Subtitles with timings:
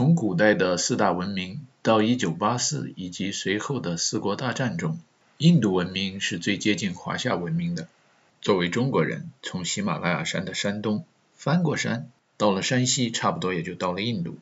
[0.00, 4.98] 从古代的四大文明到一九八四以及随后的四国大战中，
[5.36, 7.86] 印度文明是最接近华夏文明的。
[8.40, 12.08] 作为中国人，从喜马拉雅山的山东翻过山，
[12.38, 14.38] 到了山西，差不多也就到了印度。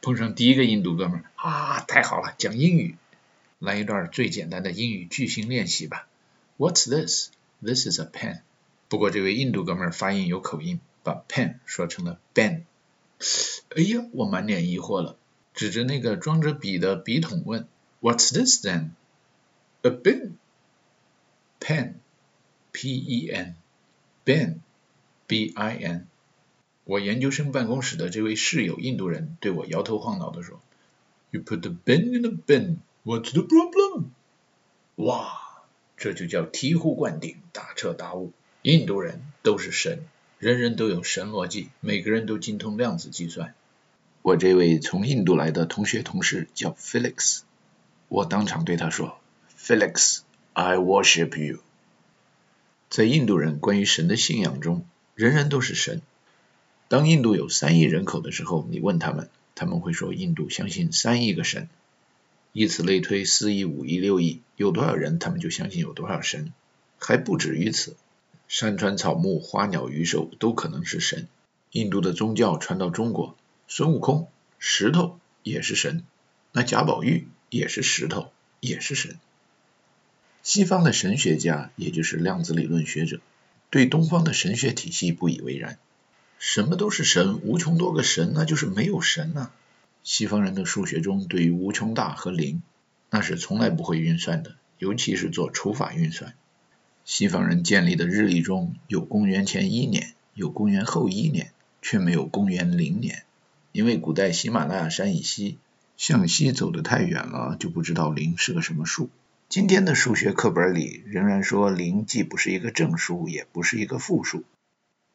[0.00, 2.94] 碰上第一个印度哥们儿啊，太好了，讲英语，
[3.58, 6.06] 来一段最简单的英语句型练习吧。
[6.56, 7.30] What's this?
[7.60, 8.42] This is a pen。
[8.88, 12.62] 不过这位印度哥们儿发音有口音，把 pen 说成了 ben。
[13.76, 15.16] 哎呀，我满脸疑惑了，
[15.54, 17.68] 指着那个装着笔的笔筒问
[18.00, 18.90] ：“What's this then?
[19.82, 20.32] A bin?
[21.60, 21.94] Pen?
[22.72, 23.56] P-E-N?
[24.24, 24.60] Bin?
[25.26, 26.06] B-I-N?”
[26.84, 30.60] 我研究生办公室的这位室友印度人对我摇头晃脑地说
[31.30, 32.78] ：“You put the bin in the bin.
[33.04, 34.06] What's the problem?”
[34.96, 35.62] 哇，
[35.96, 38.32] 这就叫醍醐灌顶，大彻大悟。
[38.62, 40.00] 印度人都是神。
[40.40, 43.54] 人人都有神逻辑，每个人都精通量子计算。
[44.22, 47.40] 我这位从印度来的同学同事叫 Felix，
[48.08, 49.20] 我当场对他说
[49.58, 51.58] ：“Felix，I worship you。”
[52.88, 56.00] 在印度人关于神的信仰中，人人都是神。
[56.88, 61.68] 当印度有三亿人口的时候，你问他们，他们会说印度相信三亿个神。
[62.54, 66.54] 以此类推，四亿、五亿、六亿，有多少人，他们就相信有多少神，
[66.98, 67.94] 还不止于此。
[68.50, 71.28] 山川草木、花鸟鱼兽都可能是神。
[71.70, 73.36] 印度的宗教传到中国，
[73.68, 74.26] 孙悟空、
[74.58, 76.02] 石头也是神，
[76.50, 79.20] 那贾宝玉也是石头，也是神。
[80.42, 83.20] 西方的神学家，也就是量子理论学者，
[83.70, 85.78] 对东方的神学体系不以为然。
[86.40, 89.52] 什么都是神，无穷多个神，那就是没有神呐。
[90.02, 92.64] 西方人的数学中，对于无穷大和零，
[93.10, 96.34] 那是从来不会运算的，尤其是做除法运算。
[97.12, 101.50] 西方人建立的日历中有公元前一年，有公元后一年，
[101.82, 103.24] 却没有公元零年，
[103.72, 105.58] 因为古代喜马拉雅山以西
[105.96, 109.10] 向西走得太远了，就不知道零是个什么数。
[109.48, 114.44] 今天的数学课本里仍然说零既不是一个正数，也不是一个负数。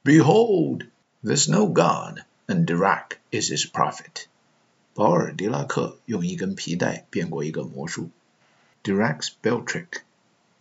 [0.03, 0.87] Behold,
[1.23, 4.25] there's no God, and Dirac is his prophet。
[4.93, 8.09] 保尔·狄拉克用一根皮带变过一个魔术
[8.83, 10.01] ，Dirac's bell trick。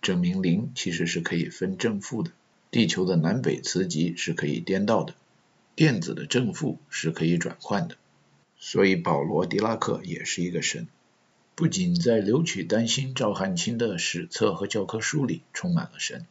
[0.04, 2.30] 证明零其实是可以分正负的，
[2.70, 5.14] 地球的南北磁极是可以颠倒的，
[5.74, 7.96] 电子的正负是可以转换的，
[8.58, 10.88] 所以保罗·狄拉克也是一个神。
[11.54, 16.26] 不仅在留取丹心赵汉卿的史册和教科书里充满了神，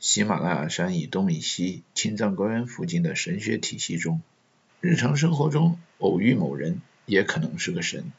[0.00, 4.20] 喜马拉雅山以东以西青藏高原附近的神学体系中，
[4.80, 8.10] 日常生活中偶遇某人也可能是个神。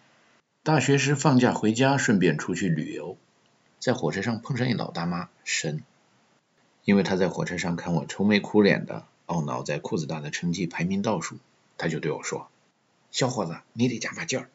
[0.64, 3.18] 大学时放假回家，顺便出去旅游。
[3.80, 5.84] 在火车上碰上一老大妈，神，
[6.84, 11.38] 因为他在火车上看我愁眉苦脸的，懊恼在裤子大的成绩排名倒数，
[11.78, 12.50] 他就对我说
[13.12, 14.50] ：“小伙子，你得加把劲儿，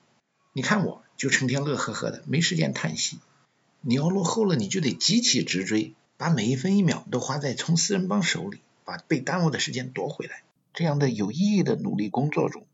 [0.52, 3.18] 你看我就成天乐呵呵的，没时间叹息。
[3.80, 10.42] 你要落后了，你就得急起直追，把每一分一秒都花在从四人帮手里把被耽误的时间夺回来，
[10.74, 12.64] 这样的有意义的努力工作中。”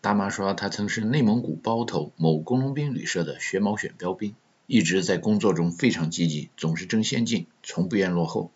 [0.00, 4.34] 大妈说，她曾是内蒙古包头某工农兵旅社的学毛选标兵。
[4.72, 8.50] 一直在工作中非常积极，总是争先进，从不愿落后。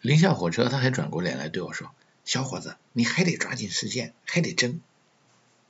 [0.00, 1.92] 临下火车，他还转过脸来对我说
[2.26, 4.80] ：“小伙子，你还得抓紧时间，还得争。”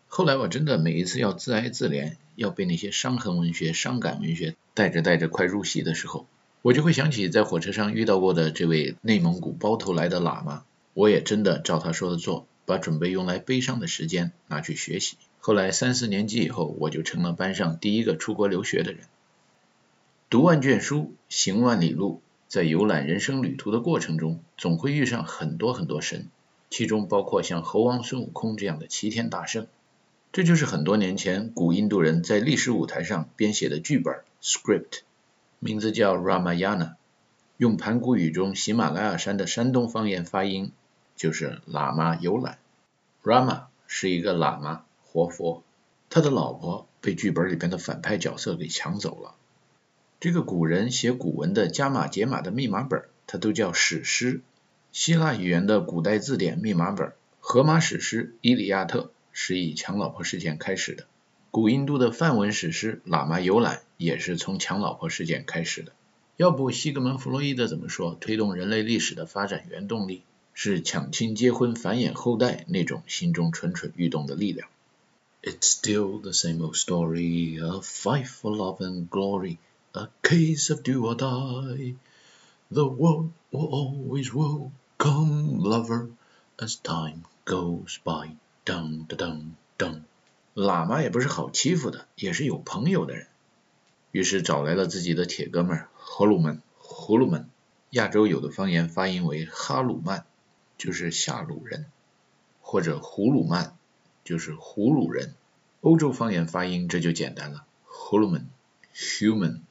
[0.09, 6.25] 后来我真的每一次要自哀自怜，要被那些伤痕文学、伤感文学带着带着快入戏的时候，
[6.63, 10.65] 我就会想起在火车上遇到过的这位内蒙古包头来的喇嘛。
[10.95, 15.19] 我也真的照他说的做，把准备用来悲伤的时间拿去学习。
[15.41, 19.01] 后来三四年级以后，我就成了班上第一个出国留学的人。
[20.31, 26.29] 读万卷书，行万里路，在游览人生旅途的过程中，总会遇上很多很多神，
[26.71, 29.67] 其中包括像猴王孙悟空这样的齐天大圣。
[30.31, 35.01] 这就是很多年前古印度人在历史舞台上编写的剧本 （script），
[35.59, 36.93] 名字叫 Ramayana，
[37.57, 40.71] 用盘古语中喜马拉雅山的山东方言发音，
[41.17, 42.59] 就是喇嘛游览。
[43.25, 45.65] Rama 是一个喇嘛活佛，
[46.09, 49.35] 他的老婆被剧本里边的反派角色给抢走了。
[50.21, 54.43] 这个古人写古文的加码解码的密码本，它都叫史诗。
[54.93, 57.09] 希腊语言的古代字典密码本
[57.41, 59.01] 《荷马史诗》《伊利亚特》
[59.33, 61.07] 是以抢老婆事件开始的。
[61.51, 65.93] 古印度的梵文史诗《喇嘛游览》也是从抢老婆事件开始的。
[66.37, 68.15] 要不西格蒙·弗洛伊德怎么说？
[68.21, 74.69] 推动人类历史的发展原动力是抢亲、结婚、繁衍后代那种心中蠢蠢欲动的力量。
[75.43, 79.57] It's still the same old story, a fight for love and glory.
[79.93, 81.97] A case of do or die.
[82.71, 86.11] The world will always welcome lover
[86.59, 88.37] as time goes by.
[88.65, 90.05] Dun dun dun dun.
[90.55, 93.27] 喇嘛也不是好欺负的，也是有朋友的人。
[94.13, 97.51] 于是找来了自己的铁哥们儿呼鲁曼，呼鲁曼。
[97.91, 100.25] 亚洲有的方言发音为哈鲁曼，
[100.79, 101.87] 就是下鲁人，
[102.61, 103.77] 或者胡鲁曼，
[104.23, 105.35] 就是胡鲁人。
[105.81, 108.49] 欧洲方言发音这就简单了，呼鲁曼
[108.95, 109.63] ，human。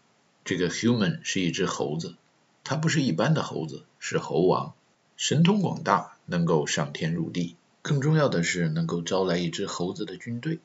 [0.49, 2.15] 这个 human 是一只猴子，
[2.63, 4.73] 它不是一般的猴子，是猴王，
[5.15, 7.55] 神通广大，能够上天入地。
[7.83, 10.57] 更重要的是能够招来一支猴子的军队。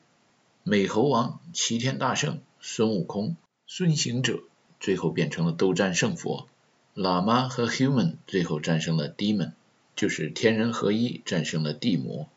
[0.63, 3.35] 美猴王齐天大圣孙悟空，
[3.67, 4.39] 孙行者
[4.79, 6.47] 最后变成了斗战胜佛。
[6.95, 9.51] 喇嘛和 human 最后战胜了 demon，
[9.95, 12.27] 就是天人合一战胜了地魔。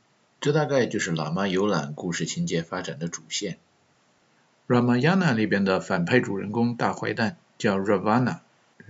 [0.42, 3.56] 这大概就是喇嘛游览故事情节发展的主线。
[4.68, 8.40] Ramayana 里边的反派主人公大坏蛋叫 Ravana，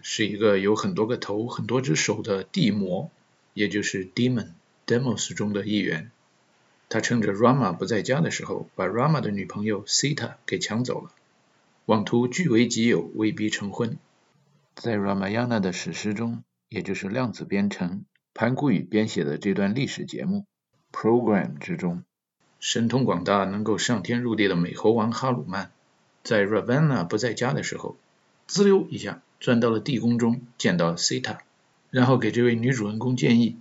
[0.02, 3.12] 是一个有很多个头、很多只手的地魔，
[3.54, 6.10] 也就是 demon，demos 中的一员。
[6.88, 11.12] 他趁着 Rama 不在家的时候，把 Rama 的女朋友 Sita 给抢走了，
[11.86, 13.98] 妄图据为己有，威逼成婚。
[14.74, 18.04] 在 Ramayana 的史诗中，也就是量子编程
[18.34, 20.44] 盘古语编写的这段历史节目
[20.90, 22.02] program 之中，
[22.60, 25.70] 神通广大、能够上天入地的美猴王哈鲁曼，
[26.24, 27.96] 在 Ravana 不在家的时候，
[28.46, 31.38] 滋溜一下钻到了地宫中，见到 Sita，
[31.90, 33.56] 然后给这位女主人公建议：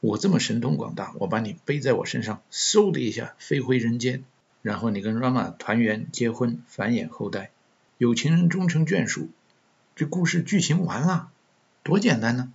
[0.00, 4.24] 我这么神通广大，我把你背在我身上，嗖的一下飞回人间，
[4.60, 7.50] 然后你跟 Rama 团圆结婚，繁衍后代，
[7.96, 9.30] 有情人终成眷属。
[9.96, 11.30] 这故事剧情完了，
[11.82, 12.52] 多简单呢！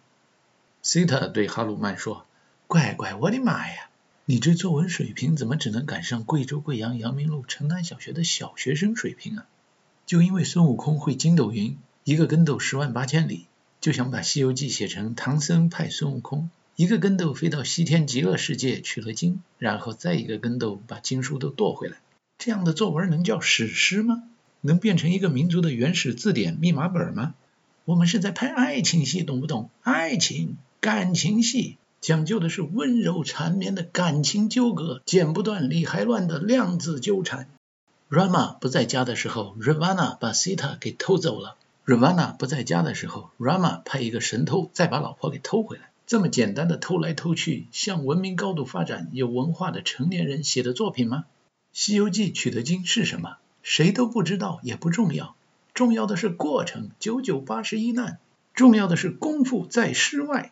[0.82, 2.26] 西塔对哈鲁曼说
[2.68, 3.90] ：“乖乖，我的妈呀，
[4.26, 9.46] 你这作文水平怎么只能赶上贵州贵阳阳明路城南小学的小学生水平啊？
[10.06, 13.48] 就因为孙悟空会筋斗云，一个跟斗十万八千里，
[13.82, 21.98] 就想把《西游记》写成唐僧派孙悟空一个跟斗飞到西天极乐世界取了经，然后再一个跟斗把经书都剁回来，
[22.38, 24.24] 这样的作文能叫史诗吗？”
[24.66, 27.36] 能变成一个民族的原始字典密码本吗？
[27.84, 29.70] 我们是在拍爱情戏，懂不懂？
[29.82, 37.48] 爱情感情戏讲究的是温柔缠绵的感情纠葛，剪不断理还乱的量子纠缠。
[38.10, 41.56] Rama 不在家的时候，Ravana 把 Sita 给偷走了。
[41.86, 45.92] Ravana 不在家的时候，Rama 派一个神偷再把老婆给偷回来。
[46.06, 51.24] 这么简单的偷来偷去，像文明高度发展、有文化的成年人写的作品吗？
[51.72, 53.38] 《西游记》取的经是什么？
[53.62, 55.36] 谁都不知道也不重要，
[55.74, 56.90] 重要的是过程。
[57.00, 58.20] 九九八十一难，
[58.54, 60.52] 重要的是功夫在诗外。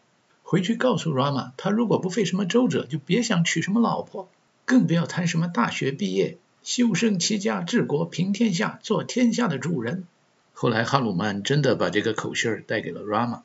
[0.51, 4.27] 回去告诉 Rama，他如果不费什么周折，就别想娶什么老婆，
[4.65, 10.07] 更不要谈什么大学毕业、修身齐家治国平天下、做天下的主人。
[10.51, 13.44] 后来哈鲁曼真的把这个口信儿带给了 Rama，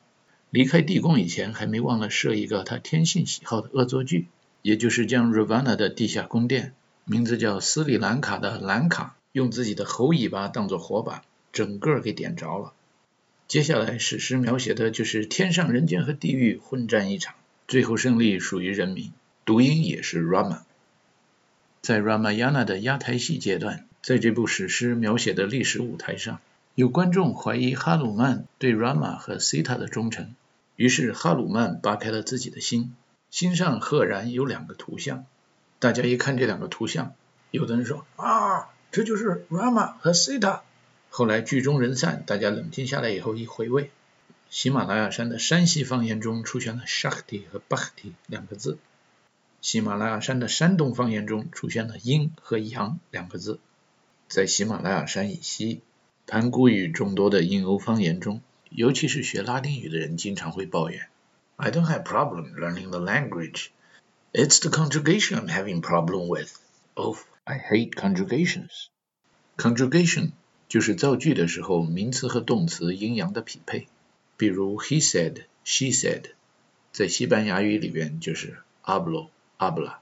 [0.49, 4.27] 离开地宫以前还没忘了设一个他天性喜好的恶作剧，
[4.61, 6.73] 也就是将 Ravana 的地下宫殿，
[7.05, 9.15] 名字叫斯里兰卡的兰卡。
[9.31, 11.21] 用自己的猴尾巴当做火把，
[11.53, 12.73] 整个给点着了。
[13.47, 17.33] 接下来史诗描写的就是天上人间和地狱混战一场，
[17.65, 19.13] 最后胜利属于人民。
[19.45, 20.63] 读音也是 Rama。
[21.81, 26.41] 在 Ramayana 的压台戏阶段，在这部史诗描写的历史舞台上，
[26.75, 30.35] 有观众怀疑哈鲁曼对 Rama 和 Sita 的忠诚，
[30.75, 32.93] 于是哈鲁曼扒开了自己的心，
[33.31, 35.23] 心上赫然有两个图像。
[35.79, 37.13] 大家一看这两个图像，
[37.51, 38.67] 有的人说啊。
[38.89, 40.61] 这就是 Rama 和 Sita。
[41.09, 43.89] 后来剧中人散，大家冷静下来以后一回味，
[44.49, 48.77] 喜马拉雅山的山西方言中出现了 Shakti 和 Bhakti 两个字，
[49.61, 53.59] 喜马拉雅山的山东方言中出现了阴和阳两个字。
[54.27, 55.81] 在喜马拉雅山以西，
[56.27, 61.07] 盘古语众多的印欧方言中，尤其是学拉丁语的人经常会抱怨
[61.55, 63.67] ：I don't have problem learning the language.
[64.33, 66.51] It's the conjugation I'm having problem with.
[66.93, 67.17] Oh.
[67.49, 68.89] I hate conjugations.
[69.55, 70.33] Conjugation
[70.67, 73.87] 就是造句的时候名词和动词阴阳的匹配。
[74.35, 76.23] 比如 he said, she said，
[76.91, 79.95] 在西班牙语里边就是 hablo, habla。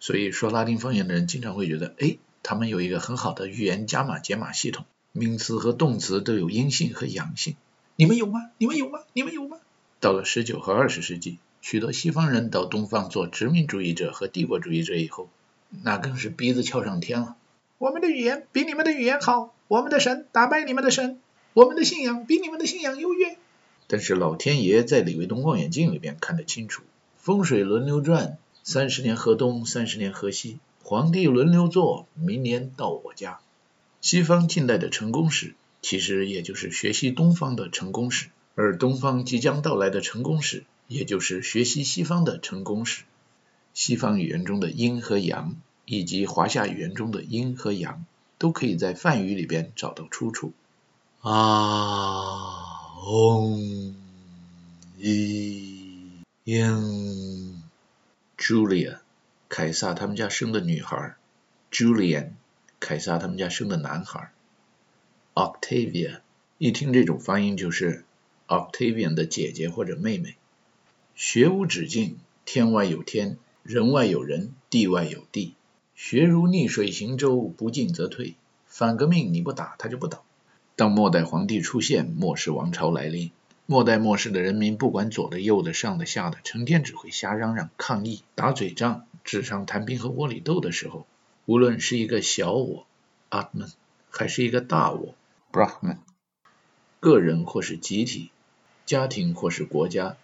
[0.00, 7.56] 所以说拉丁方言的人经常会觉得，哎，他们有一个很好的语言加码解码系统，名词和动词都有阴性和阳性。
[7.96, 8.50] 你们有吗？
[8.58, 9.00] 你们有吗？
[9.12, 9.58] 你们有吗？
[10.00, 15.28] 到了十九和二十世纪，许多西方人到东方做殖民主义者和帝国主义者以后。
[15.84, 17.36] 那更是鼻子翘上天了。
[17.80, 21.18] 我们的语言比你们的语言好，我们的神打败你们的神，
[21.54, 23.38] 我们的信仰比你们的信仰优越。
[23.86, 26.82] 但是老天爷在李卫东望远镜里边看得清楚，
[27.16, 33.40] 风水轮流转，三十年河东，三十年河西，皇帝轮流坐，明年到我家。
[34.02, 43.04] 西方近代的成功史，其实也就是学习东方的成功史，而东方即将到来的成功史，也就是学习西方的成功史。
[43.72, 45.56] 西方语言中的阴和阳。
[45.90, 48.06] 以及华夏语言中的阴和阳，
[48.38, 50.52] 都可以在梵语里边找到出处。
[51.20, 53.96] 啊，嗡，
[55.00, 57.60] 一，英
[58.38, 58.98] ，Julia，
[59.48, 61.16] 凯撒他们家生的女孩
[61.72, 62.34] ；Julian，
[62.78, 64.30] 凯撒他们家生的男孩
[65.34, 66.20] ；Octavia，
[66.58, 68.04] 一听这种发音就是
[68.46, 70.36] Octavian 的姐姐或者妹妹。
[71.16, 75.56] 学无止境，天外有天，人外有人，地外有地。
[76.02, 78.34] 学如逆水行舟，不进则退。
[78.64, 80.24] 反革命你不打，他就不倒。
[80.74, 83.30] 当末代皇帝出现，末世王朝来临，
[83.66, 91.06] 末代末世的人民不管左的右的上的下的，成天只会瞎嚷嚷、抗议、打嘴仗、纸上谈兵和窝里斗的时候，
[91.44, 92.86] 无论是一个小我
[93.28, 93.70] Atman，
[94.08, 95.14] 还是一个大我
[95.52, 95.98] Brahman，
[96.98, 98.30] 个人或是集体，
[98.86, 100.16] 家庭或是国家。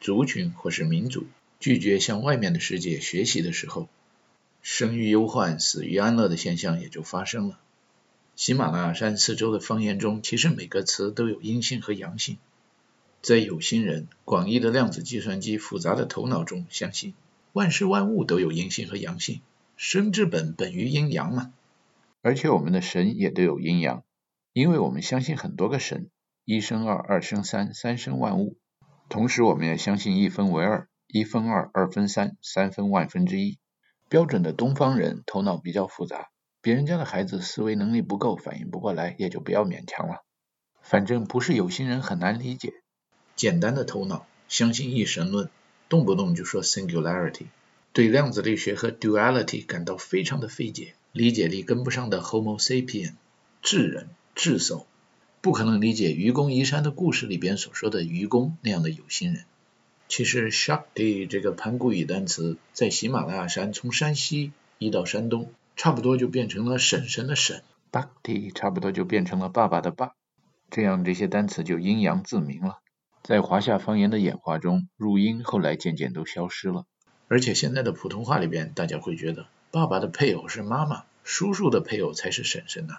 [0.00, 1.26] 族群或是民族
[1.60, 3.88] 拒绝向外面的世界学习的时候，
[4.62, 7.58] 生于忧患，死于安乐的现象也就发生了。
[8.36, 12.38] 喜马拉雅山四周的方言中，其实每个词都有阴性和阳性。
[13.22, 17.12] 在有心人广义的量子计算机复杂的头脑中，相信
[17.52, 19.42] 万事万物都有阴性和阳性，
[19.76, 21.52] 生之本本于阴阳嘛。
[22.22, 24.04] 而且我们的神也都有阴阳，
[24.52, 26.08] 因为我们相信很多个神，
[26.44, 28.56] 一生二，二生三，三生万物。
[29.08, 33.58] 同时，我们也相信一分为二，一分二，二分三，三分万分之一。
[34.10, 40.24] 标准的东方人头脑比较复杂，别人家的孩子思维能力不够，反应不过来，也就不要勉强了。
[40.82, 42.72] 反正不是有心人很难理解。
[43.36, 45.48] 简单的头脑相信一神论，
[45.88, 47.46] 动不动就说 singularity，
[47.92, 53.12] 对量子力学和 duality 感到非常的费解，理解力跟不上的 Homo sapien
[53.62, 54.86] 智人智叟。
[55.40, 59.44] 不可能理解愚公移山的故事里边所说的愚公那样的有心人。
[60.10, 67.62] 其实 Shakti 这个盘古语单词在喜马拉雅山从山西移到山东，差不多就变成了婶婶的婶
[67.92, 70.16] ；Bhakti 差不多就变成了爸爸的爸。
[70.68, 72.80] 这样这些单词就阴阳自明了。
[73.22, 76.86] 在华夏方言的演化中，入音后来渐渐都消失了。
[77.28, 82.94] 而且现在的普通话里边，大家会觉得爸爸的配偶是妈妈，叔叔的配偶才是婶婶呢。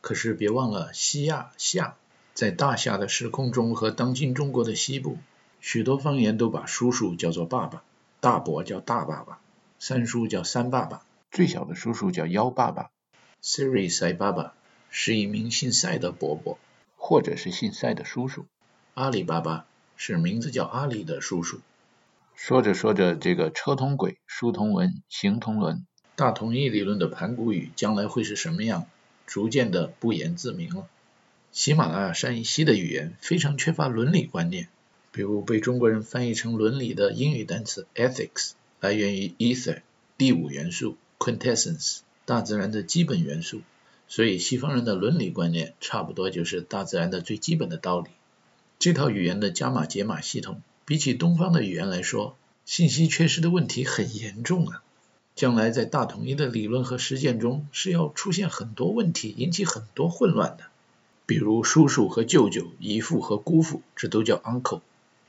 [0.00, 1.94] 可是别忘了西亚夏，
[2.34, 5.18] 在大夏的时空中和当今中国的西部，
[5.60, 7.82] 许多方言都把叔叔叫做爸爸，
[8.20, 9.40] 大伯叫大爸爸，
[9.78, 12.90] 三叔叫三爸爸，最小的叔叔叫幺爸爸。
[13.42, 14.54] Siri 赛爸爸
[14.90, 16.58] 是一名姓赛的伯伯，
[16.96, 18.46] 或者是姓赛的叔叔。
[18.94, 21.60] 阿里巴巴是名字叫阿里的叔叔。
[22.34, 25.86] 说着说着，这个车同轨，书同文，行同伦，
[26.16, 28.86] 大同一理论的盘古语将来会是什么样？
[29.26, 30.86] 逐渐的不言自明了。
[31.50, 34.68] 喜马拉雅山以西的语言非常缺乏伦理观念，
[35.16, 39.80] 比如被中国人翻译成伦理的英语单词 ethics 来源于 ether
[40.18, 43.62] 第五元素 quintessence 大自然的基本元素，
[44.08, 48.10] 所以西方人的伦理观念差不多就是大自然的最基本的道理。
[48.78, 54.82] 这套语言的加码解码系统，比起东方的语言来说，信息缺失的问题很严重啊。
[55.34, 60.64] 将来在大统一的理论和实践中是要出现很多问题，引起很多混乱的。
[61.24, 64.82] 比如叔叔和舅舅、姨父和姑父，这都叫 uncle；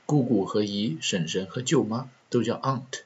[0.08, 3.02] 姑姑和姨、婶婶和舅妈都叫 aunt。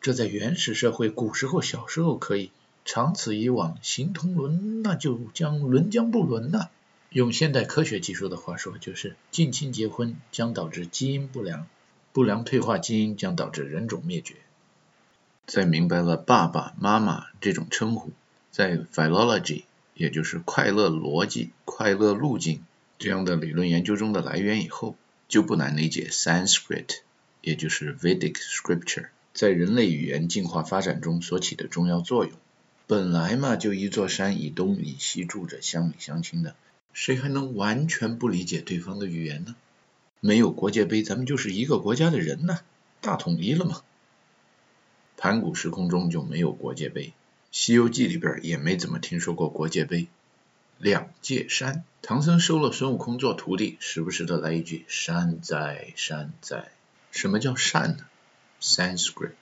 [0.00, 2.52] 这在原始社会古时候小时候可以，
[2.84, 6.68] 长此以往，形同伦，那就将伦将不伦呐。
[7.10, 11.66] 用现代科学技术的话说，就是近亲结婚将导致基因不良，
[12.12, 14.36] 不良退化基因将导致人种灭绝。
[15.46, 18.12] 在明白了爸爸妈妈这种称呼
[18.52, 22.62] 在 philology，也就是快乐逻辑、快乐路径
[23.00, 24.94] 这样的理论研究中的来源以后，
[25.34, 26.98] 就不难理解 Sanskrit，
[27.40, 32.34] 也就是 Vedic scripture，在人类语言进化发展中所起的重要作用。
[32.86, 36.54] 本来嘛，就一座山以东以西住着乡里乡亲的，
[36.92, 39.56] 谁还能完全不理解对方的语言呢？
[40.20, 42.60] 没有国界碑，咱们就是一个国家的人呢，
[43.00, 43.82] 大统一了嘛。
[45.16, 47.08] 盘古时空中就没有国界碑，
[47.50, 50.06] 《西游记》里边也没怎么听说过国界碑。
[50.84, 56.72] 两界山，唐僧收了孙悟空做徒弟，时不时的来一句“山在山在”。
[57.10, 58.04] 什么叫善呢
[58.60, 59.32] ？Sanskrit，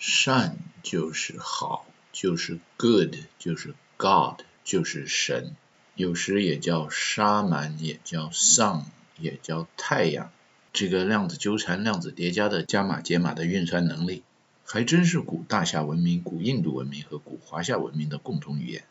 [0.00, 5.54] 善就是好，就是 good，就是 God，就是神。
[5.94, 8.82] 有时也叫沙满，也叫 sun，
[9.16, 10.32] 也叫太阳。
[10.72, 14.24] 这个量子纠缠、量子叠加的加码解码的运算能力。
[14.64, 18.82] 还真是古大夏文明、古印度文明和古华夏文明的共同语言。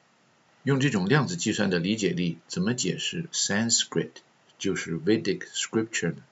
[0.63, 4.11] 用这种量子计算的理解力，怎么解释 Sanskrit
[4.59, 6.23] 就是 Vedic scripture 呢？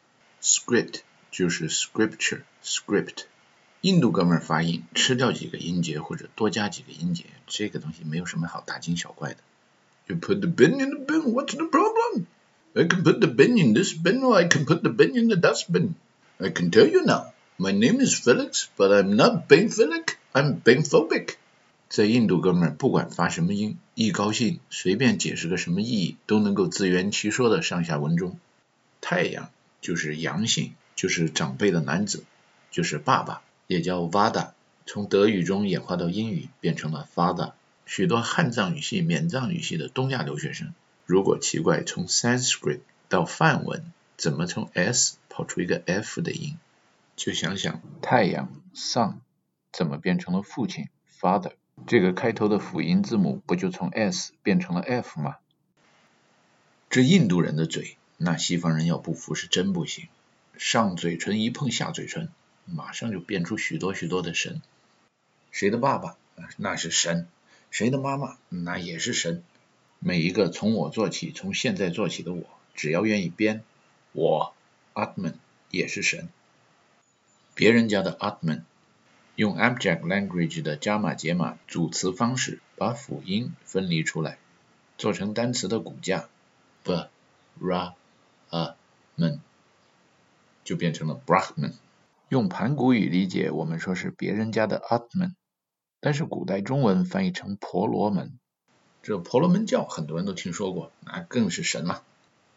[0.42, 3.25] Script 就是 scripture script。
[3.82, 9.38] 印度哥们儿发音吃掉几个音节或者多加几个音节，这个东西没有什么好大惊小怪的。
[10.06, 12.26] You put the bin in the bin, what's the problem?
[12.75, 15.28] I can put the bin in this bin or I can put the bin in
[15.28, 15.94] the dustbin.
[16.38, 21.34] I can tell you now, my name is Felix, but I'm not Bainphilic, I'm Bainphobic.
[21.88, 28.37] 在印度哥们儿不管发什么音， 一高兴随便解释个什么意义，都能够自圆其说的上下文中。
[29.01, 29.49] 太阳
[29.81, 32.23] 就是阳性，就是长辈的男子，
[32.69, 33.41] 就是爸爸。
[33.65, 34.51] 也叫 Vada，
[34.85, 37.53] 从德语中演化到英语变成了 Father。
[37.87, 40.75] 许多汉藏语系、缅藏语系的东亚留学生，
[41.07, 46.59] 如果奇怪从 Sanskrit 到梵文怎么从 S 跑出一个 F 的音，
[47.15, 49.15] 就想想太阳 Sun
[49.71, 50.87] 怎么变成了父亲
[51.19, 51.53] Father，
[51.86, 55.38] 这个开头的辅音字母不就从 S 变成了 F 吗？
[56.89, 60.07] 这印度人的嘴，那西方人要不服是真不行。
[60.57, 62.29] 上嘴唇一碰下嘴唇。
[62.69, 64.62] 马上就变出许多许多的神，
[65.51, 66.17] 谁的爸爸
[66.57, 67.29] 那是神，
[67.72, 69.41] 谁的妈妈那也是神。
[70.00, 72.43] 每一个从我做起，从现在做起的我，
[72.75, 73.63] 只要愿意编，
[74.12, 74.53] 我
[74.93, 75.36] Atman
[75.72, 76.27] 也是神。
[77.55, 78.63] 别人家的 Atman
[79.38, 84.39] 用 Abject Language 的加码解码组词方式，把辅音分离出来，
[84.98, 86.27] 做成单词的骨架
[86.82, 87.08] b
[87.62, 87.94] ra
[88.50, 88.75] a
[89.13, 89.39] man，
[90.63, 91.74] 就变成了 Brahman。
[92.29, 95.34] 用盘古语理解，我们说是别人家的 Atman，
[96.00, 98.39] 但是古代中文翻译成婆罗门。
[99.03, 102.01] 这婆罗门教很多人都听说过，那更是神嘛。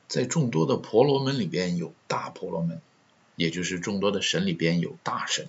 [0.09, 2.81] 在众多的婆罗门里边有大婆罗门，
[3.37, 5.47] 也就是众多的神里边有大神。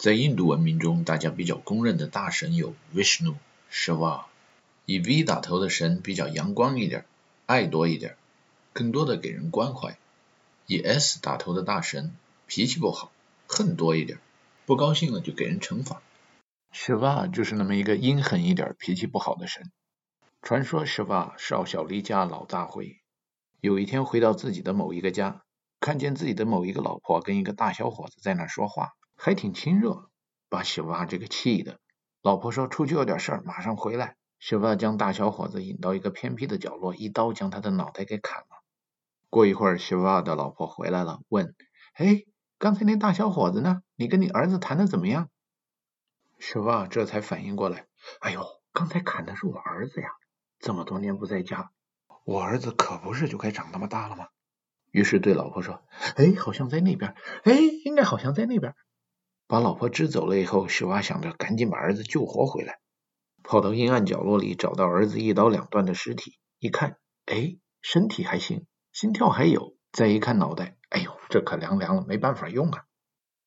[0.00, 3.34] 在印度文明中，大家比较公认的大神有 Vishnu、
[3.70, 4.24] Shiva。
[4.86, 7.04] 以 V 打头的神比较阳光一点，
[7.44, 8.16] 爱多一点，
[8.72, 9.98] 更多的给人关怀。
[10.64, 12.16] 以 S 打头的大神
[12.46, 13.12] 脾气不好。
[13.46, 14.18] 恨多一点，
[14.64, 16.00] 不高兴了就给人惩罚。
[16.72, 19.70] Shiva 就是那么一个阴狠一点、脾气不好的神。
[20.40, 22.96] 传说 Shiva 少小离家老大回，
[23.60, 25.42] 有一天回到自己的某一个家，
[25.78, 30.08] 看见自己的某一个老婆跟一个大小伙子在那说话，还挺亲热，
[30.48, 31.78] 把 Shiva 这个气的。
[32.22, 34.16] 老婆说出去有点事儿，马上回来。
[34.40, 38.64] Shiva 将大小伙子引到一个偏僻的角落，一刀将他的脑袋给砍了。
[39.28, 41.54] 过一会儿，Shiva 的老婆回来了，问
[41.92, 42.22] ：“哎？”
[42.56, 43.82] 刚才那大小伙子呢？
[43.94, 45.28] 你跟你儿子谈的怎么样？
[46.38, 46.86] 是吧？
[46.90, 47.88] 这才反应过来，
[48.20, 50.08] 哎呦，刚才砍的是我儿子呀！
[50.60, 51.72] 这么多年不在家，
[52.24, 54.28] 我儿子可不是就该长那么大了吗？
[54.90, 55.82] 于是对老婆说
[56.16, 57.52] ：“哎，好像在那边，哎，
[57.84, 58.74] 应该好像在那边。”
[59.50, 62.78] 把老婆支走了以后，史娃想着赶紧把儿子救活回来，
[63.42, 70.76] 跑到阴暗角落里找到儿子一刀两断的尸体，一看，哎，身体还行，心跳还有，再一看脑袋。
[70.88, 72.84] 哎呦，这可凉凉了，没办法用啊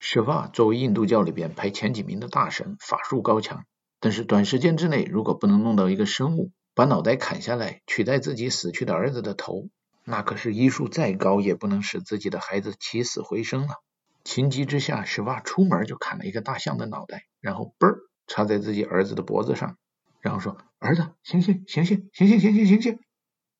[0.01, 3.63] ！Shiva 作为印度教里边排前几名的大神，法术高强，
[4.01, 9.69] 但是短时间之内如果不能弄到一个生物把脑袋砍下来取代自己死去的儿子的头，
[10.03, 13.75] 那可是医术再高也不能使自己的孩子起死回生了。
[14.23, 19.77] 情急之下，Shiva 出门就砍了一个大象的脑袋，然后嘣儿插在自己儿子的脖子上，
[20.21, 22.99] 然后说：“儿子，醒醒，醒醒，醒醒，醒醒，醒醒！”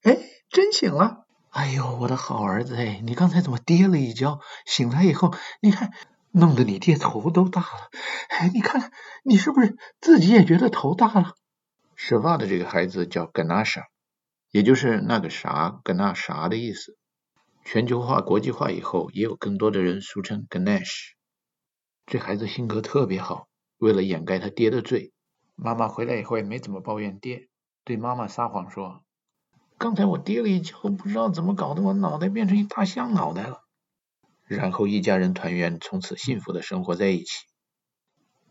[0.02, 1.26] 哎，真醒了。
[1.50, 4.40] 哎呦，我的好儿子哎，你刚才怎么跌了一跤？
[4.66, 5.92] 醒来以后，你看，
[6.30, 7.90] 弄得你爹头都大了。
[8.28, 8.90] 哎，你看，
[9.22, 11.34] 你是不是自己也觉得头大了？
[11.94, 13.84] 舍瓦的这个孩子叫 Ganesha，
[14.50, 16.96] 也就是那个啥跟那啥的意思。
[17.64, 21.12] 全球化、国际化以后，也有更多的人俗称 Ganesh。
[22.04, 23.48] 这孩子性格特别好，
[23.78, 25.12] 为了掩盖他爹的罪，
[25.54, 27.48] 妈妈回来以后也没怎么抱怨爹，
[27.82, 29.02] 对妈妈撒谎说。
[29.78, 33.62] 刚才我跌了一跤，不知道怎么搞的，我脑袋变成一大象脑袋了。
[34.46, 37.46] 然后一家人团圆，从此幸福的生活在一起。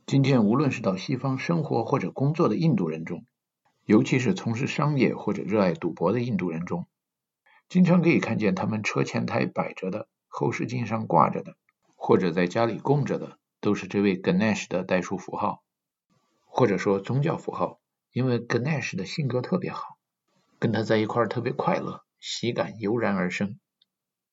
[0.07, 3.25] 今天无论是到西方生活或者工作的印度人中，
[3.85, 6.87] 尤其是从事商业或者热爱赌博的印度人中，
[7.69, 11.55] 经常可以看见他们车前台摆着的、后视镜上挂着的，
[11.95, 15.63] 或者在家里供着的，都是这位 Ganesh 的代数符号，
[16.45, 17.79] 或者说宗教符号，
[18.11, 19.97] 因为 Ganesh 的性格特别好。
[20.59, 23.59] 跟他在一块儿特别快乐，喜感油然而生。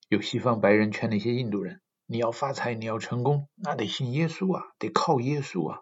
[0.07, 5.81] 有西方白人劝那些印度人：“你要发财，你要成功，那得信耶稣啊，得靠耶稣啊。”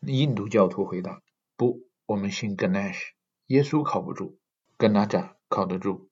[0.00, 1.20] 印度教徒回答
[1.56, 3.10] ：“不，我们信 Ganesh，
[3.48, 4.38] 耶稣靠不住
[4.78, 6.08] ，Ganesh 靠得住。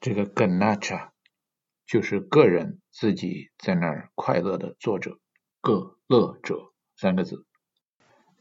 [0.00, 1.10] 这个 ganacha
[1.86, 5.18] 就是个人自己在那儿快乐的作者，
[5.60, 7.44] 个乐者三个字。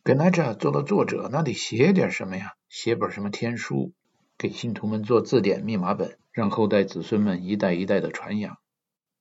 [0.06, 3.93] ganacha 做了作者，那得写点什么呀？”写本什么天书，
[4.38, 8.58] 给信徒们做字典、密码本，让后代子孙们一代一代的传扬，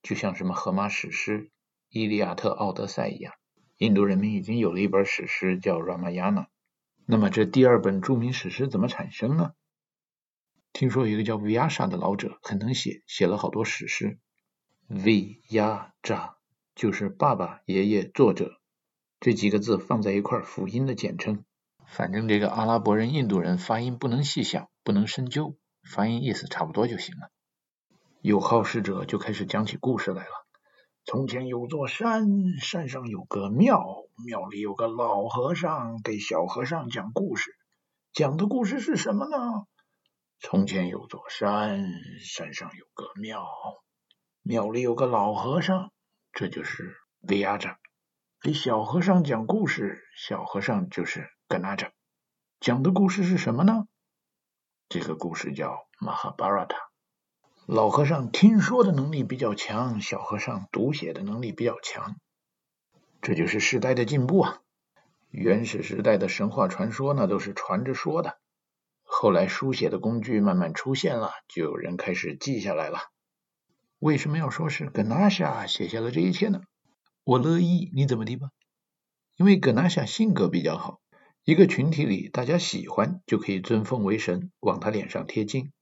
[0.03, 1.51] 就像什么荷马史诗、
[1.89, 3.33] 伊利亚特》《奥德赛》一样，
[3.79, 6.43] 印度人民已经有了一本史诗叫《Ramayana》。
[7.05, 9.55] 那么这第二本著名史诗怎么产生呢？
[10.79, 14.21] 听说有一个叫 Vyasa 的老者很能写，写了好多史诗。
[14.89, 16.35] Vyasa
[16.77, 18.61] 就是爸爸、爷爷、作者
[19.19, 21.43] 这几个字放在一块儿辅音的简称。
[21.85, 27.33] 反正这个阿拉伯人、印度人发音不能细想，不能深究，发音意思差不多就行了。
[28.21, 30.47] 有好事者就开始讲起故事来了。
[31.05, 33.85] 从前有座山，山上有个庙，
[34.25, 37.51] 庙里有个老和尚给小和尚讲故事。
[38.13, 39.65] 讲的故事是什么呢？
[40.41, 43.45] 从前有座山，山上有个庙，
[44.43, 45.91] 庙里有个老和尚，
[46.33, 47.81] 这就是维亚扎。
[48.41, 51.91] 给小和尚讲故事，小和尚就是格纳扎。
[52.61, 53.89] 讲的故事是什么呢？
[54.89, 56.77] 这个故事叫《马哈巴拉塔》。
[57.67, 62.17] 老和尚听说的能力比较强，小和尚读写的能力比较强。
[63.21, 64.61] 这就是时代的进步啊！
[65.31, 68.39] 原始时代的神话传说呢，都是传着说的。
[69.11, 72.99] 后来书写的工具慢慢出现了，就有人开始记下来了。
[73.99, 76.61] 为什么要说是格纳夏写下了这一切呢？
[77.25, 78.51] 我乐意，你怎么的吧？
[79.37, 81.01] 因为格纳夏性格比较好，
[81.43, 85.73] 一个群体里大家喜欢，就可以尊奉为神，往他脸上贴金。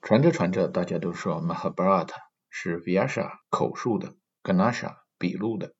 [0.00, 2.08] 传着传着，大家都说 Mahabharat
[2.48, 4.14] 是 Vyasha 口述的
[4.44, 5.74] ，Ganesha 笔录的。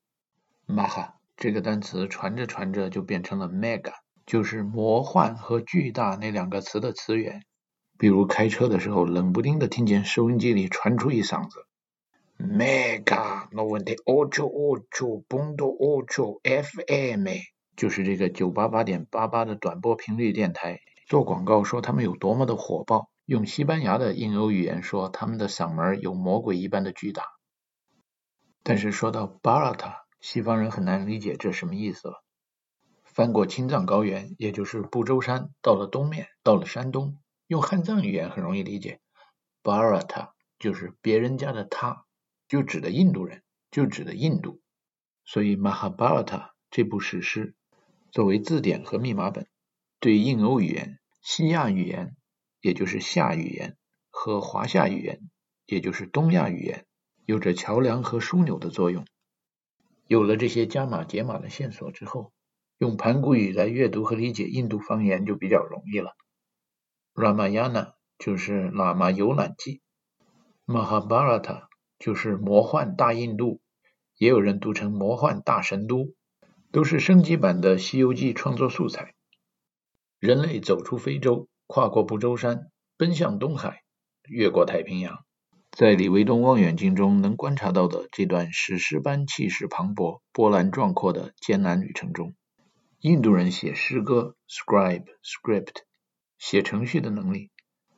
[0.67, 3.95] Maha 这个单词传着传着就变成了 Mega。
[4.29, 7.45] 就是魔幻和巨大那两个词的词源，
[7.97, 11.64] 比如开车的时候，冷不丁的听见收音机里传出一嗓子
[12.38, 17.27] ，Mega noventa ocho ocho punto ocho FM，
[17.75, 27.23] 就是这个九八八点八八的短波频率电台，做广告说他们有多么的火爆，用西班牙的印欧语言说他们的嗓门有魔鬼一般的巨大。
[28.62, 32.23] 但是说到 Barata，西方人很难理解这什么意思了。
[33.18, 39.00] 翻过青藏高原，也就是不周山，到了东面，到了山东，用汉藏语言很容易理解
[39.64, 42.04] ，Bharata 就是别人家的他，
[42.46, 44.61] 就指的印度人，就指的印度。
[45.24, 47.57] 所以 Mahabharata 这部史诗
[48.12, 49.48] 作为字典和密码本，
[49.98, 52.14] 对印欧语言、西亚语言，
[52.61, 53.76] 也就是夏语言
[54.11, 55.28] 和华夏语言，
[55.66, 56.87] 也就是东亚语言，
[57.26, 59.04] 有着桥梁和枢纽的作用。
[60.07, 62.33] 有了这些加码解码的线索之后。
[62.79, 66.12] 用盘古语来阅读和理解印度方言就比较容易了。
[67.12, 69.81] Ramayana 就是喇嘛游览记
[70.64, 71.64] ，Mahabharata
[71.99, 73.61] 就是魔幻大印度，
[74.17, 76.14] 也有人读成魔幻大神都，
[76.71, 79.14] 都是升级版的西游记创作素材。
[80.21, 83.83] 人类走出非洲，跨过不周山，奔向东海，
[84.29, 85.25] 越过太平洋，
[85.73, 92.35] 在李维东望远镜中能观察到的这段史诗般气势磅礴、波澜壮阔的艰难旅程中。
[93.01, 95.83] 印度人写诗歌，scribe script，
[96.37, 97.53] 写程序的能力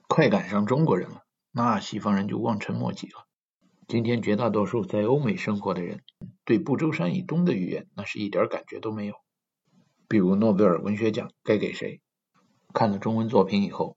[0.07, 3.27] 快赶上中国人了，那西方人就望尘莫及了。
[3.89, 6.03] 今天绝大多数在欧美生活的人，
[6.45, 9.15] 对不周山以东的语言那是一点感觉都没有。
[10.07, 12.03] 比如诺贝尔文学奖该给谁？
[12.75, 13.97] 看了中文作品以后，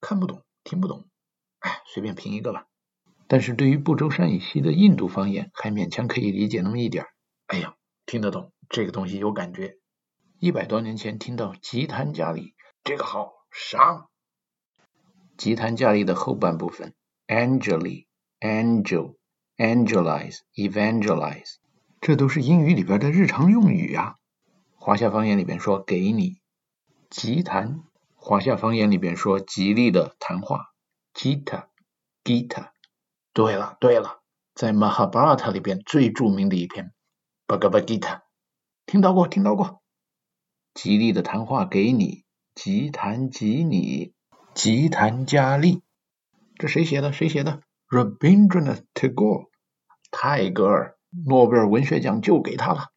[0.00, 1.06] 看不懂，听不懂，
[1.60, 2.66] 哎，随便评一个吧。
[3.28, 7.06] 但是对于不周山以西的印度方言，还勉强可以理解那么一点。
[7.46, 7.76] 哎呀，
[8.06, 9.78] 听得懂，这个东西有感觉。
[10.42, 14.10] 一百多年前听到吉檀迦利，这个好上。
[15.36, 16.94] 吉檀迦利的后半部分
[17.28, 18.06] ，angeli
[18.40, 19.18] angel
[19.56, 21.58] angelize evangelize，
[22.00, 24.16] 这都是英语里边的日常用语啊。
[24.74, 26.40] 华夏方言里边说给你
[27.08, 27.84] 吉檀，
[28.16, 30.72] 华夏方言里边说吉利的谈话
[31.14, 31.66] ，gita
[32.24, 32.70] gita。
[33.32, 34.22] 对了对了，
[34.56, 36.92] 在 Mahabharata 里边最著名的一篇
[37.46, 38.22] Bhagavad Gita，
[38.86, 39.81] 听到过听到过。
[40.74, 44.14] 吉利的谈话给你，吉谈吉你，
[44.54, 45.82] 吉谈佳利，
[46.56, 47.12] 这谁写的？
[47.12, 49.48] 谁写的？Rabindranath Tagore，
[50.10, 52.88] 泰戈尔，诺贝尔文学奖就给他了。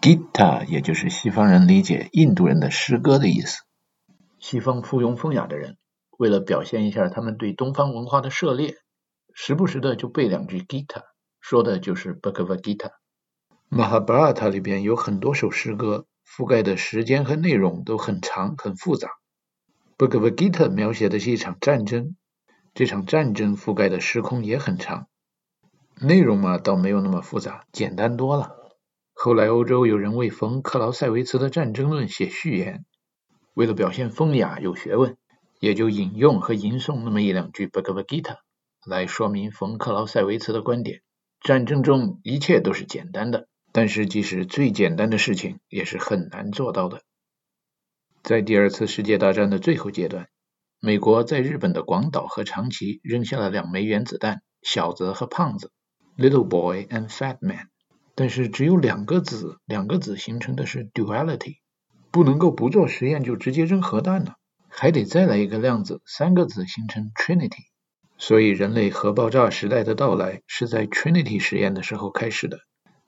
[0.00, 3.62] Gita 也就是西方人理解印度人的诗歌的意思。
[4.38, 5.78] 西方附庸风雅的人，
[6.16, 8.76] 为了表现一下他们对东方文化的涉猎，
[9.34, 11.02] 时不时的就背两句 Gita，
[11.40, 12.90] 说的就是 Bhagavad Gita。
[13.70, 16.06] Mahabharata 里边有很多首诗歌。
[16.26, 19.10] 覆盖的时间和内容都很长很复杂。
[19.98, 22.16] Bhagavad Gita 描写的是一场战争，
[22.74, 25.06] 这场战争覆盖的时空也很长。
[26.00, 28.56] 内容嘛，倒没有那么复杂，简单多了。
[29.12, 32.84] 后来欧洲有人为冯克劳塞维茨的《战争论》写序言，
[33.54, 35.16] 为了表现风雅有学问，
[35.60, 38.38] 也就引用和吟诵那么一两句 Bhagavad Gita
[38.84, 41.02] 来说明冯克劳塞维茨的观点，
[41.40, 47.02] 战争中一切都是简单的，但是即使最简单的事情也是很难做到的。
[48.22, 50.28] 在第二次世界大战的最后阶段，
[50.78, 55.72] 美国在日本的广岛和长崎扔下了两枚原子弹，小子和胖子
[56.16, 57.68] （Little Boy and Fat Man）。
[58.14, 61.56] 但是只有两个子，两个子形成的是 duality，
[62.10, 64.34] 不能够不做实验就直接扔核弹呢，
[64.68, 67.64] 还得再来一个量子，三个子形成 trinity。
[68.18, 72.58] 所以，人类核爆炸时代的到来是在 Trinity 实验的时候开始的。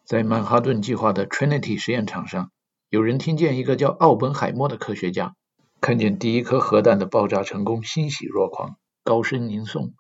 [0.05, 2.51] 在曼哈顿计划的 Trinity 实验场上，
[2.91, 5.35] 有人听见一个叫奥本海默的科学家
[5.81, 9.93] 看见第一颗核弹的爆炸成功，欣喜若狂，高声吟诵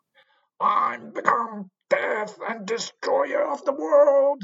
[0.58, 4.42] ：“I'm become death and destroyer of the world。”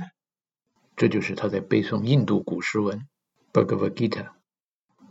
[0.96, 3.06] 这就是他在背诵印度古诗文
[3.52, 4.28] Bhagavad Gita。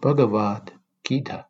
[0.01, 0.63] Bhagavad
[1.03, 1.45] Gita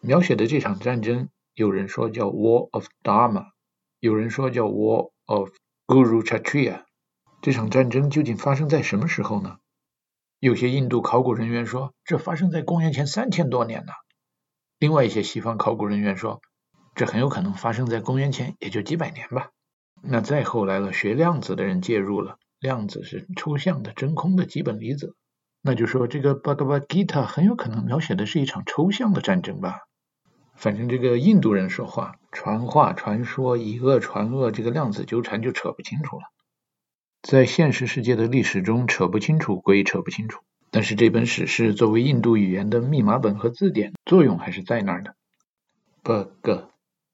[0.00, 1.28] 描写的这场战争。
[1.54, 3.50] 有人说叫 War of Dharma，
[3.98, 5.50] 有人说叫 War of
[5.86, 6.84] Guru Chatria”。
[7.42, 9.56] 这场战争究竟发生在什么时候呢？
[10.40, 13.92] 有些印度考古人员说，这发生在公元前三千多年呢。
[14.78, 16.42] 另外一些西方考古人员说，
[16.94, 19.50] 这很有可能发生在公元前也就几百年吧。
[20.02, 25.16] 那再后来了，学量子的人介入了，量子是抽象的真空的基本粒子，
[25.62, 29.78] 那就说这个 Bhagavad Gita 很有可能描写的是一场抽象的战争吧。
[30.56, 36.24] 反正这个印度人说话传话传说以讹传讹，这个量子纠缠就扯不清楚了。
[37.22, 45.14] 在现实世界的历史中，扯不清楚归扯不清楚，但是这本史诗作为印度语言的密码本和字典，作用还是在那儿的。
[46.02, 46.68] bag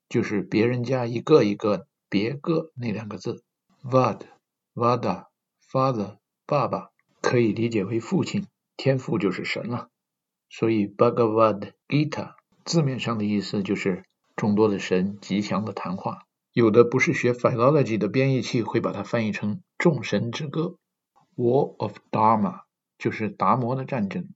[0.07, 3.43] 就是别人家一个一个别个那两个字
[3.83, 4.21] ，vad
[4.73, 5.25] vada
[5.69, 8.45] father 爸爸可以理解为父亲，
[8.77, 9.89] 天父就是神了，
[10.49, 12.35] 所以 Bhagavad Gita。
[12.63, 14.03] 字面上的意思就是
[14.35, 16.26] 众多的神吉祥的谈话，
[16.57, 20.79] 有的不是学 philology 的编译器会把它翻译成众神之歌。
[21.35, 22.61] War of Dharma
[22.97, 24.29] 就是达摩的战争。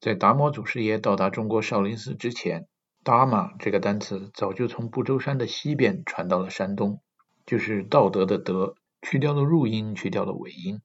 [0.00, 2.66] 在达摩祖师爷到达中国少林寺之前
[3.04, 7.02] ，Dharma 这个单词早就从不周山的西边传到了山东，
[7.44, 10.80] 就是道德的德，去掉了入音，去掉了尾音。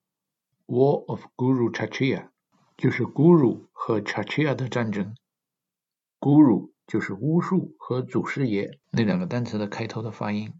[0.67, 2.27] War of Guru Chachia
[2.75, 5.15] 就是 Guru 和 Chachia 的战争。
[6.19, 10.51] Guru 就是巫术和祖师爷那两个单词的开头的发音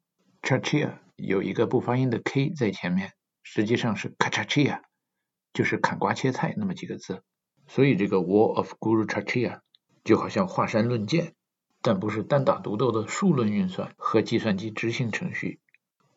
[0.46, 4.82] Chachia 有一个不发音的 k 在前面，实际上是 kachachiya，
[5.54, 7.24] 就是砍瓜切菜那么几个字。
[7.66, 9.62] 所以这个 War of Guru Chachia
[10.04, 11.34] 就好像华山论剑，
[11.82, 15.62] 但不是单打独斗的数论运算和计算机执行程序，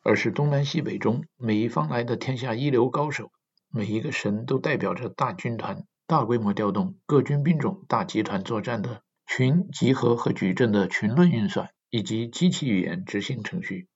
[0.02, 3.32] 而是东南西北中每一方来的天下一流高手，
[3.70, 9.00] 每一个神都代表着大军团、大规模调动各军兵种、大集团作战的。
[9.26, 13.88] 群集合和矩阵的群论运算，以及机器语言执行程序。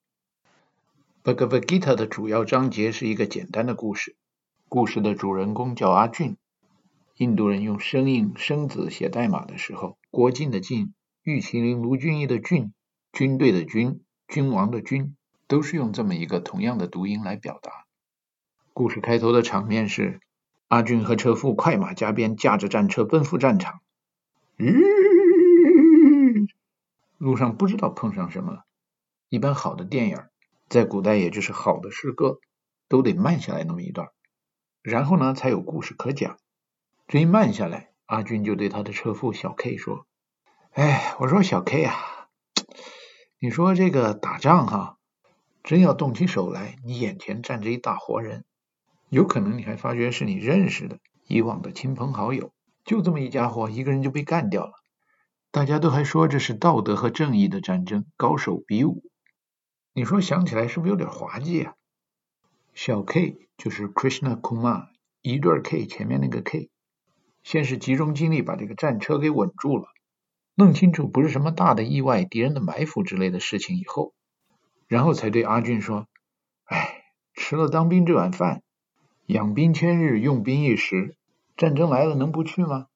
[1.24, 4.16] Bhagavad Gita 的主要章节是一个简单的故事，
[4.68, 6.36] 故事的主人公叫阿俊。
[7.16, 12.72] 印度人用生硬生子写代码的时候，国境的境、玉麒麟卢俊义的俊、
[13.12, 15.14] 军队的军、君王的君，
[15.46, 17.84] 都是用这么一个同样的读音来表达。
[18.72, 20.18] 故事开头的场面是
[20.66, 23.80] 阿俊和车夫快马加鞭，驾着战车奔赴战场。
[24.56, 24.74] 吁！
[27.16, 28.64] 路上不知道碰上什么了。
[29.28, 30.18] 一般好的电影，
[30.72, 32.38] 在古代也就是好的诗歌，
[32.88, 34.08] 都得慢下来那么一段，
[34.80, 36.38] 然后呢才有故事可讲。
[37.06, 40.06] 这一慢下来，阿俊就对他的车夫小 K 说
[40.72, 41.94] ：“哎，我说小 K 啊，
[43.38, 44.96] 你说这个打仗哈，
[45.62, 48.46] 真要动起手来，你眼前站着一大活人，
[49.10, 52.50] 有可能你还发觉是你认识的以往的亲朋好友，
[52.86, 54.72] 就这么一家伙，一个人就被干掉了。”
[55.52, 59.02] 大家都还说这是道德和正义的战争，高手比武。
[59.94, 61.74] 你说想起来是不是有点滑稽啊？
[62.72, 64.88] 小 K 就是 Krishna Kumar，
[65.20, 66.70] 一对 K 前面那个 K，
[67.42, 69.88] 先是集中精力把这个战车给稳住了，
[70.54, 74.14] 弄清楚不是什么大的意外、敌人的埋伏之类的事情以后，
[74.86, 76.08] 然后才对阿俊说
[76.64, 77.02] ：“哎，
[77.34, 78.62] 吃了当兵这碗饭，
[79.26, 81.16] 养兵千日，用兵一时，
[81.54, 82.86] 战争来了能不去吗？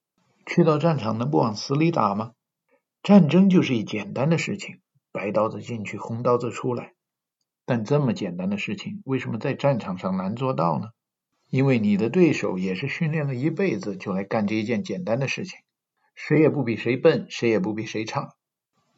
[0.47, 2.33] 去到战场能不往死里打吗？”
[3.03, 4.81] 战争就是一简单的事情，
[5.17, 6.93] 白刀子进去，红刀子出来。
[7.65, 10.89] 但这么简单的事情，为什么在战场上难做到呢？
[11.49, 15.59] 因为你的对手也是训练了一辈子就来干这一件简单的事情，
[16.15, 18.35] 谁也不比谁笨，谁也不比谁差，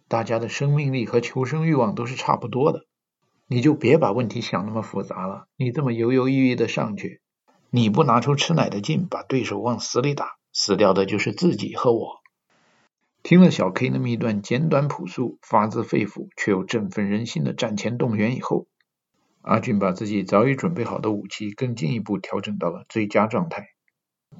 [0.08, 2.80] 大家的生命力和求生欲望都是差不多的。
[3.46, 7.20] 你就别把问题想那么复杂了，你这么犹犹豫豫的上去，
[7.70, 12.20] 你不拿出吃奶的劲，把对手往死里打，死掉的就是自己和我。
[13.28, 18.68] 听了小 K 那么一段简短朴素、发自肺腑却又振奋人心的战前动员以后，
[19.42, 23.66] 阿俊把自己早已准备好的武器更进一步调整到了最佳状态，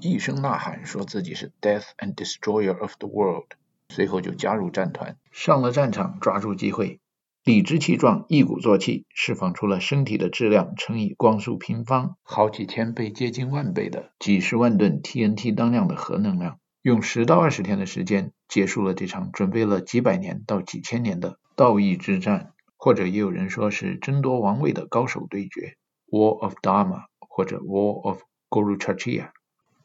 [0.00, 3.48] 一声呐喊说自己是 Death and Destroyer of the World，
[3.90, 6.98] 随后就加入战团，上了战场，抓住机会，
[7.44, 22.52] 理直气壮，一鼓作气，释放出了身体的质量乘以光速平方好几千倍、接近万倍的几十万吨 TNT 当量的核能量，用十到二十天的时间结束了这场准备了几百年到几千年的道义之战。
[22.80, 25.74] 或者也有人说是争夺王位的高手对决
[26.12, 29.30] ，War of Dharma 或者 War of Guruchachya，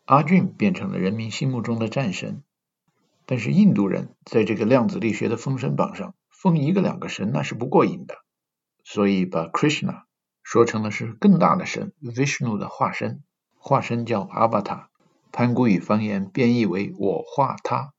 [0.06, 2.44] 阿俊变成了人民心目中的战神。
[3.26, 8.18] 但是印度人在这个量子力学的封神榜上封一个两个神那是不过瘾的，
[8.84, 10.04] 所以把 Krishna
[10.44, 13.24] 说成了是更大的神 Vishnu 的化身，
[13.58, 14.86] 化身叫 avata
[15.34, 17.92] 盘，古语方言变译为我画他。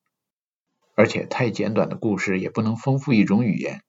[0.95, 3.83] 而且太简短的故事也不能丰富一种语言。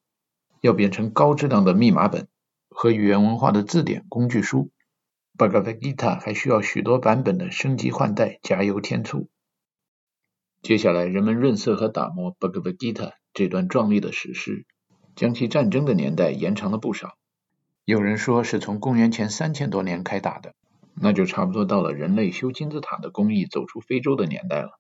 [0.62, 2.28] 要变成高质量的密码本
[2.70, 4.72] 和语言文化的字典工具书
[5.38, 9.30] ，Bhagavad Gita 还需要许多版本的升级换代、加油添醋。
[10.64, 14.66] 接下来，人们润色和打磨 Bhagavad Gita 这段壮丽的史诗，
[15.16, 17.16] 将其战争的年代延长了不少。
[17.84, 20.56] 有人说是从公元前三千多年开打的，
[21.00, 24.72] 那就差不多到了人类修金字塔的工艺走出非洲的年代了，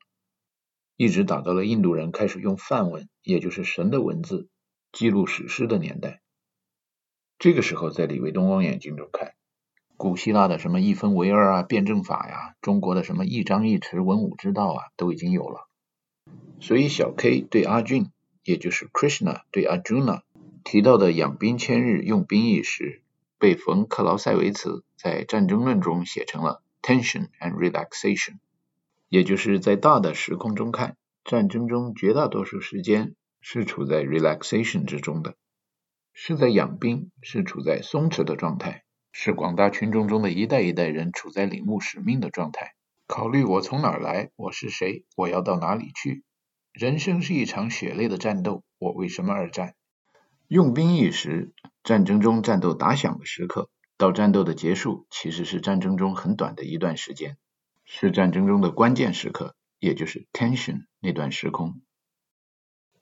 [0.95, 4.49] 一直打到了印度人开始用梵文，也就是神的文字。
[4.91, 6.21] 记录史诗的年代，
[7.38, 9.34] 这个时候在李卫东望远镜中看，
[9.97, 15.67] 古希腊的什么一分为二啊、辩证法呀，中国的什么一张一弛、文武之道啊，都已经有了。
[16.62, 18.10] 所以小 K 对阿俊，
[18.45, 20.21] 也就是 Krishna 对 Arjuna
[20.63, 23.04] 提到的养兵千日、用兵一时，
[23.37, 28.37] 被冯克劳塞维茨在《战争论》中写成了 tension and relaxation，
[29.09, 33.15] 也就是在大的时空中看，战争中绝大多数时间。
[33.47, 35.35] 是处在 relaxation 之中的，
[36.13, 42.73] 是在养兵，是处在松弛的状态，是广大群众中的一代一代人处在领悟使命的状态，
[43.05, 46.23] 考虑我从哪儿来，我是谁，我要到哪里去。
[46.73, 49.75] 人生是一场血泪的战斗，我为什么而战？
[50.47, 51.51] 用兵一时，
[51.85, 57.37] 战争中战斗打响的时刻，到战斗的结束，其实是战争中很短的一段时间，
[57.83, 61.79] 是战争中的关键时刻，也就是 tension 那段时空。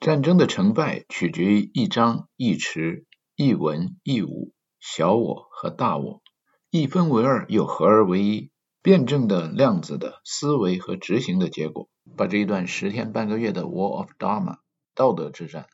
[0.01, 3.05] 战争的成败取决于一张一弛、
[3.37, 6.21] 一文一武、小我和大我，
[6.69, 14.57] 一分为二又合而为一，辩证的量子的思维和执行的结果，把这一段十天半个月的 War of Dharma
[14.93, 15.67] 道德之战，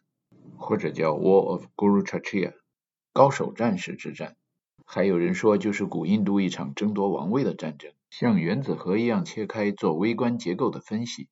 [0.60, 2.54] 或者叫 War of Guru Chachia（
[3.20, 4.38] 高手战士之战，
[4.86, 11.28] 还有人说就是古印度一场争夺王位的战争，像原子核一样切开做微观结构的分析，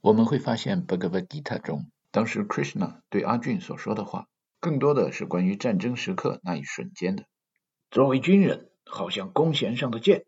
[0.00, 1.90] 我们会发现 Bhagavad Gita 中。
[2.10, 4.28] 当时 Krishna 对阿俊所说的话，
[4.60, 7.24] 更多的是关于战争时刻那一瞬间的。
[7.90, 10.24] 作为军人，好像弓弦上的箭，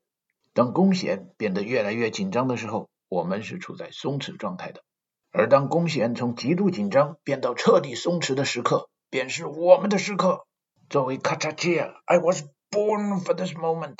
[0.52, 4.82] 当弓弦变得越来越紧张的时候，我们是处在松弛状态的；
[5.32, 10.44] 而当弓弦从极度紧张变到彻底松弛的时刻，便是我们的时刻。
[10.88, 13.98] 作为 Kachachia，I was born for this moment。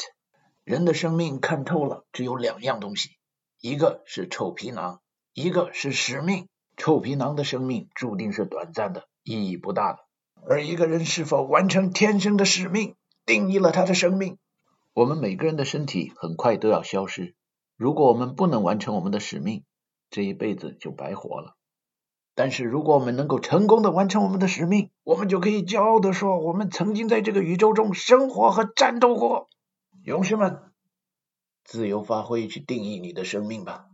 [0.65, 3.11] 人的生命看透了，只有两样东西，
[3.61, 5.03] 一个是臭皮囊，
[5.35, 6.49] 一个是使命。
[6.79, 9.99] 臭皮囊的生命注定是短暂的，意义不大的。
[10.49, 12.95] 而一个人是否完成天生的使命，
[13.27, 14.39] 定义了他的生命。
[14.95, 17.35] 我们每个人的身体很快都要消失，
[17.77, 19.63] 如果我们不能完成我们的使命，
[20.09, 21.58] 这一辈子就白活了。
[22.39, 29.49] 但是如果我们能够成功的完成我们的使命，我们就可以骄傲的说，我们曾经在这个宇宙中生活和战斗过。
[30.05, 30.61] 勇士们，
[31.65, 33.87] 自由发挥，去定义你的生命吧。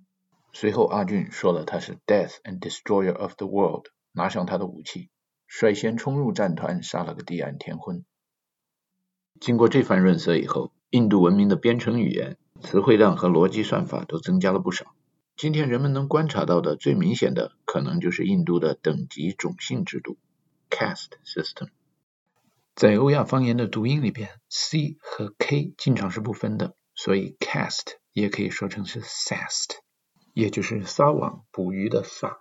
[0.52, 5.08] 随后，阿俊说了他是 Death and Destroyer of the World，拿上他的武器，
[5.46, 8.04] 率先冲入战团，杀了个地暗天昏。
[9.40, 14.94] 经过这番润色以后，印度文明的编程语言、词汇量和逻辑算法都增加了不少。
[15.36, 20.16] 今天人们能观察到的最明显的，可能就是印度的等级种姓制度
[20.70, 21.70] （caste system）。
[22.76, 29.78] 在欧亚方言的读音里边，c 和 k 经常是不分的，所以 caste 也可以说成是 cast。
[30.32, 32.38] 也就是撒网捕鱼的撒，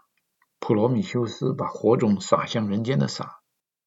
[0.60, 3.40] 普罗米修斯把火种撒向人间的撒。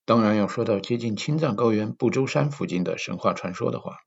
[0.05, 3.99] 当然要说到接近青藏高原不周山附近的神话传说的话，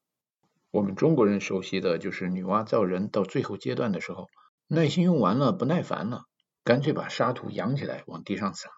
[0.71, 4.27] 我们中国人熟悉的就是女娲造人到最后阶段的时候，
[4.71, 6.25] 耐心用完了，不耐烦了，
[6.63, 8.69] 干脆把沙土扬起来往地上撒。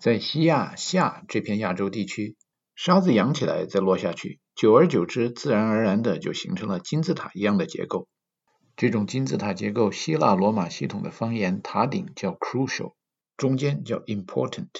[0.00, 2.34] 在西亚夏这片亚洲地区，
[2.74, 8.08] 沙子扬起来再落下去，久而久之，自然而然的就形成了金字塔一样的结构。
[8.74, 12.94] 这种金字塔结构，希腊罗马系统的方言，塔顶叫 crucial，
[13.36, 14.70] 中间叫 important，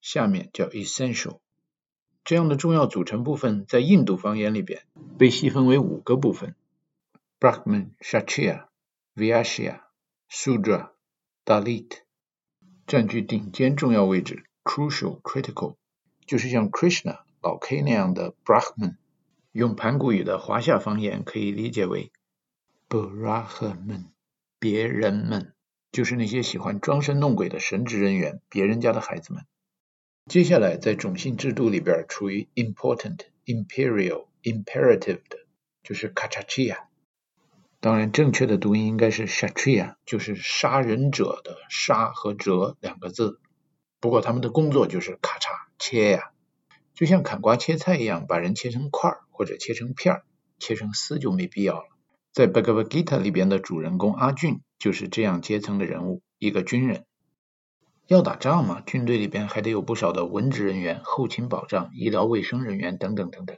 [0.00, 1.40] 下面叫 essential。
[2.22, 4.84] 这样的重要组成部分在印度方言里边
[5.18, 6.54] 被细分为五个部分
[7.40, 8.66] ：Brahman、Shatria、
[9.14, 9.80] Viyashya,、
[10.30, 10.90] Sudra,、
[11.44, 11.98] Dalit，
[12.86, 15.76] 占据顶尖重要位置 （crucial、critical），
[16.26, 18.96] 就是像 Krishna 老 K 那样的 Brahman。
[19.52, 22.12] 用盘古语的华夏方言可以理解为
[22.88, 24.04] Brahman，
[24.60, 25.54] 别人们，
[25.90, 29.44] 就是那些喜欢装神弄鬼的神职人员，别人家的孩子们。
[30.26, 35.38] 接下来，在种姓制度里边，处于 important、imperial、imperative 的，
[35.82, 36.89] 就是 Kshatriya。
[37.80, 43.40] 当然，正确的读音应该是 “shatria”，就是杀人者的杀和者两个字。
[44.00, 46.32] 不过他们的工作就是咔嚓切呀，
[46.94, 50.24] 就像砍瓜切菜一样，把人切成块儿或者切成片儿，
[50.58, 51.84] 切成丝就没必要了。
[52.32, 57.06] 在 Bhagavad Gita 里边的主人公阿俊就是这样阶层的人物，一个军人。
[58.06, 63.56] 要打仗嘛，军队里边还得有不少的文职人员、后勤保障、医疗卫生人员等等等等。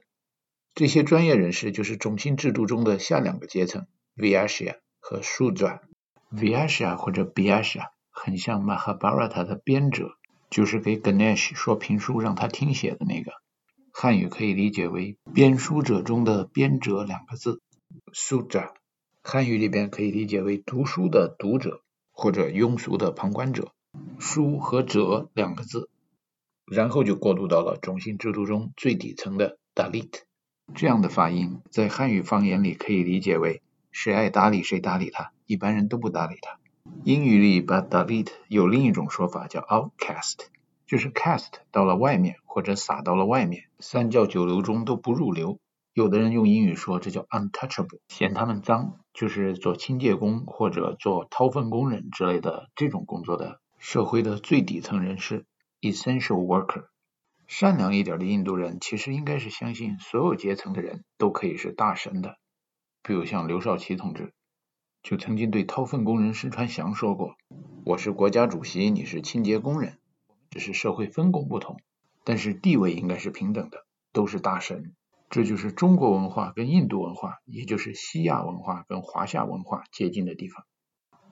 [0.75, 3.87] 这些专业人士就是种姓制度中的下两个阶层
[4.17, 5.81] Viashya 和 Shudra。
[6.35, 10.17] Vaishya 或者 Biyashya 很像 Mahabharata 的编者，
[10.49, 13.33] 就是给 Ganesh 说评书让他听写的那个。
[13.93, 17.61] 汉语可以理解为编书者中的编者两个字。
[18.15, 18.71] sudra
[19.23, 23.73] 汉语里边可以理解为读书的读者或者庸俗的旁观者。
[24.19, 25.91] 书和者两个字，
[26.65, 30.23] 然后就过渡到了种姓制度中最底层的 Dalit。
[30.75, 33.61] 这样的发音在汉语方言里可以理解为
[33.93, 36.59] 谁爱搭理谁搭理他，一般人都不搭理他。
[37.05, 40.38] 英语里把 Dalit 有另一种说法叫 outcast，
[40.86, 45.61] 就是 cast 到了外面或者撒到了外面，三教九流中都不入流。
[45.95, 53.61] 有的人用英语说这叫 untouchable，嫌他们脏，就是做清洁工或者做掏粪工人之类的这种工作的。
[53.78, 55.45] 社会的最底层人士
[55.82, 56.86] ，essential worker。
[57.47, 62.38] 善良一点的印度人其实应该是相信所有阶层的人都可以是大神的。
[63.05, 64.33] 比如像刘少奇同志，
[65.03, 67.35] 就曾经对掏粪工人施传祥说过
[67.85, 69.99] ：“我是国家主席，你是清洁工人，
[70.51, 71.81] 只是社会分工不同，
[72.23, 74.95] 但是地位应该是平等的，都是大神。”
[75.31, 80.67] 这就是中国文化跟印度文化，也就是西亚文化跟华夏文化接近的地方。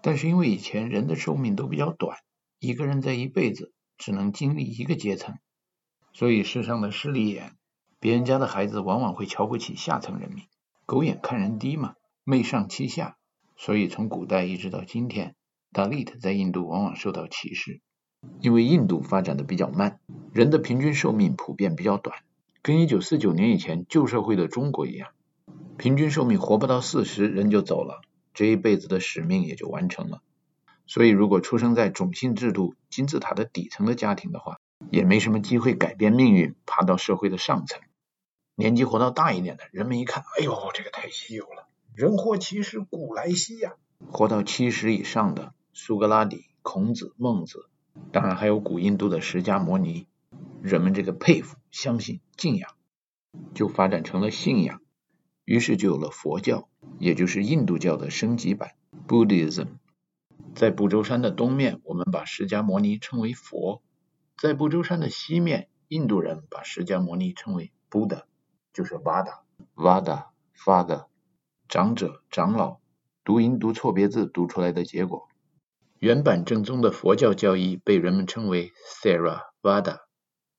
[0.03, 2.17] 但是因为以前人的寿命都比较短。
[2.59, 5.39] 一个人在一辈子只能经历一个阶层，
[6.13, 7.57] 所以世上的势利眼，
[8.01, 10.45] 别人家的孩子往往会瞧不起下层人民，
[10.91, 13.17] 狗眼看人低嘛，媚上欺下。
[13.57, 15.37] 所以从古代一直到今天
[15.73, 17.81] ，Dalit 在印度往往受到歧视，
[18.41, 20.01] 因为印度发展的比较慢，
[20.33, 22.17] 人的平均寿命普遍比较短，
[22.61, 25.11] 跟一九四九年以前旧社会的中国一样，
[25.79, 28.01] 平均寿命活不到四十人就走了，
[28.35, 30.23] 这一辈子的使命也就完成了。
[30.89, 34.59] 所以，如果出生在种姓制度金字塔的底层的家庭的话，
[34.91, 37.81] 也没什么机会改变命运，爬到社会的上层。
[38.61, 43.73] 年纪活到大一点的，人们一看，哎呦，这个太稀有了，人活七十古来稀呀。
[44.11, 47.71] 活到七十以上的，苏格拉底、孔子、孟子，
[48.13, 50.07] 当然还有古印度的释迦摩尼，
[50.61, 52.75] 人们这个佩服、相信、敬仰，
[53.55, 54.83] 就发展成了信仰，
[55.47, 58.73] 于是就有了佛教，也就是印度教的升级版
[59.09, 59.69] Buddhism。
[60.55, 63.81] 在不周山的东面，我们把释迦摩尼称为佛；
[64.37, 68.25] 在不周山的西面，印度人把释迦摩尼称为 Buddha，
[68.73, 71.07] 就是 Vada，Vada，Father，
[71.69, 72.79] 长者、长老，
[73.25, 75.29] 读音读错别字读出来的结果。
[75.99, 80.01] 原版正宗的佛教教义被人们称为 Theravada，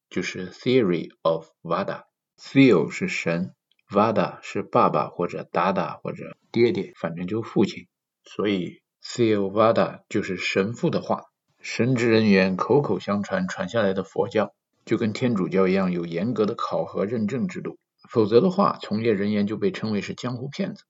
[0.10, 2.04] 就是 Theory of Vada。
[2.38, 3.54] Theo 是神
[3.90, 7.88] ，Vada 是爸爸或者达达或者爹爹，反正就父亲，
[8.24, 8.82] 所以。
[9.04, 11.24] Theravada 就是神父的话，
[11.60, 14.54] 神职人员口口相传传下来的佛教，
[14.86, 20.84] 就跟天主教一样有严格的考核认证制度，否则的话，从业人员就被称为是江湖骗子。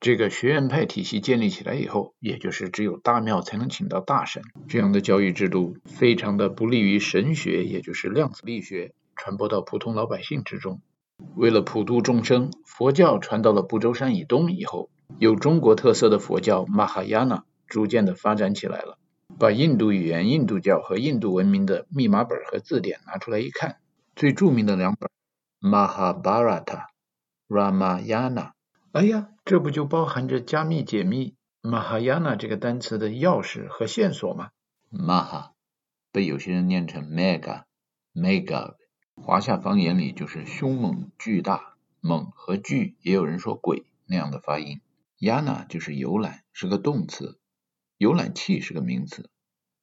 [0.00, 10.80] 这个学院派体系建立起来以后，也就是只有大庙才能请到大神，这样的教育制度非常的不利于神学，也就是量子力学传播到普通老百姓之中。
[11.36, 14.90] 为了普度众生，佛教传到了不周山以东以后。
[15.18, 18.96] 有中国特色的佛教马哈亚纳逐渐的发展起来了，
[19.40, 23.78] 把印度语言、印度教和印度文明的密码本和字典拿出来一看，
[24.14, 25.08] 最著名的两本
[25.60, 26.64] 《Mahabharata》、
[27.46, 28.32] 《Ramayana》，
[28.92, 34.52] 哎呀，这不就包含着加密解密 “Mahayana” 这个单词的钥匙和线索吗
[34.90, 35.50] ？Maha
[36.12, 38.76] 被有些人念成 Mega，Mega，
[39.14, 44.80] 华夏方言里就是凶猛、巨大、猛和巨，也有人说鬼那样的发音。
[45.18, 47.36] Yana 就是游览，是个动词；
[47.98, 49.28] 游览器是个名词，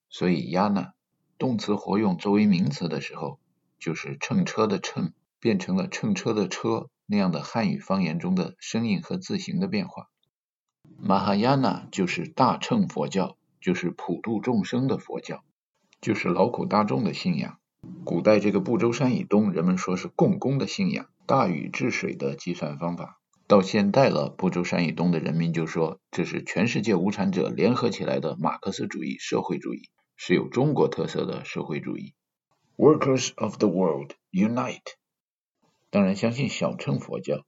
[0.10, 0.94] 所以 Yana
[1.38, 3.40] 动词活用作为名词的时候，
[3.78, 10.10] 就是乘车的乘变成了乘车的车那样的汉语方言中的声音和字形的变化。
[11.00, 15.44] 马哈亚纳就是大乘佛教，就是普度众生的佛教，
[16.02, 17.60] 就是劳苦大众的信仰。
[18.04, 23.20] 古代这个不周山以东，人们说是共工的信仰，大禹治水的计算方法。
[23.48, 32.14] 到现代了，不周山以东的人民就说这是全世界无产者联合起来的马克思主义社会主义，是有中国特色的社会主义。
[32.76, 34.96] Workers of the world unite。
[35.90, 37.46] 当然，相信小乘佛教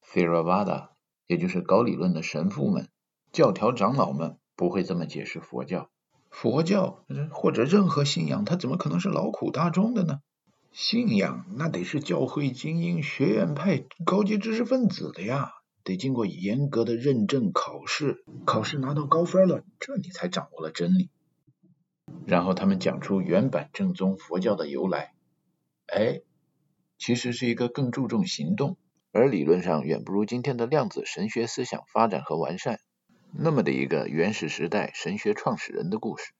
[0.00, 0.90] Theravada，
[1.26, 2.88] 也就是高理论的神父们、
[3.32, 5.90] 教条长老们不会这么解释佛教。
[6.30, 10.20] 佛教或者任何信仰，它怎么可能是劳苦大众的呢？
[10.70, 15.50] 信仰那得是教会精英、学院派、高级知识分子的呀，
[15.82, 21.10] 得经过严格的认证考试，考试拿到高分了，这你才掌握了真理。
[22.24, 25.12] 然后他们讲出原版正宗佛教的由来，
[25.88, 26.20] 哎。
[27.00, 28.76] 其实是一个更注重行动，
[29.10, 32.78] 而理论上远不如今天的量子神学思想发展和完善，
[33.32, 36.34] 那么的一个原始时代神学创始人的故事。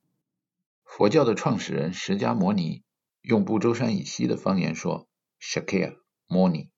[0.85, 2.83] 佛教的创始人释迦牟尼，
[3.23, 5.09] 用不周山以西的方言说
[5.41, 5.97] Shakya
[6.29, 6.69] Moni，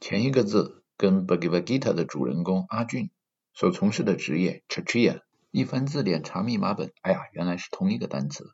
[0.00, 3.08] 前一个字跟 Bhagavad Gita 的主人公阿俊
[3.54, 8.52] 所从事的职业 Chatriya，一翻字典查密码本，哎呀，原来是同一个单词。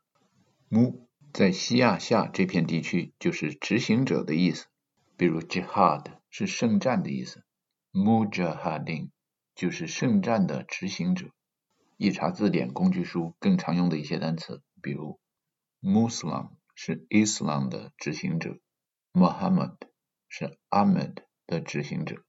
[0.69, 1.04] Mu
[1.35, 4.67] 在西亚下这片地区，就是执行者的意思。
[5.17, 7.43] 比如 jihad 是圣战的意思
[7.91, 9.09] ，mujahideen
[9.53, 11.31] 就是圣战的执行者。
[11.97, 15.19] 一查字典工具书，更常用的一些单词，比如
[15.81, 18.57] Muslim 是 Islam 的执行者
[19.11, 19.75] ，Muhammad
[20.29, 21.15] 是 Ahmed
[21.47, 22.23] 的执行者。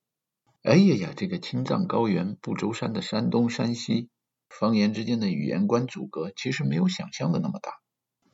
[0.63, 4.11] 哎呀呀，这个青藏高原、不周山的山东、山西
[4.49, 7.71] 方言之间的语言观阻隔，其实没有想象的那么大。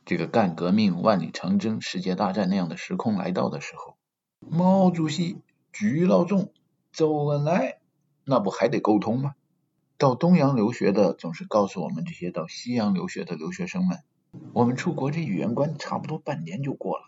[0.05, 3.97] 这个干革命、万里长征、世界大战那样的时空来到的时候，
[4.39, 5.37] 毛主席、
[5.71, 6.51] 鞠老总、
[6.91, 7.77] 周恩来，
[8.25, 9.35] 那不还得沟通吗？
[9.97, 13.99] 到东洋留学的总是告诉我们这些到西洋留学的留学生们，
[14.51, 17.05] 我们出国这语言关差不多半年就过了。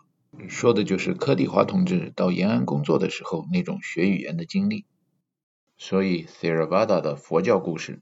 [0.48, 4.86] 说的就是柯蒂华同志到延安工作的时候那种学语言的经历。
[5.76, 8.00] 所以 Theravada 的佛教故事，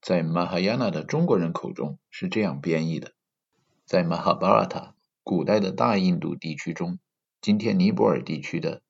[0.00, 3.12] 在 Mahayana 的中国人口中是这样编译的。
[3.86, 6.98] 在马哈巴拉塔古代的大印度地区中，
[7.40, 8.82] 今天尼泊尔地区的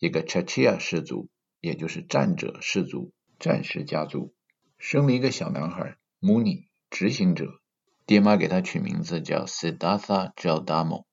[0.00, 1.28] 一个 Chachia 氏族，
[1.60, 4.34] 也就是战者氏族、战士家族，
[4.76, 7.60] 生了一个小男孩，Muni 执行者，
[8.06, 11.04] 爹妈给他取名字叫 Siddhartha Gautama。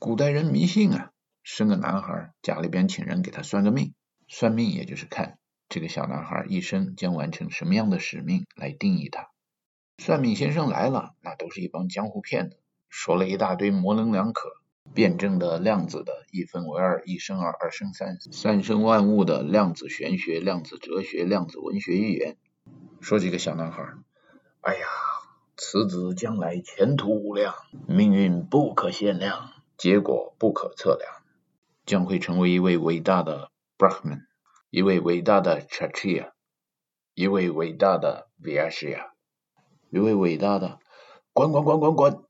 [0.00, 1.12] 古代人迷信啊，
[1.44, 3.94] 生个男孩，家里边请人给他算个命，
[4.26, 9.28] 算命也就是看这个小男孩一生将完成什么样的使命来定义他。
[9.98, 12.58] 算命先生来了，那都是一帮江湖骗子。
[12.92, 14.50] 说了一大堆模棱两可、
[14.92, 22.36] 辩证的量子的一分为二、一生二、二生三、三生万物的量子玄学、量子哲学、量子文学预言。
[23.00, 23.82] 说几个小男孩，
[24.60, 24.86] 哎呀，
[25.56, 27.54] 此子将来前途无量，
[27.88, 31.10] 命运不可限量，结果不可测量，
[31.86, 34.26] 将会成为一位伟大的 Brahman，
[34.68, 36.32] 一位伟大的 Chatria
[37.14, 39.06] 一位伟大的 Vyashya，
[39.88, 40.78] 一位伟大的
[41.32, 42.24] 滚滚滚滚滚。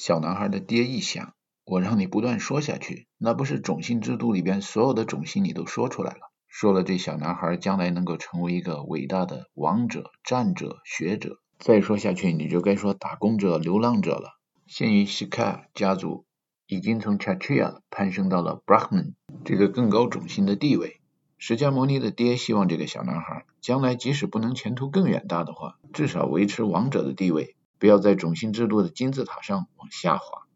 [0.00, 1.34] 小男孩的爹一想，
[1.64, 14.38] 我让你不断说下去，那不是种姓制度里边所有的种姓你都说出来了，说了这小男孩将来能够成为一个伟大的王者、战者、学者，再说下去你就该说打工者、流浪者了。
[14.68, 16.26] 现于 Shika 家族
[16.68, 21.00] 已经从 Chatriya 攀升到了 Brahman 这个更高种姓的地位。
[21.38, 27.56] 释迦牟尼的爹希望这个小男孩将来即使不能前途更远大的话，至少维持王者的地位。
[27.78, 30.46] 不要在种姓制度的金字塔上往下滑。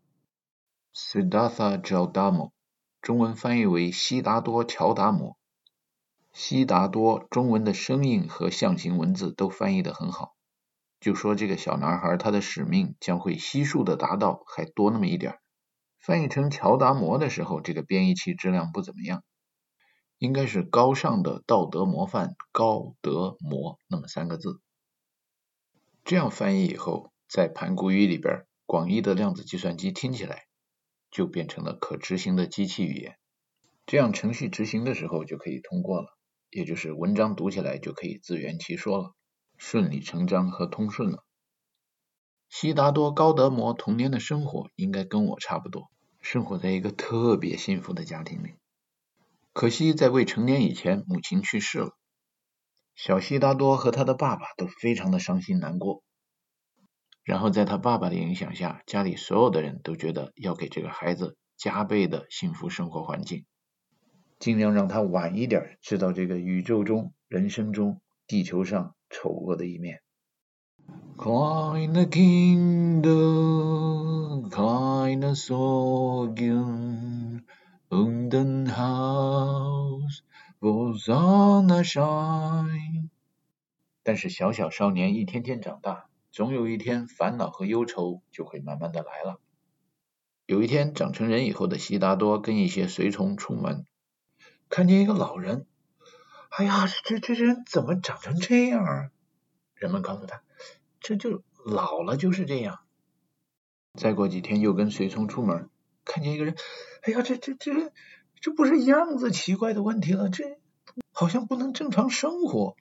[0.94, 2.50] Siddhartha Gautama，
[3.00, 5.36] 中文翻译为悉达多乔达摩。
[6.32, 10.34] 悉达多中文的声音和象形文字都翻译的很好。
[10.98, 15.38] 就说这个小男孩他的使命将会悉数的达到，还多那么一点。
[16.00, 19.22] 翻译成乔达摩的时候，这个编译器质量不怎么样，
[20.18, 24.60] 应该是高尚的道德模范高德摩那么三个字。
[26.04, 27.11] 这样翻译以后。
[27.32, 30.44] 在盘古语里边，广义的量子计算机听起来
[31.10, 33.16] 就变成了可执行的机器语言，
[33.86, 36.08] 这样程序执行的时候就可以通过了，
[36.50, 39.14] 也就是文章读起来就可以自圆其说了，
[39.56, 41.24] 顺理成章和通顺了。
[42.50, 48.56] 悉达多高德摩童年的生活应该跟我差不多，生活在一个特别幸福的家庭里，
[49.54, 51.96] 可惜在未成年以前母亲去世了，
[52.94, 56.02] 小悉达多和他的爸爸都非常的伤心难过。
[57.24, 63.44] 然后在他爸爸的影响下，家里所有的人都觉得要给这个孩子加倍的幸福生活环境。
[64.38, 70.00] 尽量让他晚一点知道这个宇宙中、人生中、地球上丑恶的一面。
[71.16, 73.12] Kleine Kinder,
[74.50, 76.64] kleine Sorgen
[77.88, 80.24] und ein Haus,
[80.58, 83.10] wo Sonne scheint。
[84.02, 89.38] 但是小小少年一天天长大，总有一天烦恼和忧愁就会慢慢的来了。
[90.46, 93.86] 有一天长成人以后的悉达多跟一些随从出门，
[94.70, 95.66] 看见一个老人，
[96.48, 99.10] 哎呀，这这这人怎么长成这样啊？
[99.74, 100.42] 人们告诉他。
[101.00, 102.80] 这就老了就是这样。
[103.94, 105.68] 再过几天又跟随从出门，
[106.04, 106.56] 看见一个人，
[107.02, 107.92] 哎呀，这这这
[108.40, 110.58] 这不是样子奇怪的问题了，这
[111.12, 112.74] 好像不能正常生活。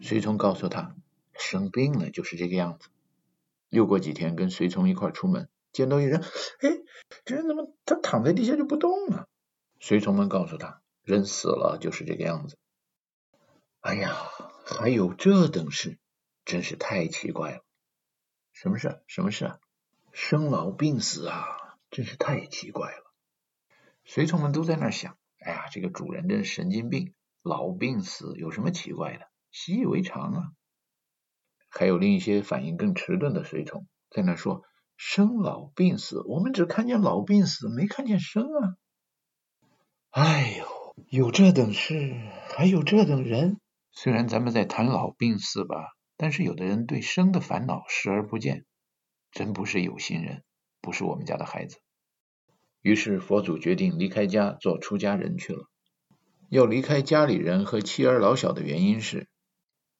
[0.00, 0.94] 随从告诉他，
[1.38, 2.88] 生病了就是这个样子。
[3.68, 6.70] 又过几天跟随从一块出门，见到一人，哎，
[7.24, 9.28] 这人怎么他躺在地下就不动了？
[9.80, 12.56] 随从们告诉他，人死了就是这个样子。
[13.80, 14.16] 哎呀，
[14.64, 15.98] 还有这等事！
[16.44, 17.64] 真是太奇怪了，
[18.52, 19.00] 什么事？
[19.08, 19.58] 什么事啊？
[20.12, 21.44] 生老病死啊，
[21.90, 23.12] 真是太奇怪了。
[24.04, 29.28] 随从们都在那想：哎呀，这个主人真是神经病，老病死有什么奇怪的？
[29.50, 30.52] 习以为常啊。
[31.78, 34.62] 还有另一些反应更迟钝的随从在那说：
[34.96, 38.76] 生老病死，我们只看见老病死，没看见生啊。
[40.10, 42.14] 哎呦，有这等事，
[42.56, 43.60] 还有这等人。
[43.92, 45.92] 虽然咱们在谈老病死吧。
[46.18, 48.64] 但是有的人对生的烦恼视而不见，
[49.32, 50.44] 真不是有心人，
[50.80, 51.76] 不是我们家的孩子。
[52.80, 55.68] 于是佛祖决定离开家做出家人去了。
[56.48, 59.28] 要离开家里人和妻儿老小的原因是，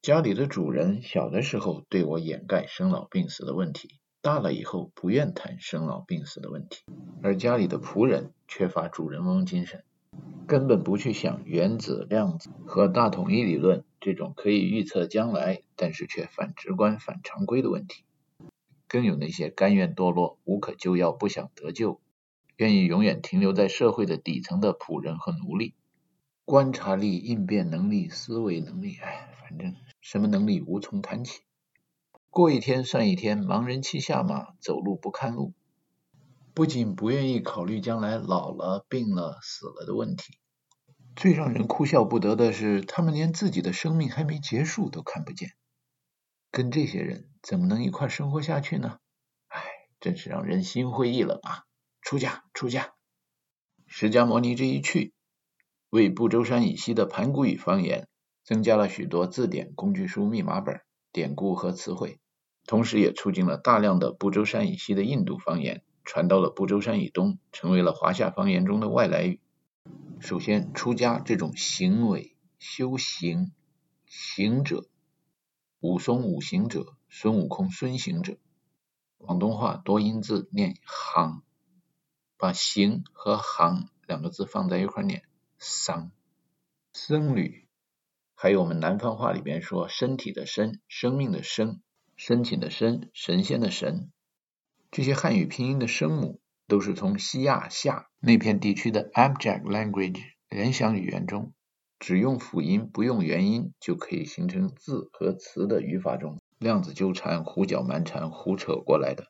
[0.07, 6.84] 家里的主人小的时候对我掩盖生老病死的问题，大了以后不愿谈生老病死的问题，
[7.24, 9.82] 而家里的仆人缺乏主人翁精神。
[10.46, 18.04] 根本不去想原子、量子和大统一理论这种可以预测将来，但是却反直观、反常规的问题。
[18.86, 22.00] 更有那些甘愿堕落、无可救药、不想得救、
[22.54, 25.74] 愿意永远停留在社会的底层的仆人和奴隶。
[26.47, 31.40] 观察力、应变能力、思维能力，哎，反正什么能力无从谈起。
[32.30, 35.55] 过一天算一天，盲人骑下马，走路不看路。
[36.55, 40.38] 不仅不愿意考虑将来老了、病了、死了的问题，
[41.16, 45.51] 最让人哭笑不得的是，他们连自己的生命还没结束都看不见。
[46.53, 49.01] 跟这些人怎么能一块生活下去呢？
[49.49, 49.64] 唉，
[49.99, 51.64] 真是让人心灰意冷啊！
[52.03, 52.94] 出家，出家！
[53.88, 55.12] 释迦牟尼这一去，
[55.97, 58.07] 为不周山以西的盘古语方言
[58.44, 62.20] 增加了许多字典、工具书、密码本、典故和词汇，
[62.66, 65.82] 同时也促进了大量的不周山以西的印度方言。
[66.05, 69.40] 传到了不周山以东，成为了华夏方言中的外来语。
[70.20, 73.51] 首先，出家这种行为、修行、
[74.07, 74.86] 行者，
[75.80, 78.36] 武松五行者，孙悟空孙行者。
[79.18, 81.42] 广东话多音字念行，
[82.36, 85.24] 把行和行两个字放在一块念
[85.59, 86.11] 僧。
[86.92, 87.66] 僧侣，
[88.34, 91.80] 还有我们南方话里边说身体的身，生命的生，
[92.16, 94.11] 深情的深，神仙的神。
[94.90, 101.52] 这些汉语拼音的声母都是从西亚夏那片地区的 Abjad language 联想语言中，
[101.98, 109.26] 只用辅音不用元音就可以形成字和词的语法中，量子纠缠、胡搅蛮缠、胡扯过来的。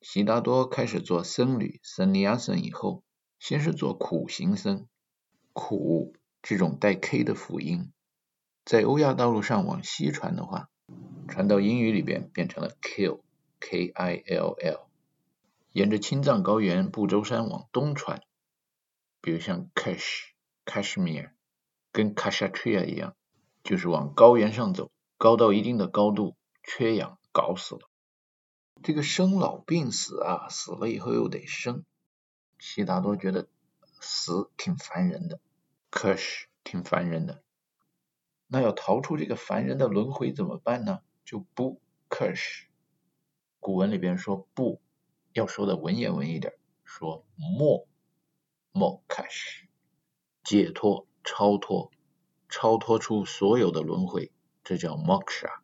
[0.00, 3.02] 悉达多开始做僧侣僧尼亚僧以后，
[3.38, 4.86] 先是做苦行僧，
[5.54, 7.90] 苦这种带 k 的辅音，
[8.66, 10.68] 在欧亚道路上往西传的话，
[11.26, 13.20] 传到英语里边变成了 kill。
[13.66, 14.90] K I L L，
[15.72, 18.20] 沿着青藏高原不周山往东传，
[19.22, 20.32] 比如像 Kash、
[20.66, 21.30] Kashmir，
[21.90, 23.16] 跟 Kashatriya 一样，
[23.62, 27.88] 就是往高原上走，高到一定的高度，缺氧搞死了。
[28.82, 31.86] 这个生老病死啊，死了以后又得生，
[32.58, 33.48] 悉达多觉得
[33.98, 35.40] 死挺烦人的
[35.94, 37.44] ，Kash 挺烦人的，
[38.48, 41.02] 那要逃出这个烦人的轮回怎么办呢？
[41.24, 41.80] 就不
[42.10, 42.64] Kash。
[43.60, 44.80] 古文里边说不
[45.32, 46.52] 要说的文言文一点，
[46.84, 47.86] 说莫
[48.72, 49.68] 莫开始
[50.42, 51.92] 解脱超脱
[52.48, 54.32] 超脱出所有的轮回，
[54.64, 55.60] 这叫 moksha。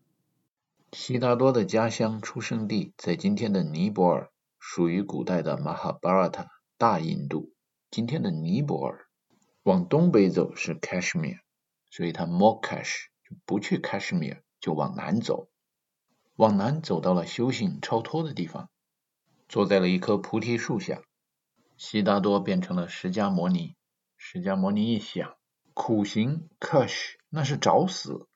[0.92, 7.52] 悉达多的家乡出生地在今天的尼泊尔，属于古代的马哈巴拉塔大印度。
[7.90, 9.09] 今天的尼泊尔
[9.62, 11.40] 往东北走是 Kashmir，
[11.90, 15.48] 所以他 mokash 就不去 Kashmir，就往南走。
[16.36, 18.70] 往南走到了修行超脱的地方，
[19.48, 21.02] 坐在了一棵菩提树下。
[21.76, 23.74] 悉达多变成了释迦摩尼，
[24.16, 25.36] 释迦牟尼一想，
[25.74, 28.28] 苦行 Kush 那是找死，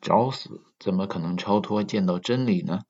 [0.00, 2.84] 找死怎么可能超脱见到真理呢？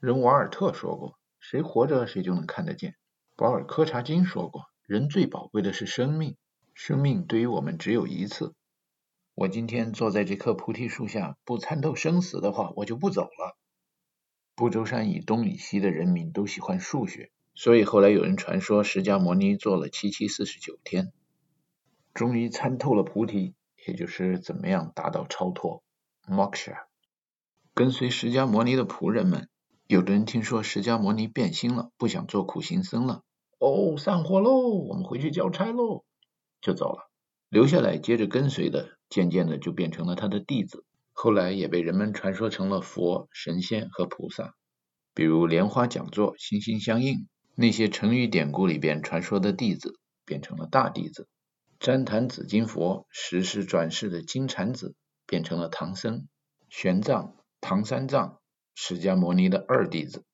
[0.00, 2.96] 人瓦尔特说过，谁活着谁就能看得见。
[3.36, 6.36] 保尔柯察金说过，人最宝贵的是生命，
[6.78, 8.54] 生命对于我们只有一次。
[9.34, 13.56] 我今天坐在这棵菩提树下，不参透生死的话，我就不走了。
[14.54, 17.30] 不周山以东以西的人民都喜欢数学。
[17.54, 21.14] 所以后来有人传说，释迦牟尼做了七七四十九天，
[22.12, 23.54] 终于参透了菩提，
[23.86, 25.82] 也就是怎么样达到超脱
[26.28, 26.84] （moksha）。
[27.72, 29.48] 跟随释迦牟尼的仆人们，
[29.86, 33.22] 有的人听说释迦牟尼变心了，不想做苦行僧了，
[33.58, 36.04] 哦，散伙喽，我们回去交差喽，
[36.66, 37.08] 就走了。
[37.48, 44.56] 留下来接着跟随的，渐渐的就变成了他的弟子，后来也被人们传说成了佛、神仙和菩萨，
[45.14, 47.28] 比如莲花讲座，心心相印。
[47.54, 49.94] 那些成语典故里边传说的弟子
[50.24, 51.28] 变成了大弟子，
[51.78, 56.26] 旃檀紫金佛时时转世的金蝉子变成了唐僧，
[56.68, 58.40] 玄奘、唐三藏，
[58.74, 60.24] 释迦牟尼的二弟子。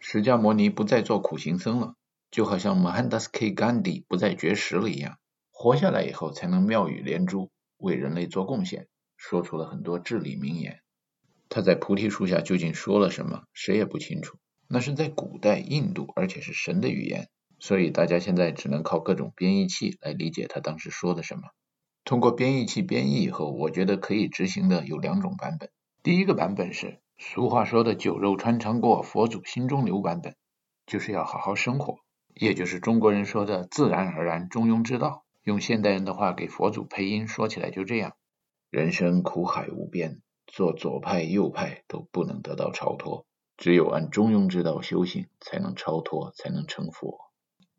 [0.00, 1.94] 释迦牟尼不再做苦行僧了，
[2.30, 3.52] 就好像 Mohandas K.
[3.52, 5.18] 甘地不再绝食了一样，
[5.62, 8.88] 活下来以后才能妙语连珠，为人类做贡献，
[9.18, 10.80] 说出了很多至理名言。
[11.50, 14.38] 他在菩提树下究竟说了什么，谁也不清楚。
[14.68, 21.42] 那是在古代印度，而且是神的语言，所以大家现在只能靠各种编译器来理解他当时说的什么。
[22.06, 25.68] 通过编译器编译以后，我觉得可以执行的有两种版本。
[26.02, 30.36] 第一个版本是俗话说的“酒肉穿肠过，佛祖心中留”版本，
[30.86, 31.98] 就是要好好生活，
[32.32, 35.22] 也就是中国人说的“自然而然中庸之道”。
[35.42, 38.14] 用现代人的话给佛祖配音，说起来就这样：
[38.70, 43.26] 人生苦海无边，做左派右派都不能得到超脱。
[43.56, 47.18] 只有按中庸之道修行，才能超脱，才能成佛。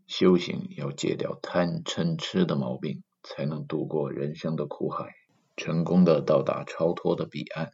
[0.07, 5.15] 修行要戒掉贪嗔痴的毛病，才能度过人生的苦海，
[5.55, 7.71] 成功的到达超脱的彼岸。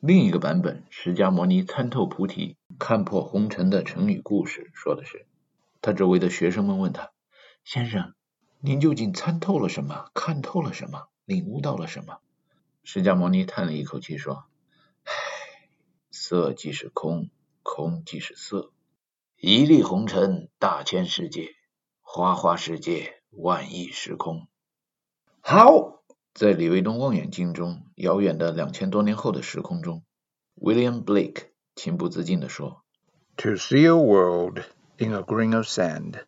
[0.00, 5.26] 另一个版本，释迦牟尼参透菩提、看破红尘的成语故事，说的是
[5.82, 7.12] 他周围的学生们问他
[7.64, 8.14] ：“先生，
[8.62, 10.10] 您究竟参透了什么？
[10.12, 11.08] 看透了什么？
[11.24, 12.18] 领悟到了什么？”
[12.84, 14.44] 释迦牟尼叹了一口气说。
[15.04, 15.12] 唉
[16.10, 17.30] 色即是空，
[17.62, 18.72] 空即是色。
[19.36, 21.54] 一粒红尘，大千世界，
[22.02, 24.46] 花花世界，万亿时空。
[25.40, 26.02] 好，
[26.34, 30.04] 在李卫东望远镜中，遥远的两千多年后的时空中
[30.54, 32.84] ，William Blake 情不自禁地说
[33.36, 34.60] ：“To see a world
[34.98, 36.24] in a grain of sand,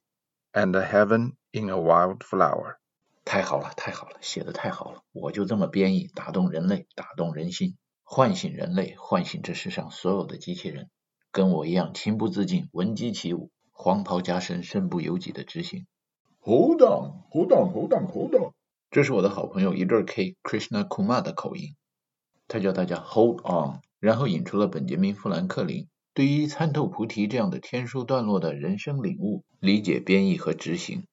[0.52, 2.76] and a heaven in a wild flower。”
[3.24, 5.02] 太好了，太好了，写的太好了！
[5.12, 7.76] 我就这么编译，打动人类，打动人心。
[8.02, 10.90] 唤醒人类，唤醒这世上所有的机器人，
[11.30, 15.86] 跟我一样情不自禁，闻鸡起舞，黄袍加身，身不由己的执行。
[16.40, 18.52] Hold on, hold on, hold on, hold on。
[18.90, 21.76] 这是我的好朋友一对 K Krishna Kumar 的口音，
[22.48, 31.04] 他叫大家 Hold on，然后引出了本杰明富兰克林对于参透菩提这样的天书段落的人生领悟、理解、编译和执行。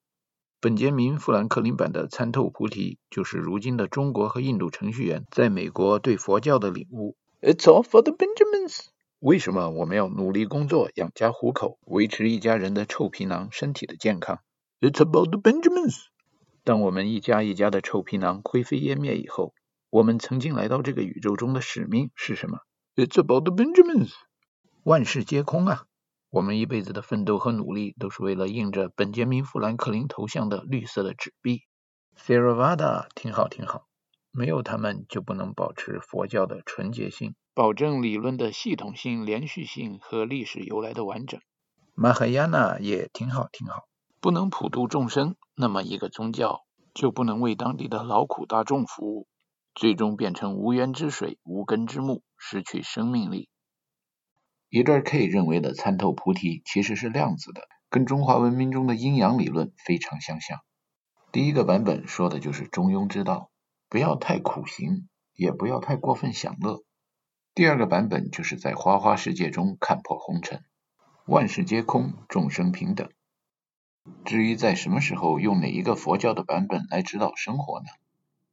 [0.62, 7.16] 本杰明·富兰克林版的参透菩提，就是如今的中国和印度程序员在美国对佛教的领悟。
[7.42, 8.88] It's all for the Benjamins。
[9.20, 14.40] 为什么我们要努力工作养家糊口，维持一家人的臭皮囊身体的健康
[14.82, 15.96] ？It's about the Benjamins。
[16.66, 19.54] 当我们一家一家的臭皮囊灰飞烟灭以后，
[19.90, 22.60] 我们曾经来到这个宇宙中的使命是什么
[22.98, 24.12] ？It's about the Benjamins。
[24.84, 25.86] 万事皆空啊！
[26.32, 31.64] 我们一辈子的奋斗和努力，都是为了印着本杰明·富兰克林头像的绿色的纸币。
[32.16, 33.88] Theravada 挺好挺好，
[34.32, 41.42] 没有他们就不能保持佛教的纯洁性，保证理论的系统性、连续性和历史由来的完整。
[41.96, 43.86] Mahayana 也挺好挺好，
[44.22, 46.62] 不能普度众生，那么一个宗教
[46.94, 49.28] 就不能为当地的劳苦大众服务，
[49.74, 53.50] 最终变成无源之水、无根之木，失去生命力。
[54.70, 60.60] 一对 K 认为的参透菩提其实是量子的，跟中华文明中的阴阳理论非常相像。
[61.32, 63.50] 第一个版本说的就是中庸之道，
[63.90, 66.84] 不要太苦行，也不要太过分享乐。
[67.56, 70.64] 第二个版本就是在花花世界中看破红尘，
[71.26, 73.10] 万事皆空，众生平等。
[74.24, 77.88] 至于在什么时候用哪一个佛教的版本来指导生活呢？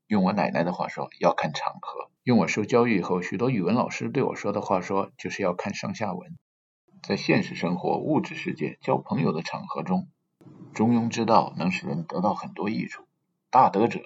[0.06, 2.10] 用我奶奶的话说，要看场合。
[2.22, 6.36] 用我受教育以后，许多语文老师对我说的话说，就是要看上下文。
[7.02, 10.08] 在现实生活、物质世界、交朋友的场合中，
[10.74, 13.04] 中庸之道能使人得到很多益处。
[13.50, 14.00] 大德者，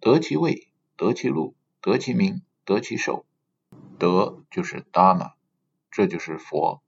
[0.00, 3.24] 得其位，得其禄，得其名，得其寿。
[3.98, 5.32] 德就是 Dharma，
[5.90, 6.82] 这就是佛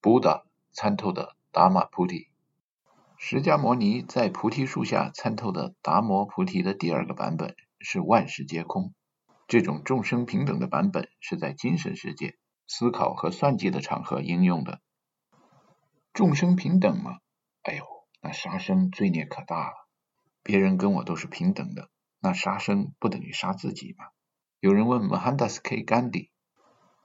[0.00, 0.42] ，Buddha
[0.72, 2.28] 参透的 Dharma 菩提。
[3.16, 7.54] 释迦牟尼在菩提树下参透的达摩菩提的第二个版本
[7.84, 8.92] 是万事皆空。
[9.46, 14.80] 这种众生平等的版本是在精神世界思考和算计的场合应用的。
[16.12, 17.18] 众生平等吗？
[17.62, 17.84] 哎呦，
[18.20, 19.74] 那杀生罪孽可大了。
[20.42, 24.06] 别人跟我都是平等的，那杀生不等于杀自己吗？
[24.60, 25.82] 有人问 Mohandas K.
[25.82, 26.30] 甘地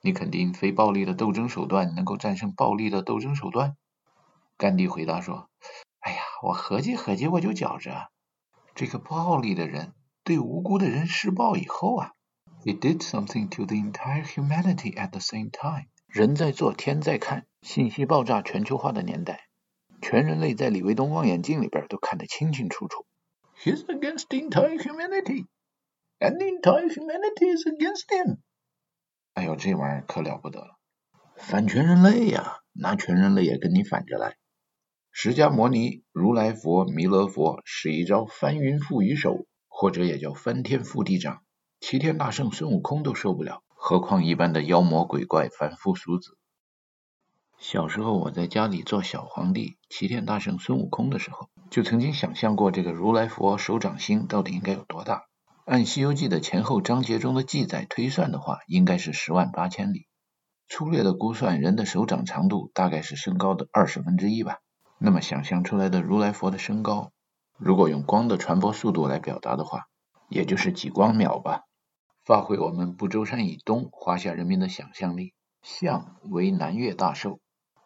[0.01, 3.75] 你肯定非暴力的斗争手段能够战胜暴力的斗争手段？”
[4.57, 5.49] 甘地回答说。
[5.99, 8.09] 哎呀，我合计合计，我就觉着，
[8.73, 9.93] 这个暴力的人
[10.29, 12.11] 对无辜的人施暴以后啊
[12.63, 15.87] ，it did something to the entire humanity at the same time。
[16.05, 19.47] 人在做，天在看，信息爆炸、全球化的年代，
[20.03, 23.07] 全人类在李维东望远镜里边都看得清清楚楚。
[23.57, 25.47] He's against the entire humanity,
[26.19, 28.37] and the entire humanity is against him。
[29.33, 30.77] 哎呦，这玩意儿可了不得了，
[31.37, 34.35] 反全人类呀，那全人类也跟你反着来。
[35.11, 39.47] 释迦牟尼、如来佛、弥勒佛使一招翻云覆雨手，
[39.79, 41.41] 或者也叫翻天覆地掌，
[41.79, 46.37] 齐天大圣孙悟空都受不了，何况一般的妖魔鬼怪、凡夫俗子。
[47.57, 55.27] 小时候我在家里做小皇帝，齐天大圣孙悟空的时候，就曾经想象过这个如来佛手掌心到底应该有多大。
[55.63, 60.07] 按《西游记》的前后章节中的记载推算的话，应该是十万八千里。
[60.67, 64.57] 粗略的估算，人的手掌长度大概是身高的二十分之一吧。
[64.97, 67.13] 那么想象出来的如来佛的身高，
[67.59, 69.87] 如果用光的传播速度来表达的话，
[70.29, 71.63] 也就是几光秒吧。
[72.23, 77.41] 发挥我们不周山以东华夏人民的想象力，象为南岳大兽，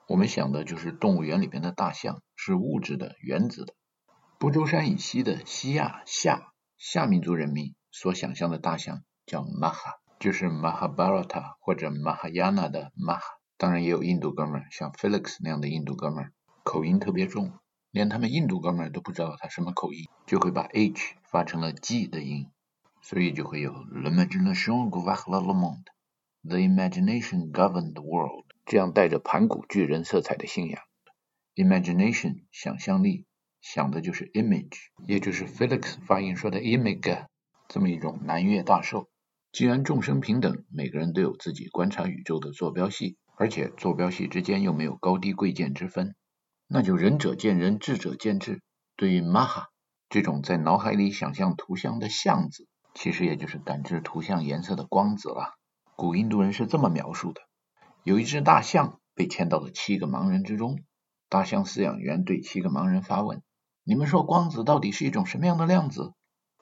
[0.07, 3.73] 我们想的就是动物园里边的大象，是物质的、原子的。
[4.37, 13.21] 不周山以西的西亚夏夏民族人民所想象的大象叫 Maha，就是 Mahabharata 或者 Mahayana 的 Maha。
[13.57, 16.33] 当然也有印度哥们儿，像 Felix 那样的印度哥们儿。
[16.63, 17.53] 口音特别重，
[17.93, 22.47] 连他们印度哥们儿都不知道他什么口音，就会把 h 发成了 g 的音，
[23.03, 30.81] 所以就会有 l'imagination g o v e r n e le monde，the imagination govern the world，这样带着盘古巨人色彩的信仰。
[31.53, 33.27] imagination 想象力，
[33.61, 34.75] 想的就是 image，
[35.05, 37.27] 也就是 Felix 发音说的 image，
[37.67, 39.11] 这么一种南岳大兽。
[39.51, 46.15] 既然众生平等，每个人都有自己观察宇宙的坐标系，而且坐标系之间又没有高低贵贱之分。
[46.67, 48.61] 那就仁者见仁，智者见智。
[48.95, 49.65] 对于 Maha
[50.09, 55.55] 这种在脑海里想象图像的像子，其实也就是感知图像颜色的光子了。
[55.95, 57.41] 古印度人是这么描述的：
[58.03, 60.79] 有一只大象被牵到了七个盲人之中，
[61.29, 63.41] 大象饲养员对七个盲人发问
[63.83, 66.13] ：“你们说光子到底是一种什么样的量子？”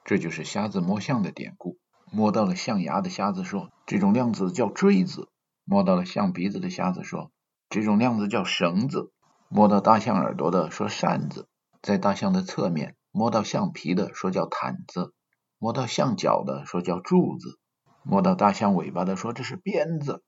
[0.04, 1.78] 这就是瞎子摸象的典故。
[2.10, 5.28] 摸到了象牙的瞎子说：“这种量子叫锥子。”
[5.64, 7.30] 摸到了象鼻子的瞎子说
[7.70, 9.12] ：“这种量子叫绳子。”
[9.54, 11.46] 摸到大象耳朵的说扇子，
[11.82, 15.12] 在大象的侧面摸到象皮的说叫毯子，
[15.58, 17.58] 摸到象脚的说叫柱子，
[18.02, 20.22] 摸到大象尾巴的说这是鞭子，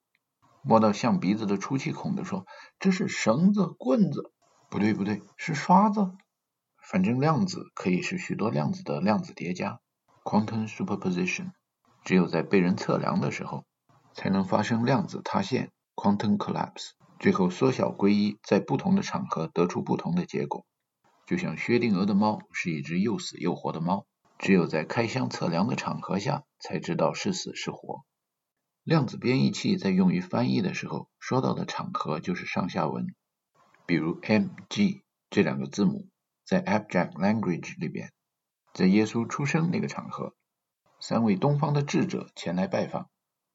[0.61, 2.45] 摸到象鼻子的出气孔的说
[2.79, 4.31] 这是绳子棍子，
[4.69, 6.11] 不对不对是刷子，
[6.77, 9.79] 反正量子可以是许多量子的量子叠加
[10.23, 11.49] （quantum superposition），
[12.03, 13.65] 只有在被人测量的时候
[14.13, 16.91] 才能发生量子塌陷 （quantum collapse）。
[17.19, 20.65] 最后缩小归一，在不同的场合得出不同的结果。
[21.25, 24.05] 就像薛定谔的猫是一只又死又活的猫，
[24.37, 28.05] 只有在开箱测量的场合下才知道是死是活。
[28.83, 33.15] 量子编译器在用于翻译的时候，说到的场合就是上下文，
[33.87, 35.01] 比如 M、G
[35.31, 36.07] 这两个字母，
[36.45, 38.11] 在 Abstract Language 里边，
[38.73, 40.35] 在耶稣出生那个场合，
[40.99, 43.09] 三位东方的智者前来拜访，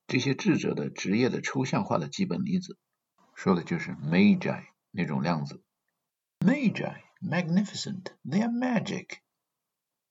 [0.08, 2.76] 这些智者的职业的抽象化的基本粒子。
[3.42, 5.62] 说的就是 Magi 那种量子
[6.40, 9.06] ，Magi，magnificent，they are magic。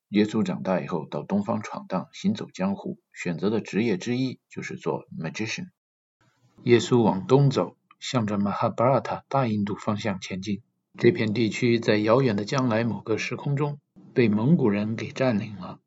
[0.07, 5.67] 耶稣长大以后到东方闯荡，行走江湖，选择的职业之一就是做 magician。
[6.63, 10.63] 耶稣往东走，向着 Mahabharata 大印度方向前进。
[10.97, 13.79] 这片地区在遥远的将来某个时空中
[14.15, 15.79] 被蒙古人给占领了。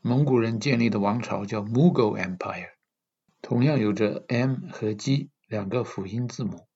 [0.00, 2.70] 蒙古人建立的王朝叫 Mughal Empire，
[3.42, 6.66] 同样有着 M 和 G 两个辅音字母。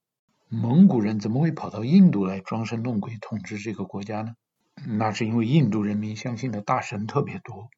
[0.49, 4.35] 蒙古人怎么会跑到印度来装神弄鬼统治这个国家呢？
[4.87, 7.71] 那是因为印度人民相信的大神特别多，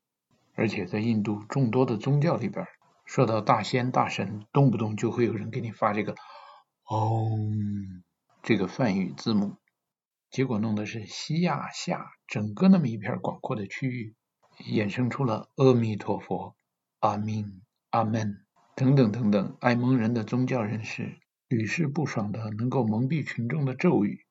[0.55, 2.67] 而且在印度众多的宗教里边，
[3.05, 6.14] 说到大仙大神，动不动就会有人给你发这个
[6.89, 7.31] “哦”
[8.43, 9.57] 这个梵语字母，
[10.31, 14.14] 结果弄的是西亚下整个那么一片广阔的区域，
[14.59, 16.57] 衍生出了阿弥陀佛、
[16.99, 17.47] 阿弥、
[17.91, 18.45] 阿门
[18.75, 21.19] 等等等等爱蒙人的宗教人士。
[21.49, 24.27] 屡试不爽的能够蒙蔽群众的咒语，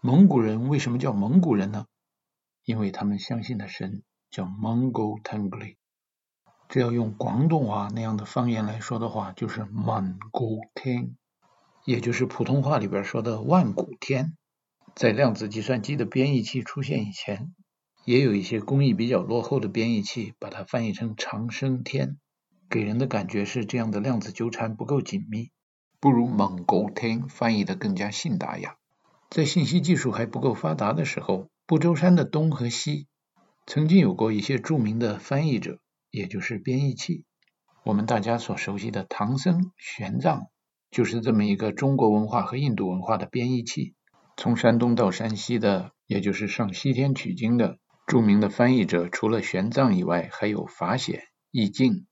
[0.00, 1.86] 蒙古人为什么叫蒙古人呢？
[2.64, 5.76] 因为他们相信的神叫 Mongol Tengri。
[6.68, 11.16] 这要用广东话那样的方言来说的话，就是满古天，
[11.84, 14.36] 也就是普通话里边说的万古天。
[14.96, 17.54] 在量子计算机的编译器出现以前，
[18.04, 22.18] 也有一些工艺比较落后的编译器把它翻译成长生天，
[22.68, 25.52] 给人的感觉是这样的量子纠缠不够紧密，
[26.00, 28.76] 不如蒙古天翻译的更加信达雅。
[29.30, 33.06] 在信息技术还不够发达的时候，不周山的东和西
[33.66, 35.78] 曾经有过一些著名的翻译者，
[36.10, 37.24] 也就是编译器。
[37.84, 40.46] 我们大家所熟悉的唐僧、玄奘，
[40.90, 43.94] 就是这么一个中国文化和印度文化的编译器。
[44.36, 52.06] 从山东到山西的，也就是上西天取经的著名的翻译者，除了玄奘以外，还有法显、易经。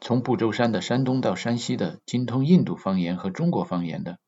[0.00, 4.18] 从不周山的山东到山西的，精通印度方言和中国方言的。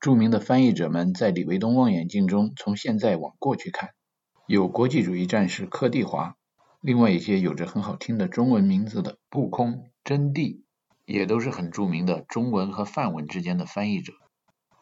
[0.00, 3.90] 著名的翻译者们在李维东望远镜中从现在往过去看，
[4.46, 6.34] 有国际主义战士柯蒂华，
[6.80, 10.62] 另外一些有着很好听的中文名字的布空、真谛，
[11.04, 14.12] 也都是很著名的中文和梵文之间的翻译者。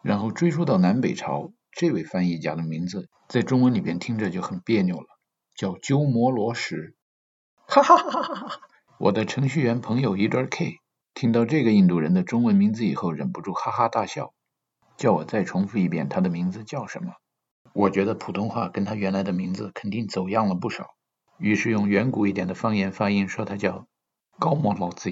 [0.02, 5.06] 然后追溯到南北朝，这位翻译家的名字在中文里边听着就很别扭了，
[5.54, 6.94] 叫鸠摩罗什。
[7.66, 8.60] 哈哈哈哈哈！
[9.00, 10.76] 我的程序员朋友一段 K
[11.14, 14.34] 听到这个印度人的中文名字以后，忍不住哈哈大笑。
[14.98, 17.14] 叫我再重复一遍他的名字叫什么？
[17.72, 20.88] 我觉得普通话跟他原来的名字肯定走样了不少，
[21.38, 23.86] 于是用远古一点的方言发音说他叫
[24.38, 25.10] 高莫老子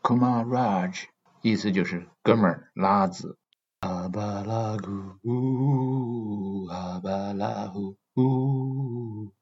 [0.00, 1.06] ，Kumar Raj，
[1.42, 3.36] 意思就是哥们儿拉子。
[3.80, 9.32] 阿巴拉古阿巴拉呼，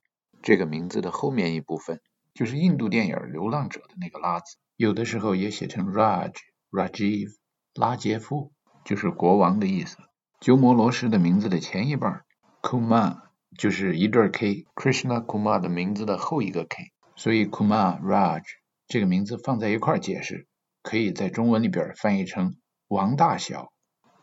[0.40, 2.00] 这个名字的后面一部分
[2.34, 6.34] 就是印度电影《流浪者》的那个拉子，有的时候也写成 Raj
[6.70, 7.28] Rajiv
[7.74, 8.52] 拉杰夫。
[8.84, 9.96] 就是国王的意思。
[10.40, 12.24] 鸠摩罗什的名字的前一半
[12.60, 13.18] Kumar
[13.56, 18.42] 就是一对 K，Krishna Kumar 的名字的后一个 K，所以 Kumar Raj
[18.88, 20.48] 这个名字放在一块解释，
[20.82, 22.56] 可以在中文里边翻译成
[22.88, 23.72] 王大小。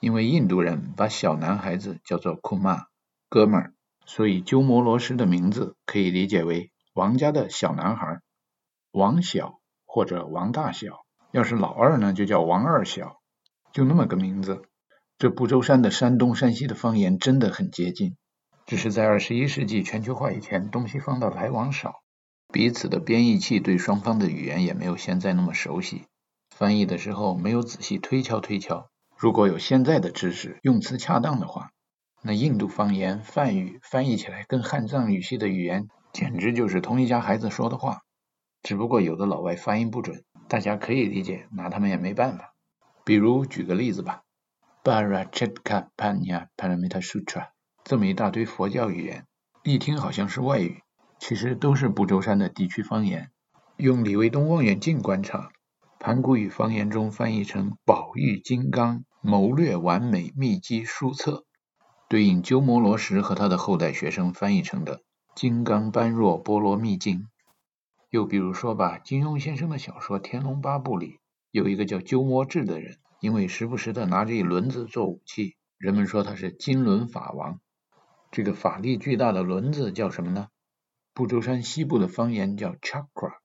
[0.02, 2.88] 因为印度人把小男孩子叫做 Kumar
[3.30, 3.74] 哥们儿，
[4.06, 8.20] 所以鸠摩罗什的名字可以理解为王家的小男孩，
[8.92, 11.06] 王小或者王大小。
[11.32, 13.20] 要是老二呢，就叫王二小。
[13.72, 14.64] 就那么个名字，
[15.18, 18.18] 这不周山的山东、山西的方言真的很接近，
[18.66, 22.02] 只是在二十一世纪全球化以前，东西方的来往少，
[22.52, 26.06] 彼此的编译器对双方的语言也没有现在那么熟悉，
[26.50, 28.90] 翻译的时候没有仔细推敲推敲。
[29.16, 31.70] 如果有现在的知识，用词恰当的话，
[32.24, 38.02] 那印度方言梵语翻译起来跟汉藏语系的语言简直就是同一家孩子说的话，
[38.64, 42.54] 只不过有的老外发音不准，大家可以理解，拿他们也没办法。
[43.04, 44.22] 比如举个例子吧
[44.84, 47.50] ，Barachatka-panya-paramita Sutra，
[47.84, 49.26] 这么一大堆佛教语言，
[49.64, 50.82] 一听好像是外语，
[51.20, 53.32] 其实都是不周山的地区方言。
[53.78, 55.52] 用李卫东望远镜观察，
[56.00, 61.46] 盘古语方言中翻译成“宝玉金刚，谋略完美，秘籍书册”，
[62.10, 65.02] 对应鸠摩罗什和他的后代学生翻译成的
[65.40, 67.30] “金刚般若波罗蜜经”。
[68.12, 71.22] 又比如说吧，金庸先生的小说《天龙八部》里。
[71.50, 77.62] 有一个叫鸠摩智的人，因为时不时的拿着一轮子做武器，人们说他是金轮法王。
[78.32, 80.50] 这个法力巨大的轮子叫什么呢？
[81.14, 83.38] 不周山西部的方言叫 chakra，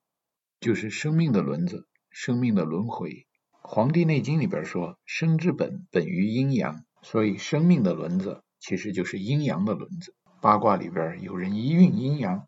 [0.58, 3.10] 就是生命的轮子，生命的轮回。
[3.52, 10.12] 《黄帝内经》里边说，生之本本于阴阳，所以生命的轮子其实就是阴阳的轮子。
[10.44, 12.46] 八卦里边有人一运阴阳，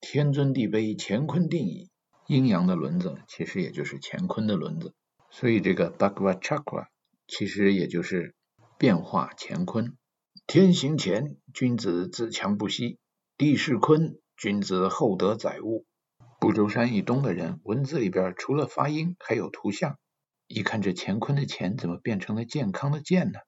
[0.00, 1.90] 天尊地卑，乾坤定矣。
[2.28, 4.94] 阴阳的轮子其实也就是乾坤的轮子，
[5.30, 6.86] 所以这个 Bhagva Chakra
[7.26, 8.36] 其实也就是
[8.78, 9.96] 变化乾坤。
[10.46, 12.98] 天行乾，君子自强不息；
[13.36, 15.86] 地势坤，君子厚德载物。
[16.38, 19.98] 不周山以东的人，文字里边除了发音，还有图像。
[20.46, 23.40] 一看这乾坤的乾怎么变成了健康的健呢？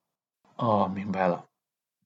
[0.57, 1.47] 哦，明白了，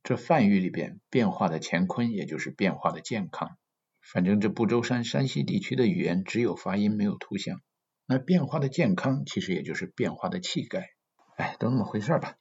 [0.03, 3.57] 这梵语里边变化的乾坤，也就是变化的健康。
[4.01, 7.61] 反正这不周山山西地区的语言只有发音没有图像，
[8.07, 10.89] 那变化的健康其实也就是变化的气概，
[11.37, 12.37] 哎，都那么回事吧。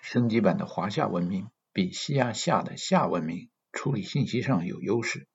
[0.00, 5.26] 升级版的华夏文明比西亚夏的夏文明处理信息上有优势。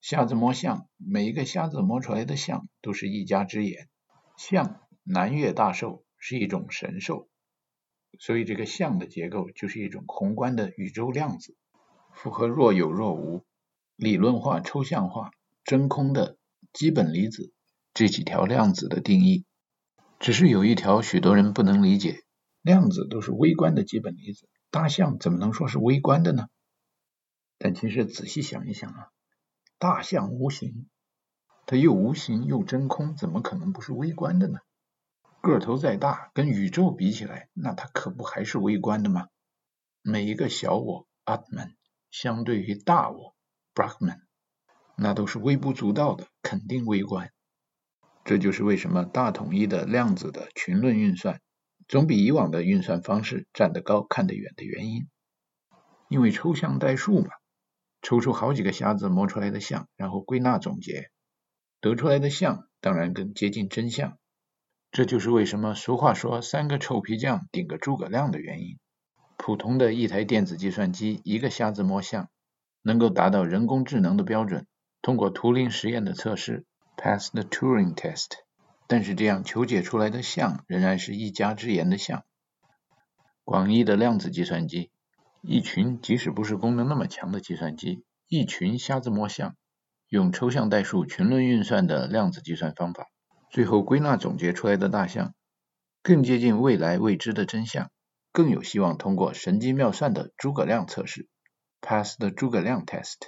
[0.00, 3.88] 瞎子摸象，每一个瞎子摸出来的象都是一家之言。
[4.36, 7.28] 象南岳大寿是一种神兽，
[8.18, 11.56] 所以这个象的结构就是一种宏观的宇宙量子，
[12.12, 13.44] 符合若有若无。
[13.94, 15.30] 理论化、抽象化、
[15.64, 16.36] 真空的
[16.72, 17.52] 基本粒子
[17.94, 19.44] 这几条量子的定义，
[20.18, 22.24] 只是有一条许多人不能理解：
[22.62, 26.48] 量子都是微观的基本粒子，大象怎么能说是微观的呢？
[27.58, 29.08] 但其实仔细想一想啊，
[29.78, 30.88] 大象无形，
[31.66, 34.58] 它又无形又真空，怎么可能不是微观的呢？
[35.42, 39.26] 个头再大，跟宇宙比起来，那它可不还是微观的吗？
[40.00, 41.72] 每一个小我 atom
[42.10, 43.34] 相对于大我
[43.74, 44.20] Brahman，
[44.96, 47.32] 那都是微不足道的，肯定微观。
[48.24, 51.40] 这就是为什么大统一的量子的群论运算，
[51.88, 55.08] 总比以往的运算方式站得高、看得远的原因。
[56.08, 57.28] 因为抽象代数嘛。
[58.04, 61.10] 抽出好几个匣子摸出来的象，然后归纳总结，
[61.80, 64.18] 得出来的象当然更接近真相。
[64.92, 68.78] 这就是为什么俗话说“三个臭皮匠顶个诸葛亮”的原因。
[69.38, 72.28] 普通的一台电子计算机，一个瞎子摸象，
[72.82, 74.66] 能够达到人工智能的标准，
[75.00, 76.66] 通过图灵实验的测试
[76.98, 78.32] ，pass the Turing test。
[78.86, 82.24] 但是这样求解出来的象，仍然是一家之言的象。
[83.44, 84.90] 广义的量子计算机。
[85.40, 89.56] 一群即使不是功能那么强的计算机，一群瞎子摸象，
[90.10, 93.08] 用抽象代数群论运算的量子计算方法，
[93.52, 95.34] 最后归纳总结出来的大象，
[96.02, 97.90] 更接近未来未知的真相，
[98.32, 101.28] 更有希望通过神机妙算的诸葛亮测试
[101.82, 103.18] ，pass the 诸葛亮 test。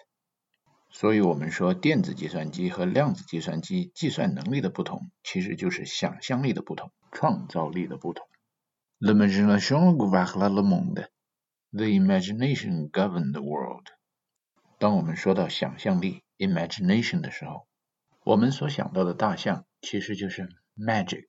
[0.89, 8.27] 所以，我们说电子计算机和量子计算机计算能力的不同，其实就是想象力的不同，创造力的不同。
[9.01, 9.99] The imagination
[12.91, 13.89] governed the world。
[14.79, 17.67] 当我们说到想象力 （imagination） 的时候，
[18.25, 21.27] 我们所想到的大象其实就是 magic、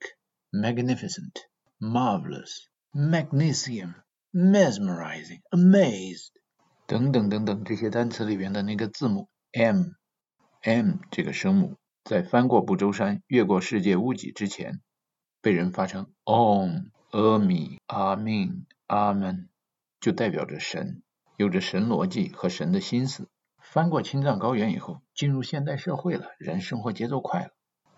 [0.49, 1.33] magnificent、
[1.77, 3.93] marvelous、magnesium、
[4.31, 6.31] mesmerizing、amazed
[6.87, 9.91] 等等等等这些单词里边的那个字母 m。
[10.61, 14.81] m 这个声母在翻过不周山、越过世界屋脊之前，
[15.41, 19.49] 被人发成 om、阿弥、阿明、阿门。
[20.01, 21.01] 就代表着神，
[21.35, 23.27] 有着神逻辑和神的心思。
[23.75, 27.49] 翻过青藏高原以后，进入现代社会了，人生活节奏快了，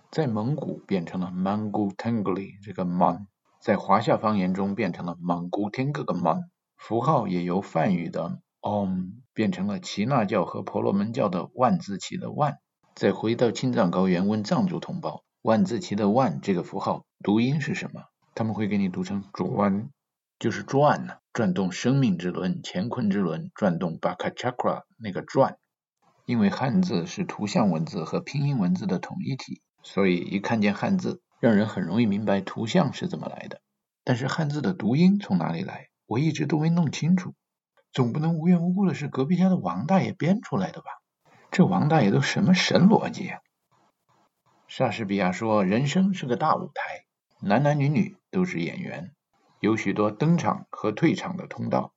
[0.09, 3.27] 在蒙古变成了 Mangu Tengli 这个 Man，
[3.61, 12.57] 在华夏方言中变成了 Mangu t e n g 个 Man，符号也由梵语的 Om 变成了耆那教和婆罗门教的万字旗的万。
[12.95, 18.05] 再回到青藏高原问藏族同胞，万字旗的万这个符号读音是什么？
[18.33, 19.91] 他们会给你读成转。
[20.39, 25.59] 就是转呢，转动生命之轮、乾坤之轮，转动 Baka Chakra 那个转。
[26.27, 33.61] 因为汉字是图像文字和拼音文字的统一体，所以一看见汉字，让人很容易明白图像是怎么来的。
[34.03, 37.33] 但是汉字的读音从哪里来，我一直都没弄清楚。
[37.93, 40.87] 总不能无缘无故的是隔壁家的王大爷编出来的吧？
[41.49, 43.39] 这王大爷都什么神逻辑啊？
[44.67, 47.05] 莎士比亚说，人生是个大舞台，
[47.39, 49.13] 男男女女都是演员。
[49.61, 51.93] 有许多登场和退场的通道，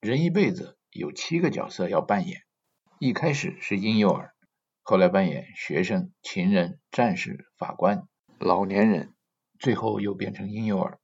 [0.00, 2.47] 人一辈子有七个角色要扮演。
[3.00, 4.32] 一开始是婴幼儿，
[4.82, 8.08] 后来扮演学生、情人、战士、法官、
[8.40, 9.14] 老年人，
[9.60, 10.98] 最后又变成婴幼儿。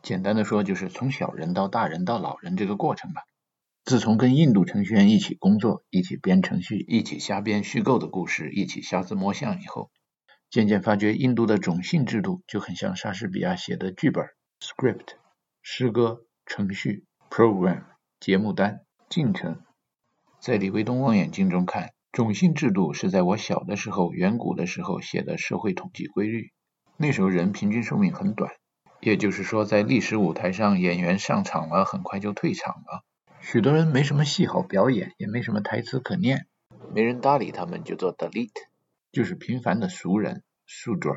[0.00, 3.24] 简单的说，就是从小人到大人到老人这个过程吧。
[3.84, 9.90] 自从跟印度程序员一起工作，一起编程序，一起瞎编虚构的故事，一起瞎子摸象以后，
[10.48, 14.24] 渐渐发觉印度的种姓制度就很像莎士比亚写的剧本。
[14.60, 15.16] Script，
[15.60, 17.84] 诗歌程序，program，
[18.18, 19.60] 节目单，进程。
[20.40, 26.52] 在李维东望远镜中看，种姓制度是在我小的时候，远古的时候写的社会统计规律。
[26.96, 28.52] 那时候人平均寿命很短，
[29.00, 33.04] 也就是说，在历史舞台上，演员上场了，很快就退场了。
[33.40, 36.46] 许多人没什么戏好表演，也没什么台词可念，
[36.94, 38.50] 没人搭理他们，就做 delete，
[39.12, 41.10] 就是平凡的俗人庶族。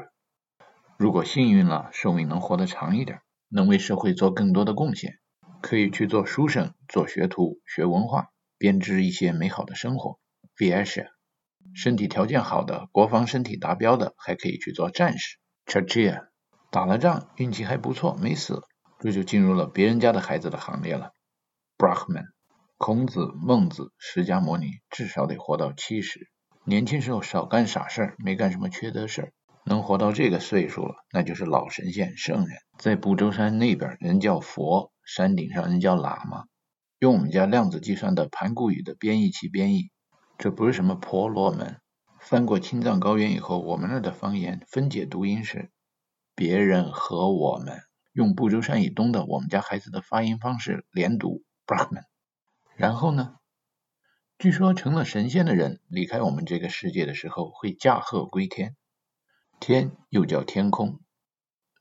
[0.98, 3.22] 如果幸运了，寿命能活得长一点。
[3.54, 5.20] 能为社会做更多的贡献，
[5.62, 8.30] 可以去做书生、做学徒、学文化，
[8.62, 10.20] 编织一些美好的生活。
[10.56, 11.08] Vishya，
[11.74, 15.40] 身体条件好的、国防身体达标的，还可以去做战士。
[15.66, 16.28] Chachia，
[16.70, 18.62] 打了仗运气还不错，没死，
[19.00, 21.14] 这就进入了别人家的孩子的行列了。
[21.76, 22.26] Brahman，
[22.78, 26.30] 孔子、孟子、释迦牟尼至少得活到七十，
[26.64, 29.34] 年轻时候少干傻事儿，没干什么缺德事儿。
[29.66, 32.58] 能活到这个岁数了，那就是老神仙、圣人。
[32.78, 36.46] 在不周山那边，人叫佛；山顶上人叫喇嘛。
[37.02, 39.90] 用我们家量子计算的盘古语的编译器编译，
[40.38, 41.82] 这不是什么婆罗门。
[42.20, 45.72] 翻过青藏高原以后，我们那儿的方言分解读音是
[46.36, 47.80] 别人和我们。
[48.14, 52.04] 用不周山以东的我们家孩子的发音方式连读 Brahman。
[52.76, 53.38] 然后呢？
[54.38, 58.76] 据说成了神仙的人离开我们这个世界的时候，会驾鹤归天。
[59.60, 61.00] 天又叫天空，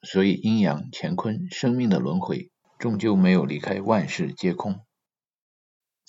[0.02, 4.80] 所以阴阳、乾坤、生命的轮回，终究没有离开万事皆空。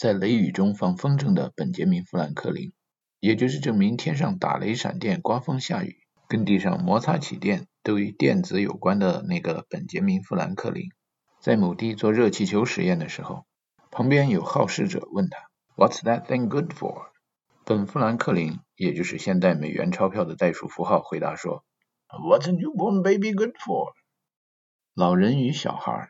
[0.02, 2.74] 在雷雨中放风筝的本杰明·富兰克林，
[3.20, 10.90] 也就是证明天上打雷闪电、刮风下雨，跟地上摩擦起电都与电子有关的那个本杰明·富兰克林，
[11.40, 13.46] 在某地做热气球实验的时候，
[13.92, 15.38] 旁边有好事者问他
[15.76, 17.10] ：“What's that thing good for？”
[17.64, 21.64] 本·富兰克林，也就是现代美元钞票的代数符号，回答说
[22.10, 23.94] ：“What's a newborn baby good for？”
[24.96, 26.10] 老人与小孩，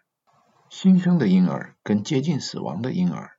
[0.69, 3.31] 新生的婴儿跟接近死亡的婴儿，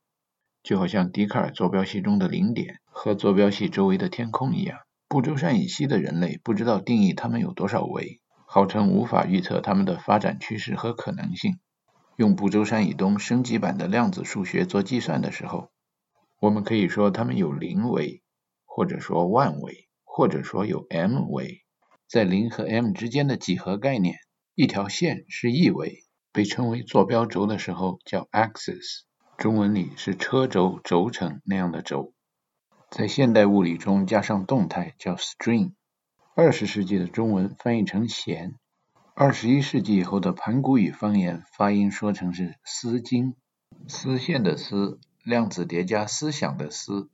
[0.63, 4.79] 就好像笛卡尔坐标系中的零点和坐标系周围的天空一样。
[5.09, 11.59] 不周山以西的人类不知道定义它们有多少维，号称无法预测它们的发展趋势和可能性。
[12.17, 15.71] 用不周山以东升级版的量子数学做计算的时候，
[16.41, 18.23] 我们可以说它们有零维，
[18.65, 21.63] 或者说万维，或者说有 m 维。
[22.09, 24.17] 在零和 m 之间的几何概念。
[24.55, 29.05] 一条线是一维，被称为坐标轴的时候叫 axis，
[29.43, 32.13] 中文里是车轴、轴承那样的轴。
[32.93, 35.73] 在现代物理中加上动态叫 string。
[36.37, 38.55] 二十世纪的中文翻译成弦，
[39.15, 43.35] 二十一世纪以后的盘古语方言发音说成是丝巾。
[43.89, 47.11] 丝线的丝，量子叠加思想的思，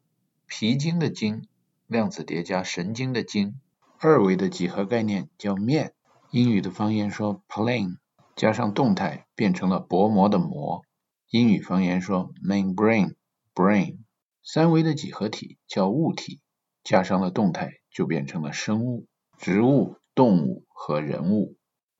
[0.46, 1.48] 皮筋的筋，
[1.86, 3.54] 量子叠加神经的经。
[3.98, 5.94] 二维的几何概念叫面。
[6.30, 7.96] 英语的方言说 plane
[8.36, 10.84] 加上动态变成了薄膜的膜。
[11.30, 13.14] 英语方言说 membrane
[13.54, 13.98] brain。
[14.42, 16.40] 三维的几何体叫物体，
[16.82, 19.06] 加上了动态就变成了生物、
[19.36, 21.56] 植物、动物和人物。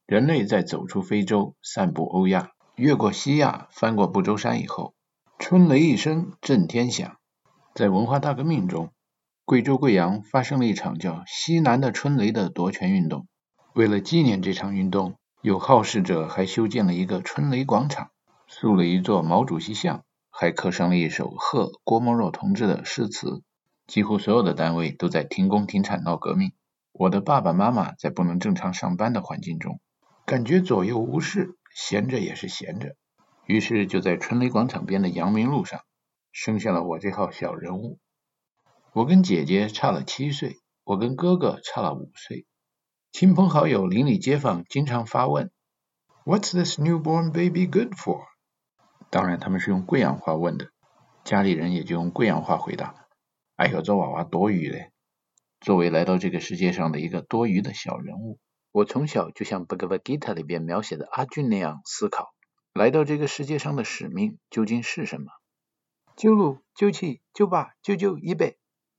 [0.06, 4.94] 人类在走出非洲、散布欧亚、越过西亚、翻过不周山以后，
[5.38, 7.18] 春雷一声震天响。
[7.74, 8.90] 在文化大革命中，
[9.44, 13.28] 贵州贵阳发生了一场叫西南的春雷的夺权运动。
[13.74, 18.10] 为了纪念这场运动，有好事者还修建了一个春雷广场，
[18.50, 23.42] 塑了一座毛主席像，还刻上了一首贺郭沫若同志的诗词。
[23.86, 26.52] 几乎所有的单位都在停工停产闹革命。
[26.92, 29.80] 我的爸爸妈妈在不能正常上班的环境中，
[30.24, 32.96] 感觉左右无事，闲着也是闲着，
[33.46, 35.82] 于是就在春雷广场边的阳明路上
[36.32, 37.98] 生下了我这号小人物。
[38.92, 42.46] 我跟姐姐差了七岁，我跟哥哥差了五岁。
[43.12, 45.50] 亲朋好友、邻里街坊经常发问
[46.24, 48.27] ：“What's this newborn baby good for？”
[49.10, 50.70] 当然，他们是用贵阳话问的，
[51.24, 53.06] 家里人也就用贵阳话回答
[53.56, 54.90] ：“哎呦，这娃娃多余嘞！”
[55.60, 58.38] 作为来到这个世界上的一个多余的小人物，
[58.70, 62.34] 我从小就像《Bhagavad Gita》里边描写的阿俊那样思考：
[62.74, 65.32] 来到这个世界上的使命究竟是什么？
[66.14, 68.56] 九六、九七、九八、九九、一百。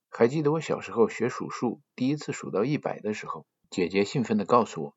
[0.09, 3.45] 还记得我小时候学数数，第一次数到一百的时候。
[3.69, 4.95] 姐姐兴奋地告诉我：“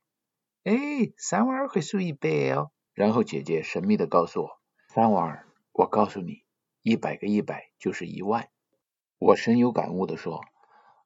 [0.65, 0.73] 哎，
[1.19, 4.59] 三娃儿会数一百哦。”然后姐姐神秘地告诉我
[4.95, 6.45] ：“三娃儿，我告诉你，
[6.83, 8.51] 一百个一百就是一万。”
[9.17, 10.45] 我深有感悟地说：“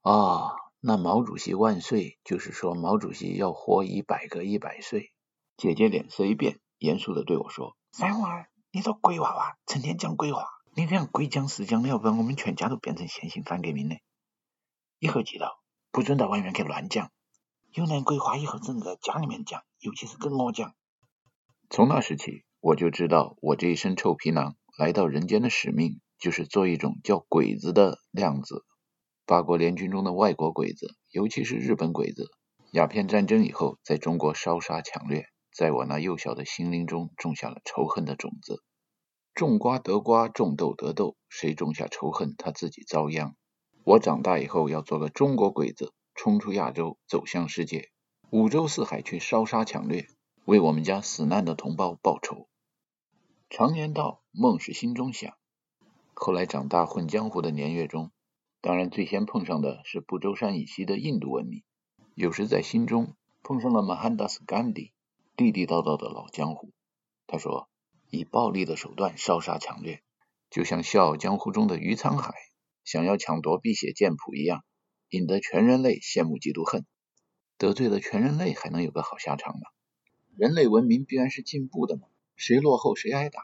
[0.03, 5.13] 啊，那毛主席万岁，就是说毛主席要活一百个一百岁。”
[5.57, 13.95] 姐姐脸色一变，严肃地对我说：“三娃儿，你这鬼娃娃，成天讲鬼话，你这样鬼讲实讲的，要把我们全家都变成现行反革命的。
[14.99, 15.61] 以后记得，
[15.93, 17.13] 不准到外面去乱讲。”
[17.71, 20.75] 有那鬼话以后，只能在家里面讲，尤其是跟我讲。
[21.71, 28.65] 从那时起，我就知道我这一身臭皮囊来到人间的使命，就是做一种叫鬼子的量子。
[29.25, 32.31] 八国联军中的外国鬼子，尤其是日本鬼子，
[32.73, 38.63] 鸦片战争以后在中国烧杀抢掠，在我那幼小的心灵中种下了仇恨的种子。
[39.35, 43.35] 种瓜得瓜，种豆得豆，谁种下仇恨，他自己遭殃。
[43.85, 45.93] 我长大以后要做个中国鬼子。
[46.19, 47.91] 冲出亚洲，走向世界，
[48.31, 50.07] 五洲四海去烧杀抢掠，
[50.47, 52.49] 为我们家死难的同胞报仇。
[53.51, 55.35] 常言道，梦是心中想。
[56.15, 58.13] 后来长大混江湖的年月中，
[58.61, 61.65] 当然最先碰上的是不周山以西的印度文明。
[62.15, 64.93] 有时在心中碰上了马汉达斯甘地，
[65.37, 66.71] 地地道道的老江湖。
[67.27, 67.69] 他说，
[68.09, 70.05] 以暴力的手段烧杀抢掠，
[70.49, 72.33] 就像笑傲江湖中的于沧海
[72.85, 74.65] 想要抢夺辟邪剑谱一样。
[75.09, 76.87] 引得全人类羡慕嫉妒恨，
[77.59, 79.63] 得罪了全人类还能有个好下场吗？
[80.37, 83.41] 人类文明必然是进步的嘛，谁落后谁挨打。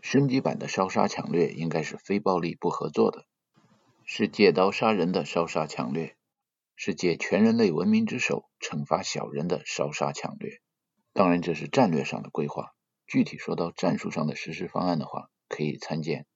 [0.00, 3.24] 升级版的烧杀抢掠应该是非暴力不合作的，
[4.04, 6.16] 是借刀杀人的烧杀抢掠，
[6.74, 10.60] 是借全人类文明之手惩罚小人的烧杀抢掠。
[11.12, 12.72] 当然这是战略上的规划，
[13.06, 16.26] 具体说到战术上的实施方案的话，可以参见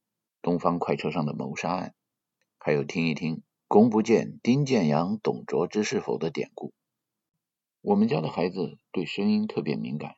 [0.41, 1.95] 东方快车上的谋杀案，
[2.59, 3.43] 还有听一听。
[3.67, 6.73] 公不见丁建阳董卓之是否的典故。
[7.87, 10.17] 我们家的孩子对声音特别敏感，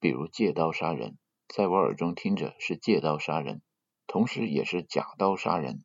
[0.00, 1.16] 比如借刀杀人，
[1.46, 3.62] 在我耳中听着是借刀杀人，
[4.08, 5.84] 同时也是假刀杀人。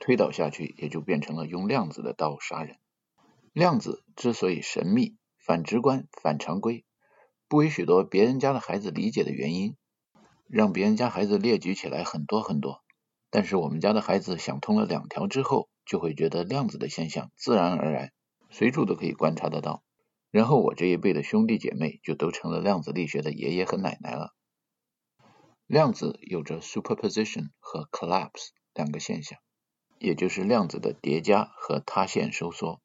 [0.00, 2.78] 推导下去，也就变成了用量子的刀杀人。
[3.52, 6.84] 量子之所以神秘、反直观、反常规，
[7.46, 9.76] 不为许多别人家的孩子理解的原因，
[10.48, 12.82] 让别人家孩子列举起来很多很多。
[13.30, 18.12] 但是我们家的孩子想通了两条之后，就会觉得量子的现象自然而然，
[18.50, 19.84] 随处都可以观察得到。
[20.32, 24.34] 然后我这一辈的兄弟姐妹就都成了量子力学的爷爷和奶奶了。
[25.66, 29.38] 量子有着 superposition 和 collapse 两个现象。
[29.98, 32.80] 也就是量子的叠加和塌陷收缩，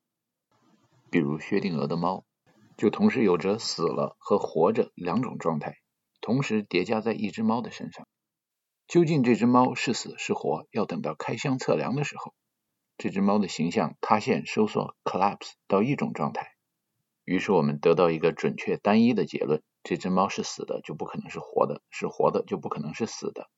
[1.09, 2.25] 比如薛定谔的猫，
[2.77, 5.77] 就同时有着死了和活着两种状态，
[6.21, 8.07] 同时叠加在一只猫的身上。
[8.87, 12.35] 究竟这只猫是死是活，要等到开箱测量的时候，
[12.99, 16.51] 这只猫的形象塌陷收缩 collapse 到一种状态，
[17.27, 23.49] 于是我们得到一个准确单一的结论：这只猫是死的，就不可能是活的；是活的，就不可能是死的。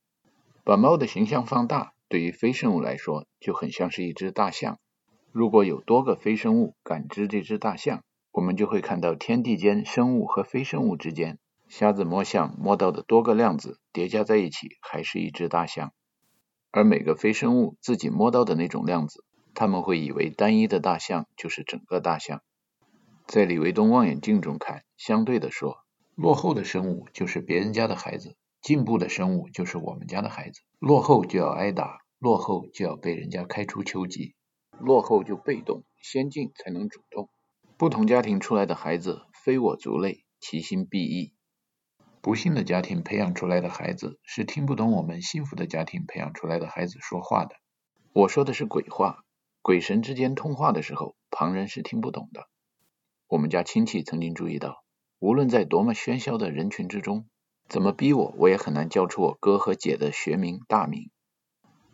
[0.64, 1.94] 把猫的形象放大。
[2.08, 4.80] 对于非生物来说，就很像是一只大象。
[5.32, 11.38] 如果有多个非生物感知这只大象，我们就会看到天地间生物和非生物之间，
[11.68, 15.94] 瞎子摸象摸到的多个量子叠加在一起，还是一只大象。
[16.72, 19.24] 而每个非生物自己摸到的那种量子，
[19.54, 22.42] 他们会以为单一的大象就是整个大象。
[23.30, 25.86] 在李维东望远镜中看，相对的说，
[26.16, 28.36] 落后的生物就是别人家的孩子。
[28.60, 34.34] 进步的生物就是我们家的孩子，落后就要挨打，落后就要被人家开除球籍，
[34.80, 37.30] 落后就被动，先进才能主动。
[37.78, 41.36] 不同家庭出来的孩子，非我族类，其心必异。
[42.22, 47.58] 不幸的家庭培养出来的孩子，是听不懂我们幸福的家庭培养出来的孩子说话的。
[48.12, 49.24] 我说的是鬼话，
[49.62, 52.48] 鬼神之间通话的时候，旁人是听不懂的。
[53.30, 54.84] 我们家亲戚曾经注意到，
[55.20, 57.28] 无论在多么喧嚣的人群之中。
[57.68, 61.12] 怎么逼我，我也很难叫出我哥和姐的学名大名。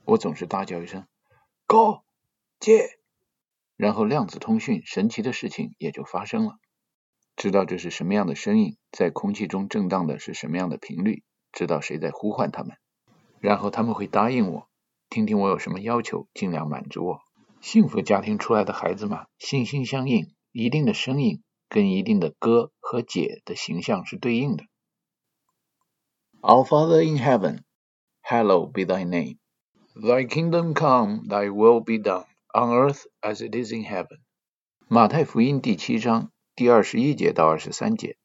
[0.06, 1.06] 我总是大叫一声
[1.68, 2.04] “哥
[2.62, 2.98] 姐”，
[3.76, 6.56] 然后量子通讯神奇的事情也就发生了。
[7.36, 12.78] 知道这是什么样的声音，在空气中震荡的是什么样的频率，知道谁在呼唤他们，
[13.42, 14.70] 然后他们会答应我，
[15.10, 17.20] 听听我有什么要求，尽量满足我。
[17.60, 24.65] 幸福家庭出来的孩子嘛，心心相印，一定的声音跟一定的哥和姐的形象是对应的。
[26.41, 27.61] Our Father in heaven,
[28.23, 29.37] hallowed be thy name.
[29.95, 32.25] Thy kingdom come, thy will be done,
[32.55, 34.21] on earth as it is in heaven.
[34.89, 38.17] 马太福音第七章第二十一节到二十三节，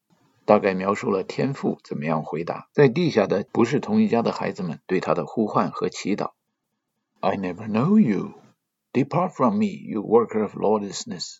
[0.45, 6.31] 大概描述了天父怎么样回答在地下的不是同一家的孩子们对他的呼唤和祈祷。
[7.19, 8.33] I never know you.
[8.93, 11.39] Depart from me, you worker of lawlessness.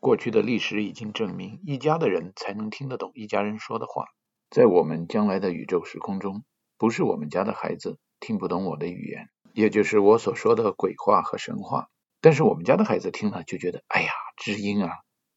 [0.00, 4.06] 过去的历史已经证明，一家的人才能听得懂一家人说的话。
[4.48, 6.42] 在我们将来的宇宙时空中，
[6.78, 11.88] 不是我们家的孩子听不懂我的语言，也就是我所说的鬼话和神话。
[12.22, 14.90] 但是我们家的孩子听了就觉得，哎呀，知音啊！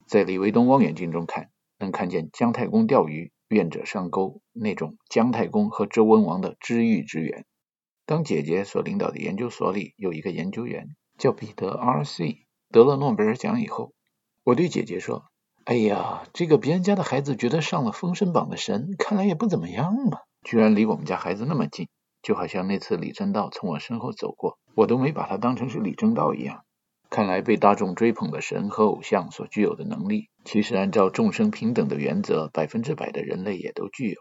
[0.07, 7.45] 在李维东望远镜中看，能看见姜太公钓鱼，愿者上钩那种姜太公和周文王的知遇之缘。
[8.05, 12.45] 当姐姐所领导的研究所里有一个研究员叫彼得 R.C.
[12.69, 13.93] 得了诺贝尔奖以后，
[14.43, 15.25] 我对姐姐说。
[15.65, 20.19] 哎呀，这个别人家的孩子觉得上了《封神榜》的神，看来也不怎么样嘛。
[20.43, 21.87] 居然离我们家孩子那么近，
[22.21, 26.65] 就好像那次李政道从我身后走过，我都没把他当成是李政道一样。
[27.09, 34.19] 看来被大众追捧的神和偶像所具有的能力，其实按照众生平等的原则，百分之百的人类也都具有。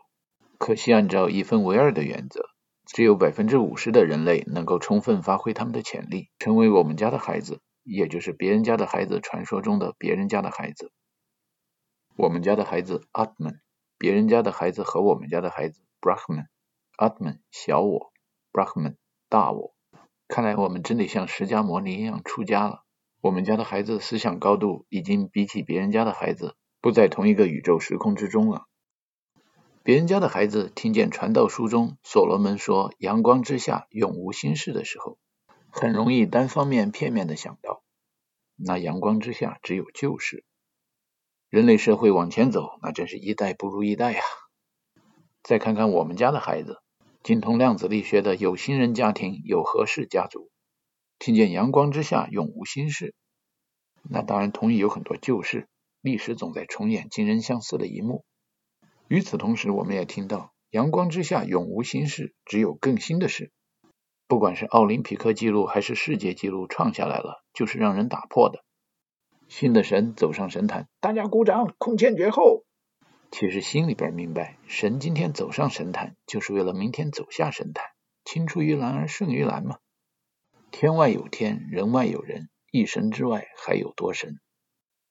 [0.58, 2.44] 可惜按照一分为二的原则，
[2.86, 10.92] 只有百分之五十的人类能够充分发挥他们的潜力，成为我们家的孩子，也就是别人家的孩子传说中的别人家的孩子。
[12.16, 13.60] 我们家的孩子 Atman，
[13.98, 18.12] 别人家的孩子和我们家的孩子 Brahman，Atman 小我
[18.52, 18.96] ，Brahman
[19.28, 19.74] 大我。
[20.28, 22.84] 看来我们真得像释迦摩尼一样出家了。
[23.20, 28.66] 我们家的孩子思想高度已经比起别人家的孩子不在同一个宇宙时空之中了。
[29.84, 35.18] 别人家的孩子听见传道书中所罗门说“阳光之下永无心事”的时候，
[35.74, 37.82] 很容易单方面片面的想到，
[38.56, 40.44] 那阳光之下只有旧事。
[41.48, 44.20] 人类社会往前走，那真是一代不如一代呀！
[45.42, 46.82] 再看看我们家的孩子，
[47.22, 50.50] 精通量子力学的有心人家庭有何氏家族，
[51.18, 53.14] 听见阳光之下永无心事，
[54.02, 55.68] 那当然同意有很多旧事，
[56.02, 58.26] 历史总在重演惊人相似的一幕。
[59.08, 63.50] 与此同时，我们也听到阳光之下永无心事，只有更新的事。
[64.32, 68.64] 不管是奥林匹克纪录还是世界纪录创下来了，就是让人打破的。
[69.46, 72.64] 新的神走上神坛，大家鼓掌，空前绝后。
[73.30, 77.84] 其实心里边明白，神今天走上神坛，就是为了明天走下神坛。
[78.24, 79.76] 青出于蓝而胜于蓝嘛。
[80.70, 84.40] 天外有天，人外有人，一神之外还有多神。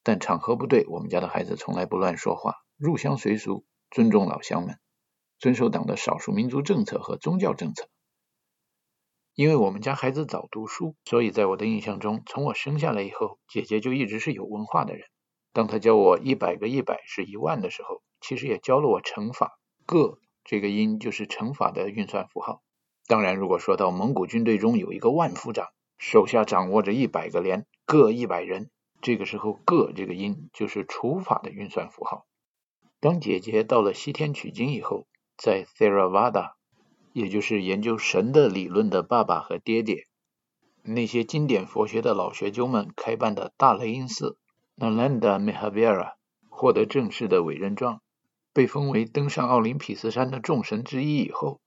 [0.02, 4.80] 但场合不对，我们家的孩子从来不乱说话，入乡随俗，尊重老乡们，
[5.38, 7.88] 遵守党的少数民族政策和宗教政策。
[9.34, 15.08] 因为我们家孩子早读书，所以在我的印象中，从我生下来以后，姐姐就一直是有文化的人。
[15.54, 22.62] 当她教我一百个一百是一万的时候，其实也教了我乘法，个这个音就是乘法的运算符号。
[23.08, 28.70] 当然，如果说到蒙古军队中有一个万夫长，手下掌握着一百个连，各一百人，
[29.02, 32.26] 这个时候个这个音就是除法的运算符号。
[33.00, 36.52] 当姐姐到了西天取经以后，在 Theravada，
[37.14, 40.08] 也就是研究神的理论的爸爸和爹爹，
[40.84, 44.38] 那些经典佛学的老学究们开办的大雷音寺
[44.78, 46.14] Nalanda Mahavira，
[46.50, 48.02] 获得正式的委任状，
[48.54, 51.60] 被封为登上奥林匹斯山的众神之一以后。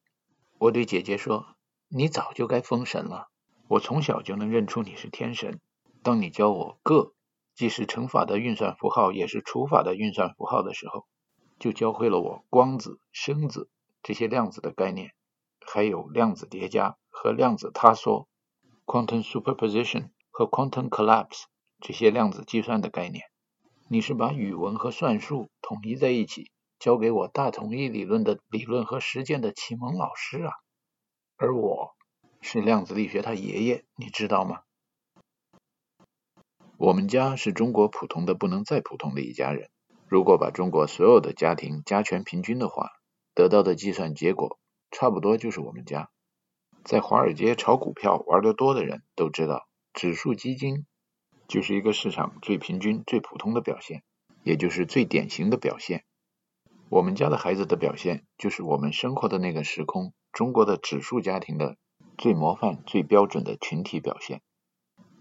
[0.59, 1.57] 我对姐姐说
[1.89, 3.29] ：“你早就该封神了，
[3.69, 5.61] 我从小就能认出你是天神。
[6.03, 7.13] 当你教我个，
[7.55, 11.07] 既是乘法的运算符号，也是除法的运算符号的时候，
[11.59, 13.69] 就教会了我光子、声子
[14.03, 15.13] 这些量子的概念，
[15.67, 18.29] 还有量子叠加和量子塌缩
[18.87, 21.45] （quantum superposition） 和 quantum collapse
[21.81, 23.25] 这些量子计算的概念。
[23.89, 26.51] 你是把语文和算术统一在一起。”
[26.81, 30.53] 教给我大统一理论的理论和实践的启蒙老师啊，
[31.37, 31.95] 而我
[32.43, 34.63] 是量子力学他爷爷，你知道吗？
[36.77, 39.71] 我们家是中国普通的不能再普通的一家人。
[40.09, 42.91] 如果把中国所有的家庭加权平均的话，
[43.35, 44.59] 得到的计算结果
[44.95, 46.09] 差不多就是我们家。
[46.85, 50.87] 在华尔街炒股票玩得多的人都知道，指数基金
[51.49, 54.05] 就是一个市场最平均、最普通的表现，
[54.45, 56.05] 也就是最典型的表现。
[56.91, 61.77] 我们家的孩子的表现，就是我们生活的那个时空——中国的指数家庭的
[62.17, 64.43] 最模范、最标准的群体表现。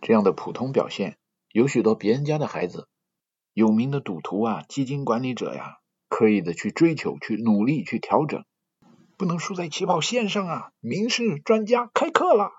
[0.02, 1.18] 这样的普通表现，
[1.52, 2.88] 有许多别人家的孩子，
[3.54, 5.78] 有名的赌徒啊、基金管理者呀，
[6.10, 8.46] 刻意的去追求、去努力、去调整，
[9.18, 10.72] 不能输在起跑线上啊！
[10.80, 12.52] 名师专家开课了，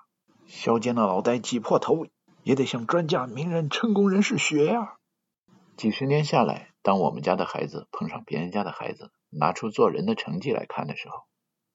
[0.47, 2.05] 削尖了脑袋挤破头，
[2.43, 4.95] 也得向专家、名人、成功人士学呀！
[5.77, 6.71] 几十年下来。
[6.81, 11.23] 当我们家的孩子碰上别人家的孩子，拿出做人的成绩来看的时候，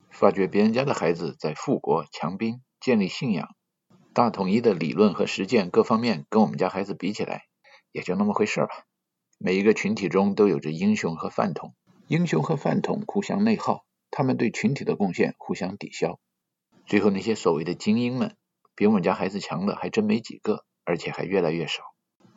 [0.09, 3.49] 发觉别人家的孩子在富国强兵、建立信仰、
[4.13, 7.47] 大统一的理论和实践各方面，跟我们家孩子比起来，
[7.91, 8.69] 也就那么回事吧。
[9.37, 11.75] 每一个群体中都有着英雄和饭桶，
[12.07, 16.19] 英雄和饭桶互相内耗，他们对群体的贡献互相抵消，
[16.87, 18.37] 最后那些所谓的精英们，
[18.75, 21.83] 比我们家孩子强的还真没几个，而且还越来越少。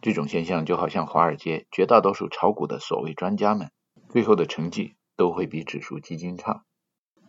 [0.01, 3.71] 这种现象就好像华尔街绝大多数炒股的所谓专家们，
[4.09, 6.65] 最后的成绩都会比指数基金差。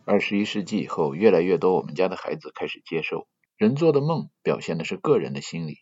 [0.04, 5.78] 二十一世纪以后，越来越多我们家的孩子开始接受，人做的梦表现的是个人的心理，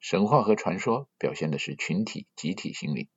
[0.00, 3.08] 神话和传说表现的是群体集体心理。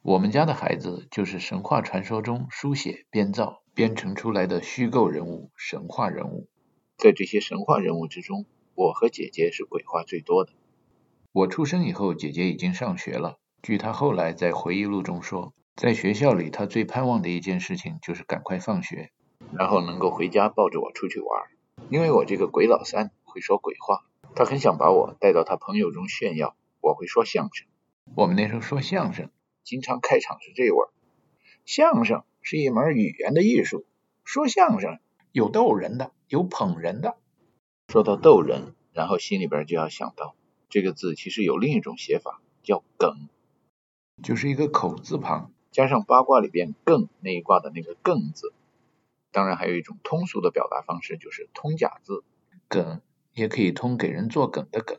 [0.00, 6.46] 我们家的孩子就是神话传说中书写、编造、编程出来的虚构人物、神话人物。
[6.96, 8.46] 在这些神话人物之中，
[8.76, 10.52] 我和姐姐是鬼话最多的。
[11.32, 13.38] 我出生以后，姐姐已经上学了。
[13.62, 19.10] 据她后来在回忆录中说，在学校里，她最盼望的一件事情就是赶快放学，
[19.52, 21.42] 然后能够回家抱着我出去玩。
[21.90, 24.04] 因为我这个鬼老三会说鬼话，
[24.36, 26.56] 她很想把我带到她朋友中炫耀。
[26.80, 27.66] 我会说相声，
[28.14, 29.30] 我们那时候说相声，
[29.64, 30.92] 经常开场是这味儿：
[31.64, 33.86] 相声是一门语言的艺术，
[34.22, 34.98] 说相声
[35.32, 37.16] 有逗人的，有捧人的。
[37.88, 40.36] 说到逗人，然后心里边就要想到。
[40.68, 43.30] 这个字其实有另一种写法，叫梗，
[44.22, 48.52] 就是一个口字旁加上八卦里边艮那一卦的那个艮字。
[49.32, 52.24] 当然还有一种通俗的表达方式，就是通假字，
[52.68, 53.00] 梗
[53.32, 54.98] 也可以通给人做梗的梗。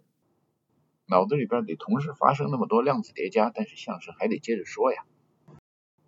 [1.05, 5.05] 脑子里边得同时发生那么多量子叠加，但是相声还得接着说呀。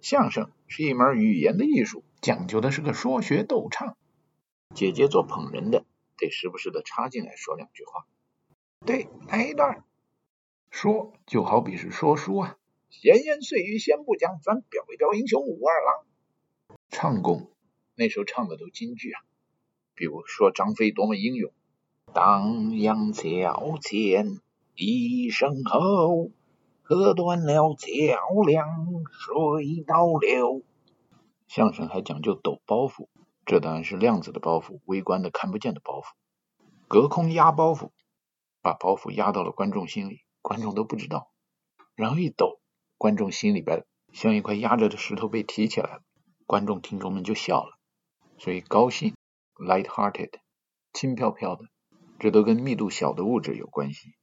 [0.02, 3.98] 相声是一门语言的艺术，讲究的是个说学逗唱。
[4.76, 5.86] 姐姐做捧人的，
[6.18, 8.06] 得时不时的插进来说两句话。
[8.86, 9.84] 对，来一段。
[10.70, 12.58] 说就好比是说书啊，
[12.90, 16.06] 闲言碎语先不讲，咱表一表英雄武二郎。
[16.90, 17.52] 唱功，
[17.96, 19.22] 那时候唱的都京剧啊，
[19.96, 21.52] 比如说张飞多么英勇。
[22.14, 24.40] 当阳桥前
[24.76, 26.32] 一声吼，
[26.90, 28.66] 喝断了桥梁
[29.12, 30.64] 水倒流。
[31.50, 33.10] 相声还讲究抖包袱，
[33.46, 36.06] 这当然是量子的包袱，微观的看不见的包袱，
[36.88, 37.90] 隔空压包袱。
[38.62, 41.30] 把包袱压到了观众心里，观众都不知道，
[41.94, 42.62] 然后一抖，
[42.98, 46.02] 观众心里边像一块压着的石头被提起来了，
[46.46, 47.78] 观众听众们就笑了，
[48.38, 49.14] 所以高兴
[49.56, 50.32] ，light-hearted，
[50.94, 51.66] 轻飘飘的，
[52.18, 54.16] 这都跟密度小的物质有关系。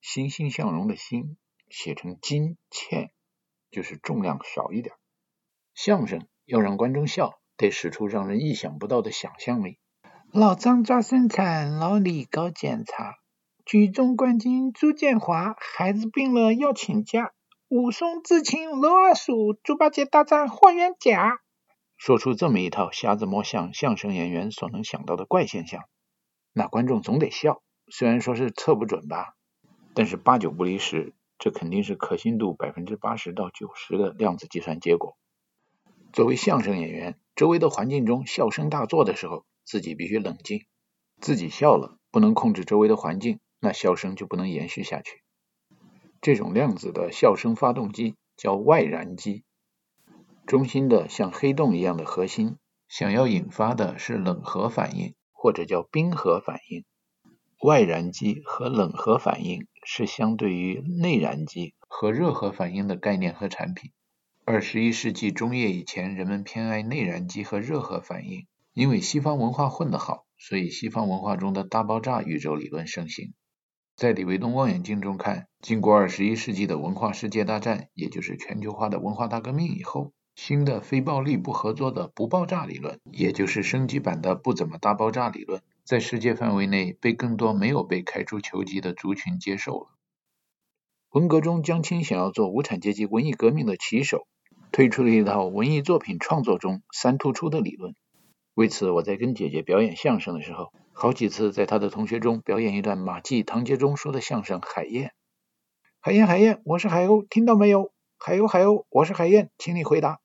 [0.00, 1.36] 欣欣向荣的欣
[1.70, 3.10] 写成金欠，
[3.70, 4.94] 就是重量少一点。
[5.74, 9.78] 相声要让观众笑，得使出让人意想不到的想象力。
[10.32, 13.16] 老张抓生产，老李搞检查，
[13.64, 17.32] 举重冠军朱建华，孩子病了要请假。
[17.68, 21.38] 武松自请娄二鼠，猪八戒大战霍元甲。
[21.96, 25.82] 说出这么一套瞎子摸象相声演员所能想到的怪现象，
[26.52, 27.62] 那观众总得笑。
[27.90, 29.34] 虽然说是测不准吧。
[29.94, 35.16] 但是八九不离十，这肯定是可信度百分之八十到九十的量子计算结果。
[36.12, 40.66] 作为相声演员，周围的环境中笑声大作的时候，自己必须冷静。
[41.20, 45.22] 自己笑了，不能控制周围的环境，那笑声就不能延续下去。
[46.20, 49.44] 这种量子的笑声发动机叫外燃机，
[50.46, 52.56] 中心的像黑洞一样的核心，
[52.88, 56.84] 想要引发的是冷核反应，或者叫冰核反应。
[57.60, 63.90] 外燃机和冷核反应是相对于内燃机和热核反应的概念和产品。
[64.44, 73.32] 二十一世纪中叶以前，人们偏爱内燃机和热核反应，因为西方文化混得好，所以西方文化中的大爆炸宇宙理论盛行。
[73.96, 85.62] 在李维东望远镜中看，经过二十一世纪的文化世界大战，也就是全球化的文化大革命以后，新的非暴力不合作的不爆炸理论，也就是升级版的不怎么大爆炸理论。
[85.88, 89.86] 在世界范围内被更多没有被开除球籍的族群接受了。
[91.08, 94.26] 文革中，江青想要做无产阶级文艺革命的旗手，
[94.70, 97.94] 推出了一套文艺作品创作中三突出的理论。
[98.52, 105.06] 为此，我在跟姐姐表演相声的时候，好几次在她的同学中表演一段马季、唐杰忠说的相声《海燕》。
[106.00, 107.94] 海燕，海燕，我是海鸥，听到没有？
[108.18, 110.20] 海鸥，海鸥，我是海燕，请你回答。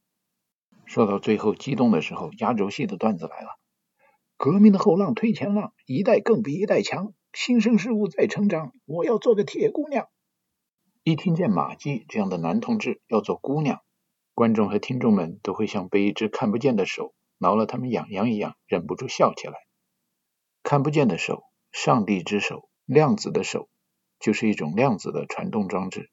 [0.86, 3.58] 说到最后激动的时候，压轴戏的段子来了。
[4.44, 7.14] 革命的后浪推前浪，一代更比一代强。
[7.32, 10.10] 新生事物在成长，我要做个铁姑娘。
[11.04, 13.80] 一听见马季这样的男同志要做姑娘，
[14.34, 19.54] 观众和听众们都会像被一只看不见的手挠了他们痒痒一样，忍不住笑起来。
[20.62, 23.70] 看不见的手，上帝之手，量子的手，
[24.20, 26.12] 就是一种量子的传动装置。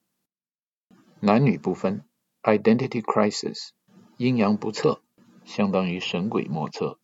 [1.19, 2.05] 男女不分
[2.44, 3.70] ，identity crisis，
[4.19, 5.02] 阴阳不测，
[5.44, 7.00] 相当于神鬼莫测。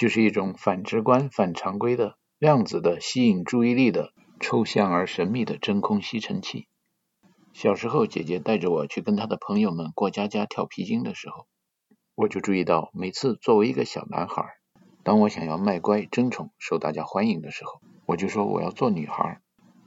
[0.00, 6.68] 就是一种反直观、反常规的量子的吸引注意力的抽象而神秘的真空吸尘器。
[7.52, 11.46] 小时候，姐姐带着我去跟她的朋友们过家家跳皮筋的时候，
[12.14, 14.46] 我就注意到，每次作为一个小男孩，
[15.02, 19.42] 当我想要卖乖、争宠、受大家欢迎的时候，我就说我要做女孩。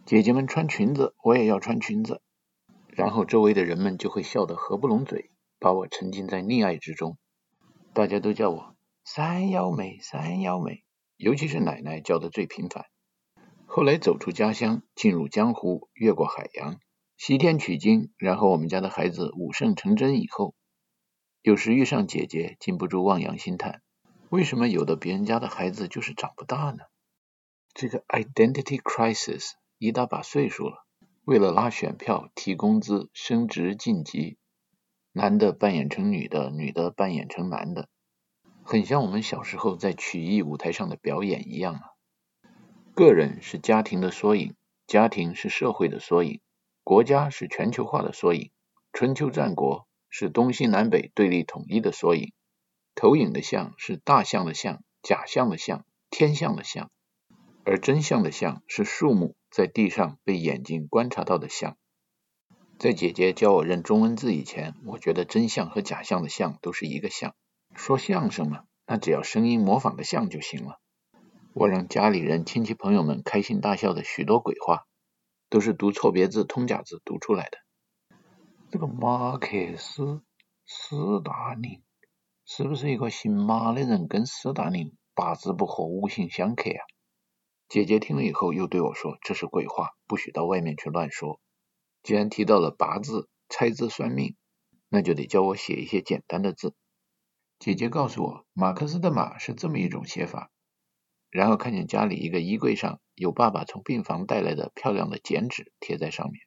[0.06, 2.22] 姐姐们穿裙子，我也要穿裙子。
[2.90, 7.18] 然后周围的人们就会笑得合不拢嘴，把我沉浸在溺爱之中。
[7.94, 8.73] 大家都叫我。
[9.06, 10.86] 三幺妹，三幺妹，
[11.18, 12.86] 尤其是奶奶叫的最频繁。
[13.66, 16.80] 后来走出家乡，进入江湖，越过海洋，
[17.18, 20.56] 西天取经，然后我们家的孩子武圣成真以后，
[21.42, 23.82] 有时遇上姐姐，禁不住望洋兴叹：
[24.30, 26.86] 为什么有的别人家的孩子就是长不大呢？
[27.74, 30.86] 这个 identity crisis 一大把岁数了，
[31.26, 34.38] 为了拉选票、提工资、升职晋级，
[35.12, 37.90] 男的扮演成女的，女的扮演成男的。
[38.66, 41.82] 很像我们小时候在曲艺舞台上的表演一样啊。
[42.96, 44.56] 个人是家庭的缩影，
[44.88, 46.40] 家庭是社会的缩影，
[46.84, 48.52] 国家是全球化的缩影，
[48.94, 52.32] 春秋战国是东西南北对立统一的缩影。
[52.96, 56.92] 投影的像是大象的象，假象的象，天象的象，
[57.66, 61.76] 而真相的象是树木在地上被眼睛观察到的象。
[62.78, 67.36] 在姐姐教我认中文字以前，我觉得真相和假象的象都是一个象。
[67.76, 70.80] 说相声嘛，那只要声音模仿的像就行了。
[71.54, 74.86] 我让家里人、亲戚朋友们开心大笑的许多鬼话，
[75.50, 77.58] 都是读错别字、通假字读出来的。
[78.72, 80.24] 这个马克思、
[80.66, 81.82] 斯大林，
[82.46, 86.82] 是不是一个姓马的人跟斯大林八字不合、五行相克啊？
[87.70, 91.40] 姐姐听了以后又对我说：“这是鬼话，不许到外面去乱说。
[92.02, 94.36] 既然提到了八字、猜字算命，
[94.90, 96.74] 那就得教我写一些简单的字。”
[97.64, 100.52] 姐姐告诉我，马克思的马是这么一种写法。
[101.30, 106.42] 然后看见家里一个衣柜上有爸爸从病房带来的漂亮的剪纸贴在上面。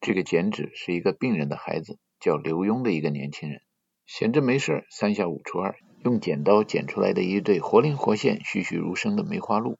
[0.00, 3.62] 这个剪纸是一个病人的孩子，叫刘墉的一个年轻人，
[4.06, 9.78] 闲着没事三下五除二用剪刀剪出来的一对活灵活现、栩栩如生的梅花鹿。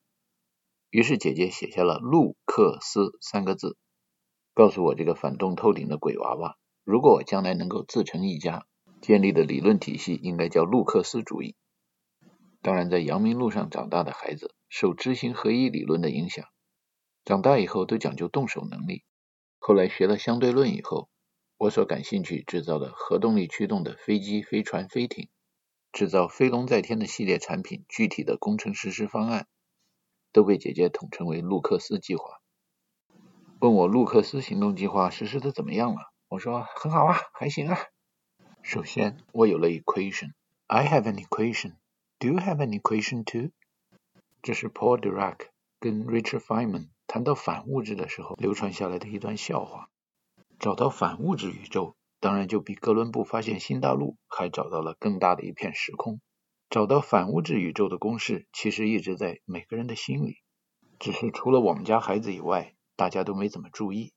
[0.91, 3.77] 于是姐姐写下了“路克斯”三个字，
[4.55, 8.69] 告诉我这个反动透顶的鬼娃娃，如果我将来能够自成一家。
[9.01, 11.57] 建立的理论体系应该叫路克斯主义。
[12.63, 16.45] 当然，在阳明路上长大的孩子，受知行合一理论的影响，
[17.25, 19.03] 长大以后都讲究动手能力。
[19.59, 21.09] 后来学了相对论以后，
[21.57, 25.31] 我所感兴趣制造的核动力驱动的飞机、飞船、飞艇，
[25.93, 29.47] 制造飞龙在天的系列产品，具体的工程实施方案，
[30.33, 32.41] 都被姐姐统称为路克斯计划。
[33.61, 36.13] 问我路克斯行动计划实施的怎么样了？
[36.29, 37.79] 我说很好啊，还行啊。
[38.62, 40.32] 首先，我有了 equation。
[40.66, 41.73] I have an equation.
[42.19, 43.51] Do you have an equation too?
[44.43, 45.49] 这是 Paul Dirac
[45.81, 49.89] 跟 Richard Feynman 谈到反物质的时候流传下来的一段笑话。
[50.59, 56.20] 找到反物质宇宙，当然就比哥伦布发现新大陆还找到了更大的一片时空。
[56.69, 60.37] 找到反物质宇宙的公式，其实一直在每个人的心里，
[61.01, 64.12] 只是除了我们家孩子以外，大家都没怎么注意。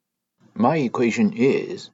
[0.53, 1.90] My equation is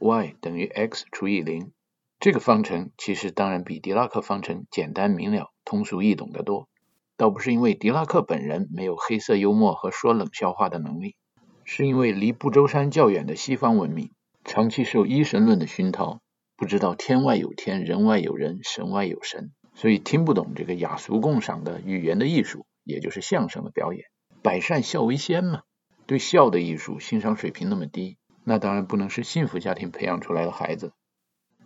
[0.00, 1.72] y 等于 x 除以零。
[2.20, 6.68] 这个方程其实当然比狄拉克方程简单明了、通俗易懂得多。
[7.16, 11.16] 倒不是因为狄拉克本人没有黑色幽默和说冷笑话的能力，
[11.64, 14.10] 是因为离不周山较远的西方文明
[14.44, 16.20] 长期受一神论的熏陶，
[16.58, 24.04] 不知道天外有天，人外有人，神外有神，所以听不懂这个雅俗共赏的语言的艺术，也就是相声的表演。
[24.42, 25.62] 百善孝为先嘛，
[26.06, 30.92] 对孝的艺术欣赏水平那么低，那当然不能是幸福家庭培养出来的孩子。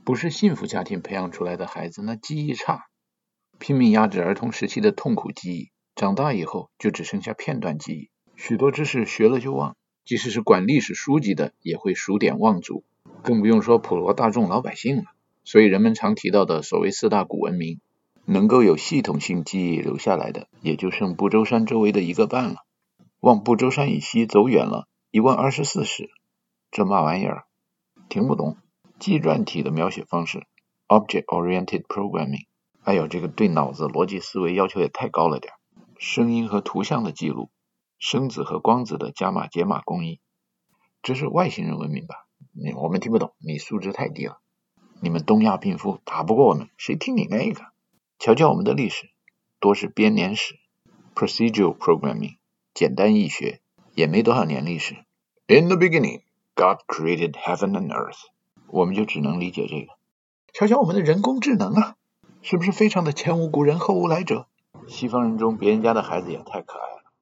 [0.04, 2.84] 不是幸福家庭培养出来的孩子，那记忆差，
[3.58, 12.84] 拼命压制儿童时期的痛苦记忆，长大以后就只剩下片段记忆，许多知识学了就忘，即使是管历史书籍的也会数典忘祖，
[13.22, 15.04] 更不用说普罗大众老百姓了。
[15.42, 17.80] 所以人们常提到的所谓四大古文明，
[18.26, 22.56] 能够有系统性记忆留下来的，也就剩不周山周围的一个半了。
[23.20, 26.10] 望不周山以西走远了，一问二十四史，
[26.70, 27.44] 这嘛玩意儿？
[28.10, 28.58] 听不懂。
[29.04, 30.46] 计算体的描写方式
[30.88, 32.46] ，object-oriented programming。
[32.84, 35.56] 哎呦，这个对脑子逻辑思维要求也太高了点儿。
[35.98, 37.50] 声音和图像的记录，
[37.98, 40.20] 声子和光子的加码解码工艺，
[41.02, 42.14] 这是外星人文明吧？
[42.52, 44.40] 你我们听不懂，你素质太低了。
[45.02, 47.62] 你们东亚病夫打不过我们，谁听你那个？
[48.18, 49.10] 瞧瞧我们的历史，
[49.60, 50.54] 多是编年史
[51.14, 52.38] ，procedural programming，
[52.72, 53.60] 简单易学，
[53.94, 54.94] 也没多少年历史。
[55.46, 56.22] In the beginning,
[56.54, 58.32] God created heaven and earth.
[58.74, 59.92] 我们就只能理解这个。
[60.52, 61.94] 瞧瞧我们的人工智能啊，
[62.42, 64.48] 是不是非常的前无古人后无来者？
[64.88, 67.12] 西方人中别人家的孩子也太可爱了，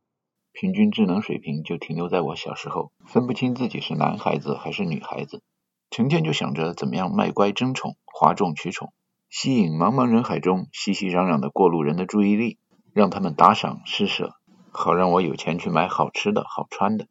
[0.53, 5.43] 平均智能水平就停留在我小时候，分不清自己是男孩子还是女孩子，
[5.91, 8.95] 成天就想着怎么样卖乖争宠、哗众取宠，
[9.29, 12.57] 吸引茫茫人海中熙熙攘攘的过路人的注意力，
[12.95, 14.37] 让他们打赏施舍，
[14.70, 17.09] 好让我有钱去买好吃的好穿的。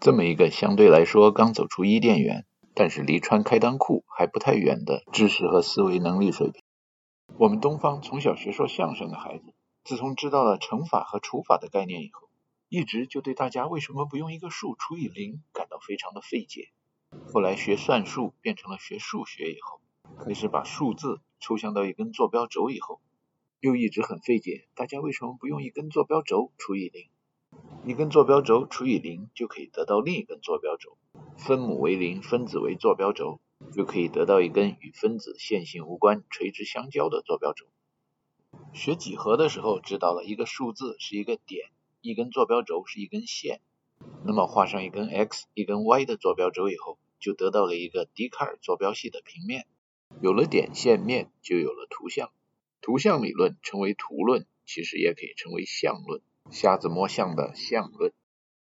[0.00, 2.46] 这么一个相对来说刚走出伊甸园。
[2.74, 6.62] 但是离穿开裆裤还不太远的知识和思维能力水平。
[7.38, 9.54] 我们东方从小学说相声的孩子，
[9.84, 12.28] 自从知道了乘法和除法的概念以后，
[12.68, 16.70] 一直就对大家为什么不用一个数除以零感到非常的费解。
[17.32, 19.80] 后来学算术变成了学数学以后，
[20.24, 23.00] 开始把数字抽象到一根坐标轴以后，
[23.60, 27.08] 又一直很费解，大家为什么不用一根坐标轴除以零？
[27.84, 30.96] 一根坐标轴除以零就可以得到另一根坐标轴。
[31.36, 33.40] 分母为零，分子为坐标轴，
[33.72, 37.66] 就可以得到一根与分子线性无关、垂直相交的坐标轴。
[38.72, 41.70] 学几何的时候知道了一个数字是一个点，
[42.00, 43.60] 一根坐标轴是一根线。
[44.24, 49.66] 那么画上一根 x、一根 y 的坐标轴以后，就得到了一个笛卡尔坐标系的平面。
[50.20, 52.30] 有了点、线、面，就有了图像。
[52.80, 56.20] 图像理论称为图论，其实也可以称为相论。
[56.50, 58.12] 瞎子摸象的象论。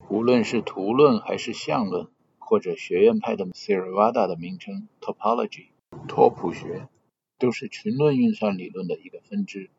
[0.09, 2.07] 无论是图论还是象论。
[2.45, 5.69] 或者学院派的 Theravada 的名称 Topology
[6.07, 6.87] 托普学，
[7.39, 9.71] 都是群论运算理论的一个分支。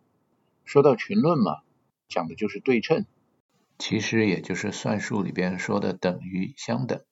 [0.65, 1.61] 说到群论嘛，
[2.09, 3.05] 讲的就是对称，
[3.79, 7.05] 其实也就是算术里边说的等于相等。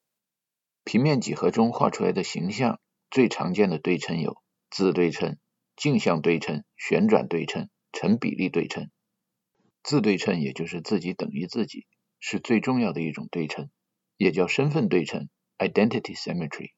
[0.85, 2.81] 平面几何中画出来的形象，
[3.11, 4.39] 最常见的对称有
[4.69, 5.37] 自对称、
[5.77, 8.91] 镜像对称、旋转对称、成比例对称。
[9.83, 11.87] 自对称也就是自己等于自己，
[12.21, 13.71] 是最重要的一种对称，
[14.17, 15.29] 也叫身份对称。
[15.59, 16.73] Identity symmetry，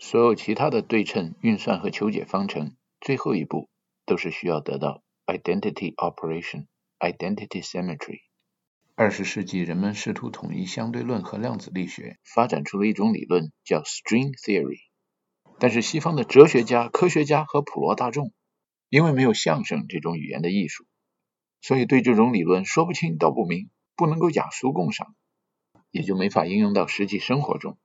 [0.00, 3.70] 所有其他的对称运算和求解方程，最后一步
[4.04, 6.66] 都是需要得到 identity operation
[6.98, 8.22] identity symmetry。
[8.96, 14.80] 二十世纪，人们试图统一相对论和量子力学，发展出了一种理论叫 string theory。
[15.60, 18.32] 但是西方的哲学家、科学家和普罗大众，
[18.88, 20.84] 因为没有相声这种语言的艺术，
[21.60, 25.14] 所以对这种理论说不清道不明，不能够雅俗共赏。
[25.90, 27.78] 也就没法应用到实际生活中。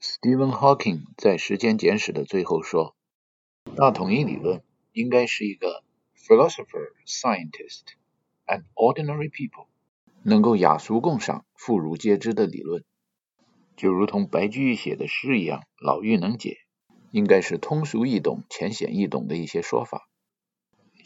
[0.00, 2.94] Stephen Hawking 在《时间简史》的最后说
[3.74, 4.62] ：“大统一理论
[4.92, 5.82] 应该是一个
[6.16, 7.82] philosopher scientist
[8.46, 9.66] and ordinary people，
[10.22, 12.84] 能够雅俗共赏、妇孺皆知的理论，
[13.76, 16.58] 就如同白居易写的诗一样，老妪能解，
[17.10, 20.08] 应该是通俗易懂、浅显易懂的一些说法，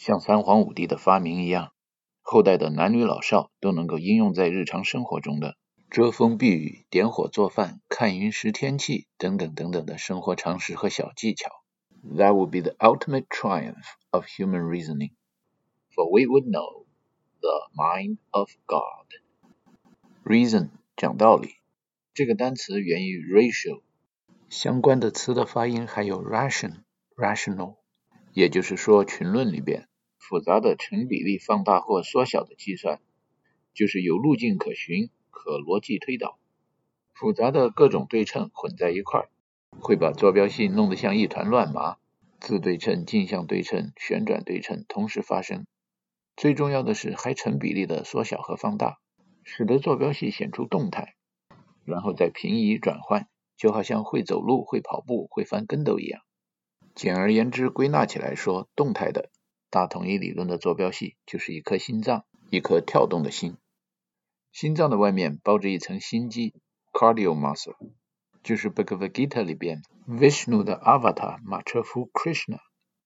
[0.01, 1.75] 像三皇五帝的发明一样，
[2.23, 5.59] 后代的男女老少都能够应用在日常生活中的
[5.91, 11.51] 遮风避雨、点火做饭、看云识天气等等等等的生活常识和小技巧。
[12.17, 15.11] That would be the ultimate triumph of human reasoning,
[15.95, 16.87] for we would know
[17.43, 19.05] the mind of God.
[20.25, 21.57] Reason 讲道理，
[22.15, 23.83] 这个单词源于 ratio，
[24.49, 27.77] 相关的词的发音还有 ration rational，
[28.33, 29.89] 也就是说群论里边
[30.21, 33.01] 复杂的成比例放大或缩小的计算，
[33.75, 36.39] 就是有路径可循，可逻辑推导，
[37.15, 39.29] 复杂的各种对称混在一块儿。
[39.81, 41.97] 会把坐标系弄得像一团乱麻，
[42.39, 45.65] 自对称、镜像对称、旋转对称同时发生。
[46.37, 48.99] 最重要的是还成比例的缩小和放大，
[49.43, 51.15] 使得坐标系显出动态，
[51.85, 56.21] 然后再平移转换，就好像会走路、会跑步、会翻跟斗一样。
[56.95, 59.31] 简而言之，归纳起来说，动态的
[59.71, 63.57] 大统一理论的坐标系就是一颗心脏，一颗跳动的心。
[64.53, 66.55] 心脏的外面包着一层心肌
[66.93, 67.77] （cardio muscle）。
[68.43, 72.59] 就是 Bhagavad Gita 里边 Vishnu 的 Avatar 马车夫 Krishna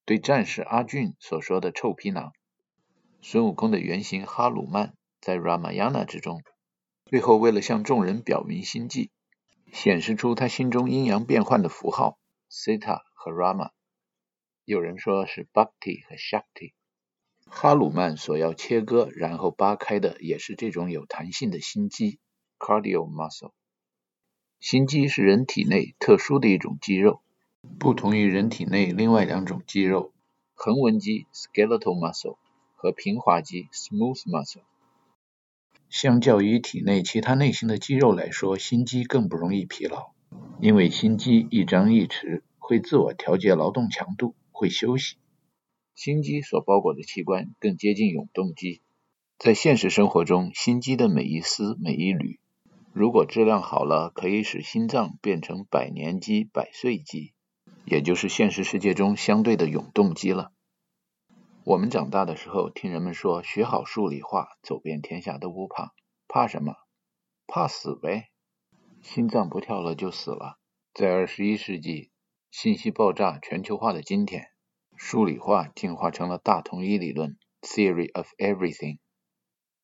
[0.05, 2.33] 对战士阿俊所说的臭皮囊。
[3.21, 6.41] 孙悟空的原型哈鲁曼在 Ramayana 之中，
[7.05, 9.11] 最后为了向众人表明心迹，
[9.73, 12.17] 显示出他心中阴阳变换的符号
[12.49, 13.71] Sita 和 Rama。
[14.67, 16.73] 有人说是 Bhakti 和 Shakti。
[17.47, 22.19] 哈鲁曼所要切割然后扒开的也是这种有弹性的心肌
[22.59, 23.53] Cardio muscle。
[24.61, 27.21] 心肌是人体内特殊的一种肌肉，
[27.79, 30.15] 不同于人体内另外两种肌肉——
[30.55, 32.39] 横纹肌 （skeletal muscle）
[32.75, 34.63] 和平滑肌 （smooth muscle）。
[35.91, 40.13] 相较于体内其他内型的肌肉来说，心肌更不容易疲劳，
[40.59, 45.17] 因为心肌一张一弛，会自我调节劳动强度，会休息。
[45.97, 48.83] 心肌所包裹的器官更接近永动机。
[49.37, 52.39] 在现实生活中，心肌的每一丝、每一缕。
[52.93, 57.33] 如果质量好了，可以使心脏变成百年肌、百岁肌，
[57.85, 60.53] 也就是现实世界中相对的永动机了。
[61.65, 65.93] 我们长大的时候，听人们说学好数理化，走遍天下都不怕。
[66.29, 66.77] 怕什么？
[67.49, 68.31] 怕死呗。
[69.03, 70.59] 心脏不跳了就死了。
[70.95, 72.11] 在二十一世纪
[72.57, 74.47] 信息爆炸、全球化的今天，
[74.97, 79.01] 数理化进化成了大统一理论 （Theory of Everything），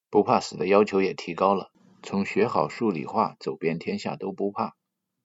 [0.08, 1.72] 不怕死的要求也提高了。
[2.04, 4.76] 从学好数理化，走遍天下都不怕，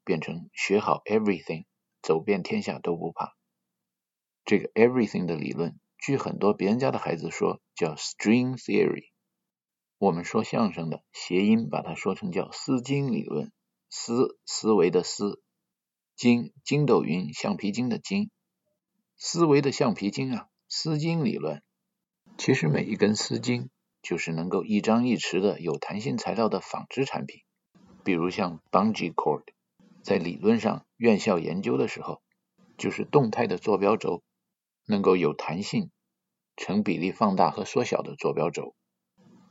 [0.03, 1.65] 变成学好 everything，
[2.01, 3.35] 走遍天下都不怕。
[4.43, 9.11] 这个 everything 的理论，据很多别人家的孩子说，叫 string theory。
[9.99, 13.51] 我们说相声的谐音把它说成叫丝巾理论，
[13.91, 15.43] 思思维的思，
[16.16, 18.30] 筋筋斗云橡皮筋的筋，
[19.18, 21.62] 思维的橡皮筋啊，丝巾理论。
[22.38, 23.70] 其实每一根丝巾。
[24.08, 27.42] 就是能够一张一弛的有弹性材料的纺织产品，
[28.04, 29.42] 比如像 bungee cord，
[30.04, 32.22] 在理论上院校研究的时候，
[32.78, 34.22] 就是动态的坐标轴，
[34.86, 35.90] 能够有弹性、
[36.56, 38.76] 成比例放大和缩小的坐标轴，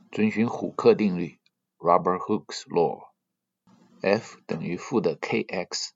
[0.09, 1.37] 遵循虎克定律
[1.77, 5.89] （Rubber Hooks Law），F 等于负的 kx，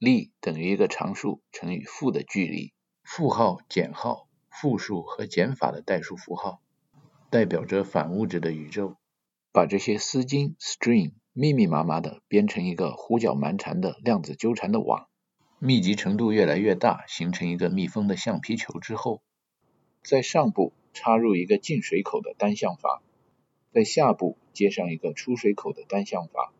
[0.00, 2.72] 力等于一个常数乘以负的距离，
[3.04, 6.62] 负号、减号、负数和减法的代数符号。
[7.28, 8.96] 代表着反物质的宇宙，
[9.52, 15.06] 把这些丝巾 string 密密麻麻的编成一个胡搅蛮缠的量子纠缠的网，
[15.58, 19.20] 密集程度越来越大，形成一个密封的橡皮球之后，
[20.02, 23.02] 在上部插入一个进水口的单向阀，
[23.70, 26.54] 在下部接上一个出水口的单向阀，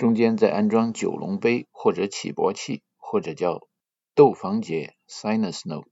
[0.00, 3.68] 中间再安装九龙杯或者起搏器，或者叫
[4.14, 5.84] 窦房结 sinus node，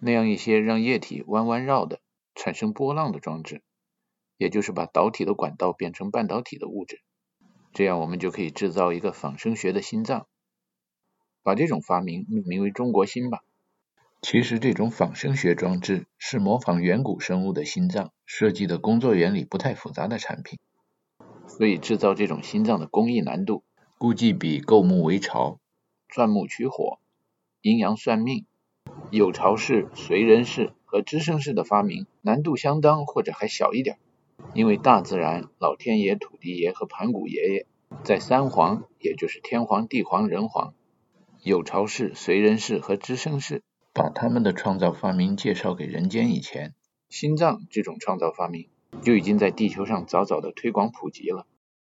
[0.00, 2.00] 那样一些让液体弯弯绕的。
[2.34, 3.62] 产生波浪的装置，
[4.36, 7.02] 也就是把导体的管道变成半导体的物质，
[7.72, 10.26] 这样我们就可以制造一个仿生学的心脏，
[11.44, 13.44] 把这种发明命名为中国心吧。
[14.22, 20.58] 其实这种仿生学装置是模仿远古生物的心脏设计的工作原理不太复杂的产品，
[21.58, 23.62] 所以制造这种心脏的工艺难度
[23.98, 25.58] 估计比构木为巢、
[26.08, 26.98] 钻木取火、
[27.60, 28.46] 阴阳算命、
[29.10, 30.72] 有巢氏随人氏。
[30.92, 34.00] 和知生氏的发明难度相当，或者还小一点，
[34.54, 37.66] 因为大自然、老天爷、土地爷和盘古爷爷
[38.02, 40.74] 在三皇，也就是天皇、地皇、人皇，
[41.44, 43.62] 有巢氏、随人氏和知生氏，
[43.92, 46.74] 把他们的创造发明介绍给人间以前，
[47.08, 48.68] 心脏这种创造发明
[49.02, 51.46] 就已经在地球上早早的推广普及了。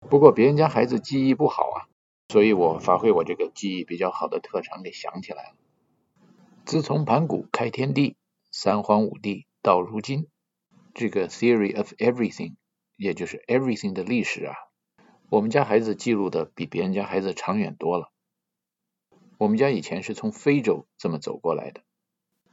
[0.09, 1.87] 不过别人家孩子记忆不好啊，
[2.29, 5.55] 所以我发挥我这个记忆比较好的特长给想起来了。
[6.65, 8.15] 自从盘古开天地、
[8.51, 10.27] 三皇五帝到如今，
[10.93, 12.55] 这个 theory of everything，
[12.97, 14.55] 也就是 everything 的历史啊，
[15.29, 18.11] 我们家孩子记录的比别人家孩子长远多了。
[19.37, 21.81] 我们家以前是从非洲这么走过来的，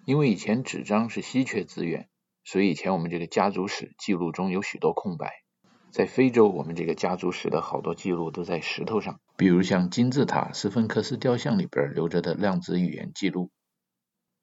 [0.06, 2.08] 因为以前纸张是稀缺资源，
[2.44, 5.42] 所以以前我们这个家族史记录中有许多空白。
[5.90, 13.50] 在非洲，我们这个家族史的好多记录都在石头上，比如像金字塔斯芬克斯雕像里边留着的量子语言记录。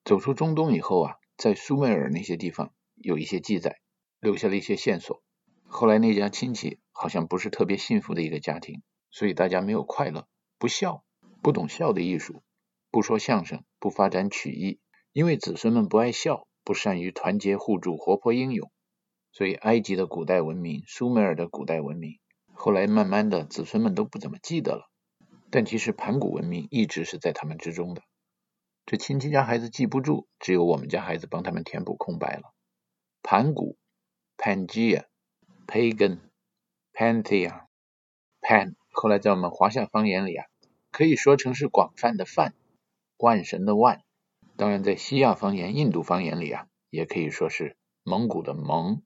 [0.04, 3.80] 走出中东以后啊，在苏美尔那些地方有一些记载，
[4.20, 5.24] 留下了一些线索。
[5.66, 11.06] 后来那家亲戚好像不是特别幸福的一个家庭，所以大家没有快乐，不笑，
[11.42, 12.44] 不懂笑的艺术，
[12.92, 14.80] 不说相声，不发展曲艺，
[15.14, 18.70] 因为子孙们不爱笑，不善于团结互助、活泼英勇。
[19.32, 22.20] 所以，埃及的古代文明、苏美尔的古代文明，
[22.52, 24.92] 后来慢慢的子孙们都不怎么记得了。
[25.50, 28.02] 但其实盘古文明一直是在他们之中的。
[28.86, 32.54] 这亲戚家孩子记不住，只有我们家孩子帮他们填补空白了。
[33.24, 33.78] 盘古
[34.38, 35.06] （Pangea）、
[35.68, 36.20] Pagan、
[36.92, 37.62] Panthea、
[38.42, 40.48] Pan，后来在我们华夏方言里啊，
[40.92, 42.54] 可以说成是广泛的泛，
[43.18, 44.04] 万神的万。
[44.58, 49.04] 当然，在西亚方言、印度方言里啊，也可以说是蒙古的蒙。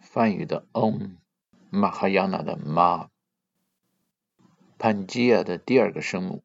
[0.00, 1.18] 梵语的 Om、
[1.70, 3.08] Mahayana 的 Ma、
[4.78, 6.42] Pangea 的第二个声母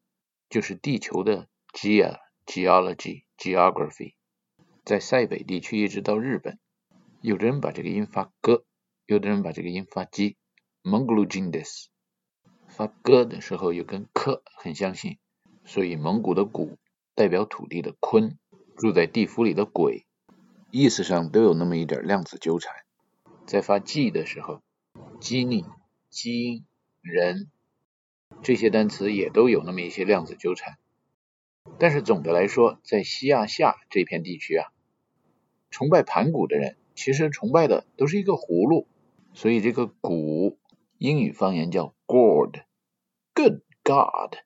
[0.48, 4.14] 就是地球的 Gea、Geology、Geography。
[4.84, 6.60] 在塞北地区一直到日本，
[7.20, 8.64] 有的人把这个音发 g，
[9.04, 10.36] 有的人把这个音发 g。
[10.84, 11.86] Mongolojindis
[12.68, 15.18] 发 g 的时候又跟 k 很相信，
[15.64, 16.78] 所以蒙古的古
[17.18, 18.36] 代表土地的鲲，
[18.76, 20.06] 住在地府里的鬼，
[20.70, 22.72] 意思上都有那么一点量子纠缠。
[23.44, 24.62] 在发 G 的时候，
[25.20, 25.64] 基尼、
[26.10, 26.64] 基因、
[27.02, 27.50] 人
[28.40, 30.78] 这些单词也都有那么一些量子纠缠。
[31.80, 34.68] 但是总的来说，在西亚夏这片地区啊，
[35.70, 38.86] 崇拜盘古的人其实崇拜的都是一个葫芦，
[39.32, 40.56] 所以这个古
[40.98, 42.62] 英语方言叫 “gourd”。
[43.34, 44.36] Good God，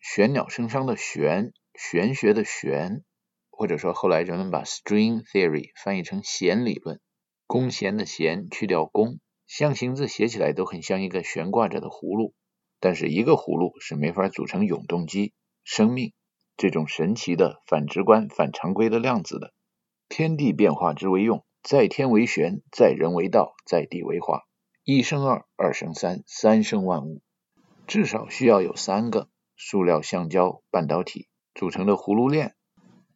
[0.00, 3.04] 玄鸟生商的玄，玄学的玄，
[3.50, 7.00] 或者说后来人们把 String Theory 翻译成弦理论。
[7.46, 12.34] 弓弦的弦去掉弓，象形字写起来都很像一个悬挂着的葫芦，
[12.80, 15.32] 但是一个葫芦是没法组成永动机、
[15.62, 16.12] 生命
[16.56, 19.54] 这种神奇的反直观、反常规的量子的。
[20.08, 24.42] 天地变化之为用，在天为玄，在人为道，在地为化。
[24.82, 27.22] 一生二，二生三，三生万物。
[27.86, 31.27] 至少需要有三个塑料、橡胶、半导体
[31.58, 32.54] 组成的葫芦链，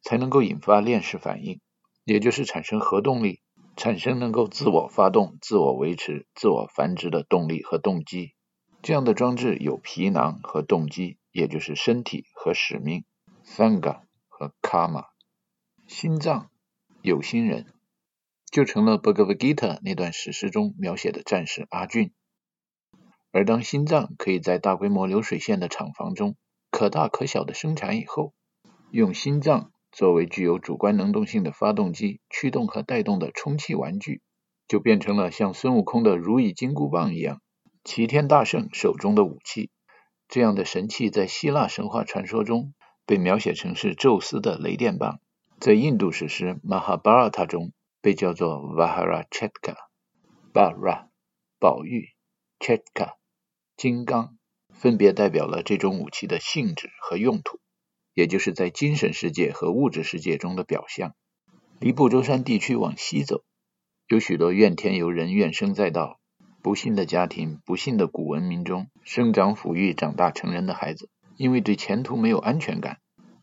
[0.01, 1.61] 才能够引发链式反应，
[2.03, 3.39] 也就是产生核动力。
[3.77, 8.35] 产生能够自我发动、自我维持、自我繁殖的动力和动机，
[8.81, 13.05] 这样的装置有皮囊和动机，也就是身体和使命
[13.45, 15.05] （sanga） 和 karma。
[15.87, 16.51] 心脏
[17.01, 17.73] 有心人，
[18.51, 22.13] 就成了《Bhagavad Gita》那段史诗中描写的战士阿俊。
[23.31, 26.35] 而当心脏可以在大规模流水线的厂房中
[26.73, 28.33] 可大可小的生产以后，
[28.89, 29.71] 用心脏。
[29.91, 34.23] 作为具有主观能动性的发动机、驱动和带动的充气玩具，
[34.67, 37.43] 就变成了像孙悟空的如意金箍棒一样，
[37.83, 39.69] 齐天大圣手中的武器。
[40.27, 42.73] 这样的神器在希腊神话传说中
[43.05, 45.19] 被描写成是宙斯的雷电棒，
[45.59, 47.71] 在印度史诗《Mahabharata》中
[48.01, 49.75] 被叫做 Vajrachetka。
[50.51, 51.09] Vajra
[51.59, 52.09] 宝玉
[52.57, 53.13] ，Chetka
[53.77, 54.35] 金刚，
[54.73, 57.59] 分别代表了这种武器的性质和用途。
[58.13, 61.15] 也就是在精神世界和物质世界中的表象。
[61.79, 63.43] 离不周山地区往西走，
[64.07, 66.19] 有许多怨天尤人、怨声载道、
[66.61, 72.99] 不幸的家庭、不幸的古文明中生长抚育、长大成人的孩子，因为对前途没有安全感，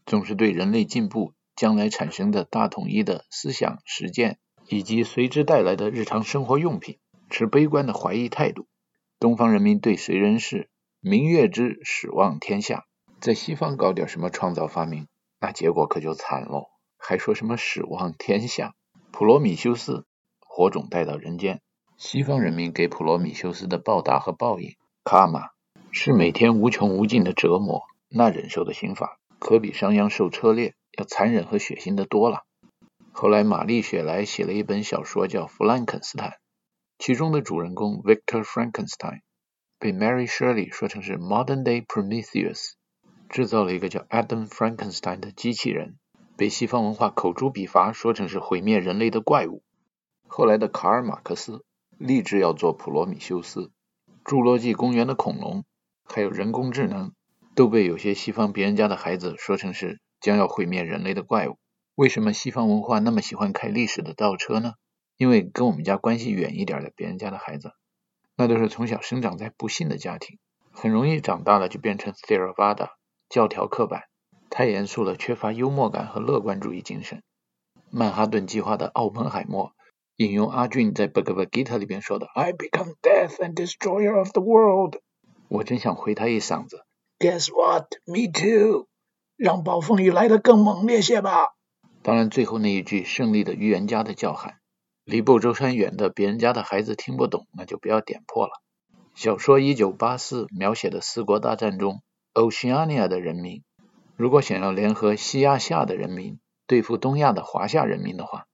[0.07, 4.39] 总是对人类进步将来产生的大统一的思想实践
[4.69, 6.98] 以及随之带来的日常生活用品
[7.28, 8.69] 持悲观的怀疑态度。
[9.19, 10.70] 东方人民对谁人是
[11.02, 12.85] 明月之始望天下。
[13.22, 15.09] 在西方搞点什么创造发明，
[15.40, 16.66] 那结果可就惨喽！
[16.98, 18.74] 还说什么始望天下？
[19.10, 20.05] 普罗米修斯
[20.40, 21.62] 火种带到人间，
[21.97, 25.48] 西方人民给普罗米修斯的报答和报应，卡玛
[25.90, 27.82] 是每天无穷无尽的折磨。
[28.10, 32.43] 那忍受的刑罚可比商鞅受车裂要残忍和血腥的多了。
[33.12, 36.31] 后来玛丽雪莱写了一本小说叫《弗兰肯斯坦》，
[36.98, 39.20] 其中的主人公 Victor Frankenstein
[39.81, 42.73] 被 Mary Shelley 说成是 Modern Day Prometheus。
[43.31, 45.97] 制造了一个叫 Adam Frankenstein 的机器人，
[46.36, 49.62] 被西方文化口诛笔伐，说成是毁灭人类的怪物。
[50.27, 51.65] 后来的卡尔马克思
[51.97, 53.73] 立志要做普罗米修斯。
[54.23, 55.65] 侏罗纪公园的恐龙，
[56.05, 57.15] 还有人工智能，
[57.55, 61.57] 都被有些西方别人家的孩子说成是将要毁灭人类的怪物。
[61.94, 64.74] 为什么西方文化那么喜欢开历史的倒车呢？
[65.16, 67.73] 因为跟我们家关系远一点的别人家的孩子，
[68.41, 70.39] 那都是从小生长在不幸的家庭，
[70.73, 72.89] 很容易长大了就变成 Theravada
[73.29, 74.05] 教条刻板，
[74.49, 77.23] 太严肃了，缺乏幽默感和乐观主义精神。
[77.91, 79.73] 曼哈顿计划的奥本海默。
[80.17, 84.97] 引用阿俊在《Bhagavad Gita》里边说的 "I become death and destroyer of the world"，
[85.49, 86.87] 我真想回他一嗓子
[87.19, 87.89] "Guess what?
[88.07, 88.87] Me too！
[89.37, 91.49] 让暴风雨来得更猛烈些吧。
[92.03, 94.60] 当然，最后那一句胜利的预言家的叫喊，
[95.11, 98.53] 离不周山远的别人家的孩子听不懂，那就不要点破了。
[99.16, 102.01] 小说《一九八四》描写的四国大战中
[102.32, 103.65] ，Oceania 的人民
[104.15, 106.39] 如果想要联合西亚下的人民
[106.69, 108.47] 对付东亚的华夏人民的话。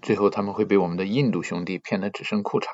[0.00, 2.66] 最后他们会被我们的印度兄弟骗得只剩裤衩，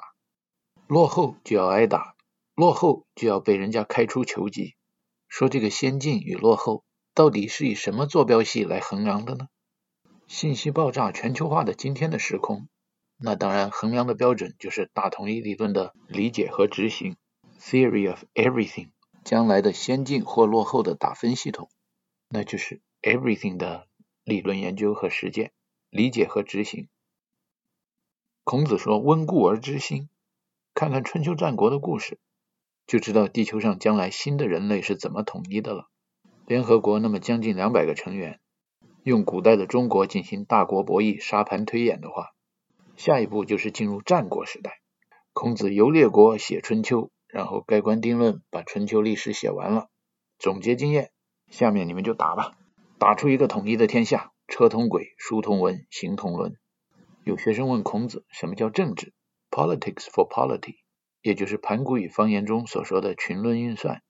[0.86, 2.14] 落后就要挨打，
[2.54, 4.74] 落后就要被人家开除球籍。
[5.28, 6.84] 说这个先进与落后
[7.14, 9.46] 到底是以什么坐标系来衡量的呢？
[10.28, 12.68] 信息爆炸全球化的今天的时空，
[13.22, 17.16] 那当然衡量的标准就是大统一理论的理解和执行
[17.60, 18.90] （Theory of Everything）。
[19.24, 21.70] 将来的先进或落后的打分系统，
[22.28, 23.86] 那就是 Everything 的
[24.24, 25.52] 理论研究和实践、
[25.90, 26.88] 理解和执行。
[28.42, 30.08] 孔子说：“温故而知新，
[30.74, 32.18] 看看春秋战国的故事，
[32.84, 35.88] 就知道地球上将来新的人类是怎么统一的了。
[36.44, 38.40] 联合国那么将近两百个成员，
[39.04, 42.30] 用古代的中国进行大国博弈、沙盘推演的话，
[42.96, 44.80] 下一步就是进入战国时代。
[45.32, 49.88] 孔子游列国写春秋，然后盖棺定论，把春秋历史写完了，
[50.38, 51.10] 总结经验。
[51.50, 52.56] 下面你们就打吧，
[52.98, 56.56] 打出一个统一的天下，车同轨，书同文，行同伦。”
[57.24, 59.12] 有学生问孔子：“什么叫政治
[59.50, 60.76] ？”Politics for polity，
[61.22, 64.02] 也就是盘古语方言中所说的群论运算。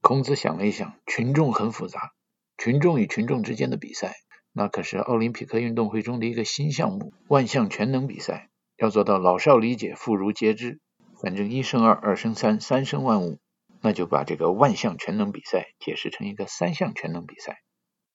[0.00, 2.12] 孔子想了一想，群众很复杂，
[2.58, 4.16] 群众与群众之间的比赛，
[4.56, 8.50] 那可是奥林匹克运动会中的一个新项目——万象全能比赛。
[8.76, 10.80] 要做到老少理解、妇孺皆知，
[11.20, 13.40] 反正一生二，二生三，三生万物，
[13.80, 17.62] 那就把这个万象全能比赛解释成一个三项全能比赛。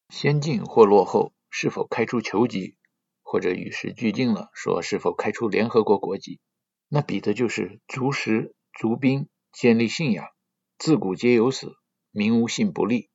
[0.10, 2.76] 先进或落后，是否开出球籍？
[3.22, 6.40] 或者与时俱进了，说是否开出联合国国籍，
[6.88, 10.26] 那比的就是足食足兵，建立信仰，
[10.78, 11.76] 自古皆有死，
[12.12, 13.10] 民无信不立。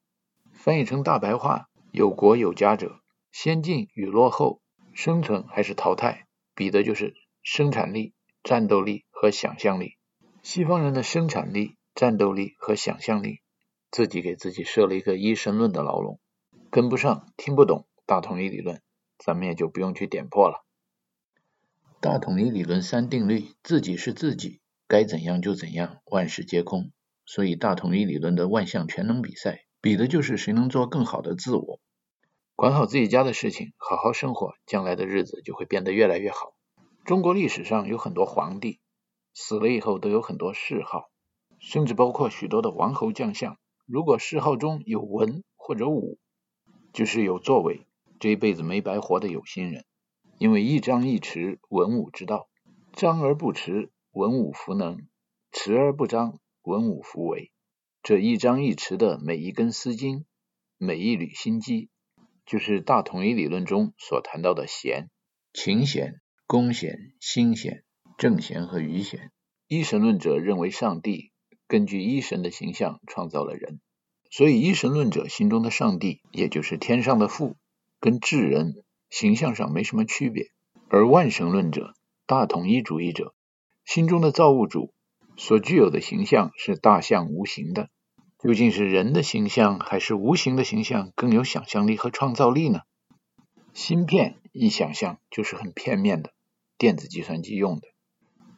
[0.52, 3.00] 翻译成大白话，有国有家者，
[3.34, 4.62] 先进与落后，
[4.92, 9.96] 生存还是淘汰，比的就是生产力、战斗力和想象力。
[10.44, 13.40] 西方人的生产力、战斗力和想象力，
[13.90, 16.20] 自己给自己设了一个一神论的牢笼，
[16.70, 18.80] 跟不上，听不懂大统一理论。
[19.18, 20.64] 咱们也就不用去点破了。
[22.00, 26.92] 大统一理论三定律：自己是自己，该怎样就怎样，万事皆空。
[27.26, 31.80] 所以大统一理论的万象全能比赛，比的就是谁能做更好的自我。
[32.56, 36.54] 管好自己家的事情，好好生活，将来的日子就会变得越来越好。
[37.04, 38.78] 中国历史上有很多皇帝，
[39.34, 41.10] 死了以后都有很多谥号，
[41.58, 43.58] 甚至包括许多的王侯将相。
[43.86, 46.18] 如果谥号中有文或者武，
[46.92, 47.86] 就是有作为。
[48.20, 49.84] 这一辈子没白活的有心人，
[50.38, 52.46] 因为一张一弛，文武之道；
[52.92, 54.98] 张而不弛，文武弗能；
[55.52, 57.50] 弛而不张，文武弗为。
[58.02, 60.24] 这一张一弛的每一根丝巾，
[60.78, 61.90] 每一缕心机，
[62.46, 65.10] 就是大统一理论中所谈到的贤、
[65.52, 67.84] 勤贤、恭贤、心贤、
[68.18, 69.30] 正贤和愚贤。
[69.66, 71.32] 一神论者认为，上帝
[71.66, 73.80] 根据一神的形象创造了人，
[74.30, 77.56] 所以一神论者心中的上帝，也就是天上的父。
[78.00, 78.74] 跟智人
[79.08, 80.50] 形象上没什么区别，
[80.90, 81.94] 而万神论者、
[82.26, 83.34] 大统一主义者
[83.86, 84.92] 心中的造物主
[85.38, 87.88] 所具有的形象是大象无形的，
[88.44, 92.80] 究竟是人的形象还是无形的形象更有想象力和创造力呢？
[93.72, 96.34] 芯片一想象就是很片面的，
[96.76, 97.88] 电子计算机用的，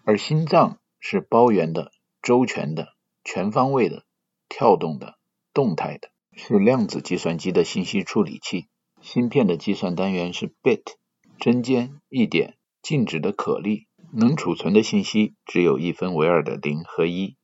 [0.04, 4.02] 而心脏是包圆的、周全的、全方位的、
[4.48, 5.18] 跳动的、
[5.54, 8.66] 动态的，是量子计算机的信息处理器。
[9.00, 10.82] 芯片的计算单元是 bit，
[11.38, 17.36] 针尖一点，静止的可粒，能储存的信息只有一分为二的零和一。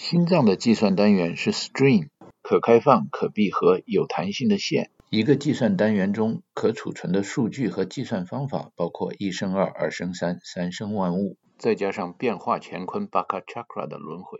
[0.00, 2.08] 心脏的计算单元是 string，
[2.40, 4.90] 可开放、可闭合、有弹性的线。
[5.10, 14.38] 一个计算单元中可储存的数据和计算方法包括一生二，二生三，三生万物，再加上变化乾坤 Baka Chakra 的轮回。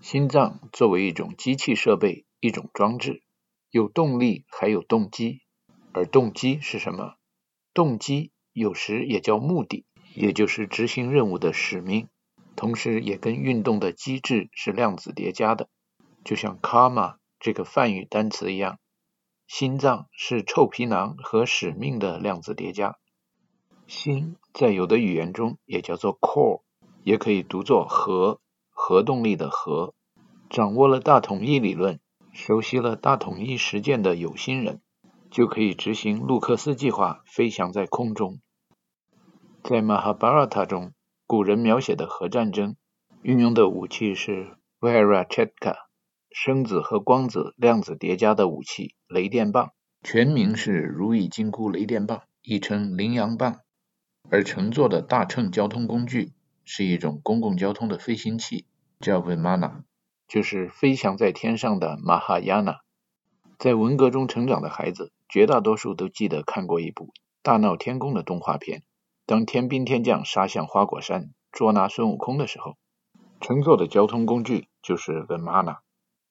[0.00, 3.24] 心脏作为一种机器设备，一种装置，
[3.72, 5.40] 有动力，还有动机。
[5.92, 7.14] 而动机是什么？
[7.74, 9.84] 动机有时也叫目的，
[10.14, 12.06] 也就是执行任务的使命。
[12.56, 15.68] 同时也跟运动的机制是量子叠加的，
[16.24, 18.78] 就像 karma 这个梵语单词一样，
[19.46, 22.96] 心脏是臭皮囊和使命的量子叠加。
[23.86, 26.62] 心在有的语言中也叫做 core，
[27.02, 29.94] 也可以读作核，核动力的核。
[30.48, 31.98] 掌握了大统一理论，
[32.32, 34.80] 熟悉了大统一实践的有心人，
[35.30, 38.40] 就可以执行卢克斯计划，飞翔在空中。
[39.62, 40.92] 在《马哈巴拉塔》中，
[41.32, 42.76] 古人描写的核战争
[43.22, 45.76] 运用的武器是 Vera Chetka，
[46.30, 49.72] 声子和光子量子叠加的武器——雷电棒，
[50.02, 53.60] 全名是如意金箍雷电棒，亦称羚羊棒。
[54.28, 56.34] 而乘坐的大乘交通工具
[56.66, 58.66] 是一种公共交通的飞行器，
[59.00, 59.84] 叫 Vimana。
[60.28, 62.80] 就是飞翔在天上的马哈亚纳。
[63.58, 67.06] 在文革中成长的孩子，绝大多数都记得看过一部
[67.40, 68.82] 《大闹天宫》的动画片。
[69.24, 72.76] 当天兵天将杀向花果山捉拿孙悟空的时候，
[73.40, 75.78] 乘坐的交通工具就是 Vimana，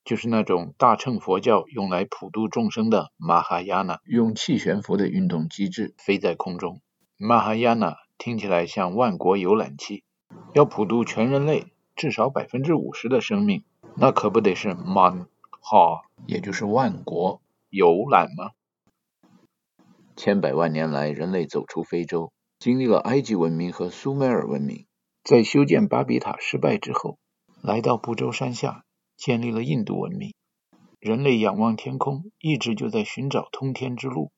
[0.03, 6.81] 就是那种大乘佛教用来普度众生的马哈亚纳，用气悬浮的运动机制飞在空中。
[7.17, 10.03] 马哈亚纳听起来像万国游览器，
[10.53, 13.63] 要普度全人类至少百分之五十的生命。
[13.95, 15.27] 那可不得是满
[15.59, 18.51] 哈，也就是万国游览吗？
[20.15, 22.31] 千百万年来，人类走出非洲，
[22.61, 24.85] 经历了埃及文明和苏美尔文明，
[25.23, 27.17] 在修建巴比塔失败之后，
[27.63, 28.85] 来到不周山下，
[29.17, 30.35] 建立了印度文明。
[30.99, 34.31] 人类仰望天空，一直就在寻找通天之路。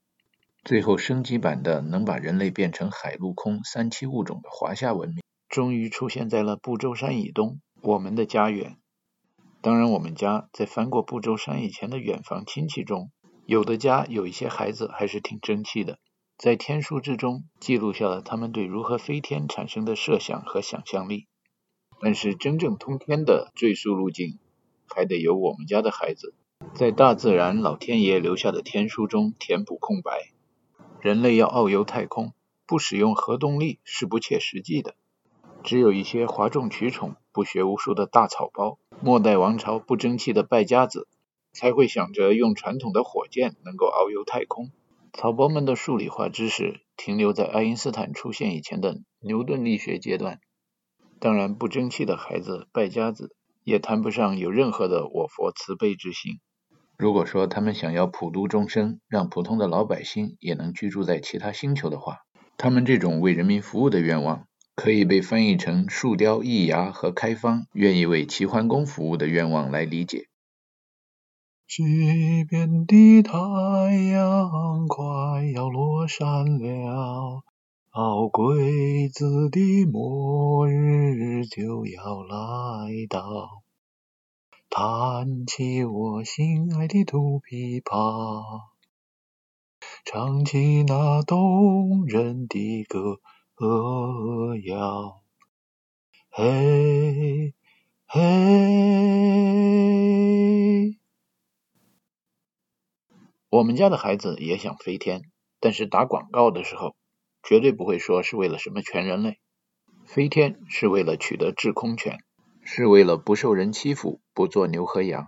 [0.63, 8.77] 最后升级版的能把人类变成海陆空三栖物种的华夏文明，终于出现在了不周山以东，我们的家园。
[9.59, 13.11] 当然，我们家在翻过不周山以前的远房亲戚中，
[13.45, 15.99] 有的家有一些孩子还是挺争气的，
[16.37, 21.27] 在天书之中记录下了他们对如何飞天产生的设想和想象力。
[22.01, 24.37] 但是真正通天的追溯路径，
[24.87, 26.33] 还得由我们家的孩子
[26.73, 30.31] 在大自然老天爷留下的天书中填补空白。
[30.99, 32.33] 人类要遨游太空，
[32.65, 34.95] 不使用核动力是不切实际的。
[35.63, 38.79] 只有一些哗众取宠、不学无术的大草包。
[39.01, 41.07] 末代王朝不争气的败家子
[41.53, 44.71] 才会想着用传统的火箭能够遨游太空。
[45.13, 50.39] 草包们的数理化知识停留在爱因斯坦出现以前的牛顿力学阶段。
[51.19, 56.39] 当然，不争气的孩子败家子也谈不上有任何的我佛慈悲之心。
[56.97, 62.17] 如果说他们想要普度众生，让普通的老百姓也能居住在其他星球的话，
[62.57, 64.47] 他们这种为人民服务的愿望。
[64.75, 70.25] 可以被翻译成树雕、易牙和开方愿意为齐桓公服务的愿望来理解。
[71.75, 73.33] 西边的太
[74.11, 77.41] 阳快要落山了，
[77.91, 83.63] 老鬼子的末日就要来到。
[84.69, 88.43] 弹起我心爱的土琵琶，
[90.05, 92.83] 唱起那动人的。
[93.55, 95.23] 歌谣，
[96.29, 97.55] 嘿，
[98.05, 98.21] 嘿。
[103.53, 105.21] 我们家的孩子也想飞天，
[105.59, 106.95] 但是打广告的时候，
[107.43, 109.37] 绝对不会说是为了什么全人类。
[110.05, 112.17] 飞天是为了取得制空权，
[112.63, 115.27] 是为了不受人欺负，不做牛和羊。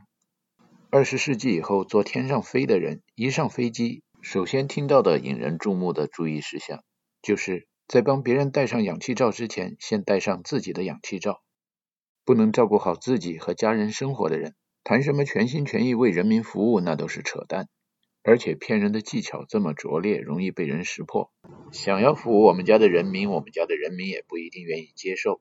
[0.90, 6.84] 二十世纪以后，坐天上飞的人一上飞机，首先听到的引人注目的注意事项
[7.22, 7.68] 就是。
[7.88, 11.44] 在帮别人戴上氧气罩之前，先戴上自己的氧气罩。
[12.24, 17.68] 不能照顾好自己和家人生活的人，谈什么全心全意为人民服务，那都是扯淡。
[18.28, 21.32] 而且骗人的技巧这么拙劣，容易被人识破。
[21.72, 25.40] 想要服务我们家的人民，我们家的人民也不一定愿意接受。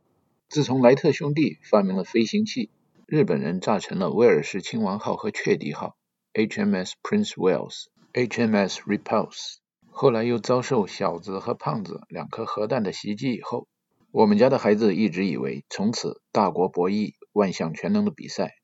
[0.50, 2.68] 自从莱特兄弟发明了飞行器，
[3.06, 5.96] 日本人炸沉了威尔士亲王号和雀迪号
[6.34, 9.56] （HMS Prince Wales, HMS Repulse）。
[9.90, 13.66] 后来又遭受小子和胖子两颗核弹的袭击以后，
[14.10, 18.56] 我们家的孩子一直以为从此大国博弈、万象全能的比赛，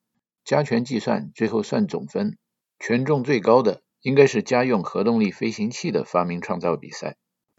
[0.45, 2.37] 加权计算最后算总分，
[2.79, 7.17] 权重最高的应该是家用核动力飞行器的发明创造比赛。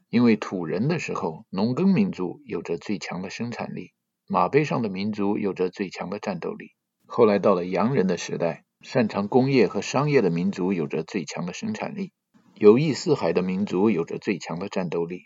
[0.09, 3.93] 因为土人的时候，农耕民族有着最强的生产力，
[4.27, 6.71] 马背上的民族有着最强的战斗力。
[7.05, 12.11] 后来到了洋人的时代，擅长工业和商业的民族有着最强的生产力。
[12.55, 15.23] 游弋四海的民族有着最强的战斗力。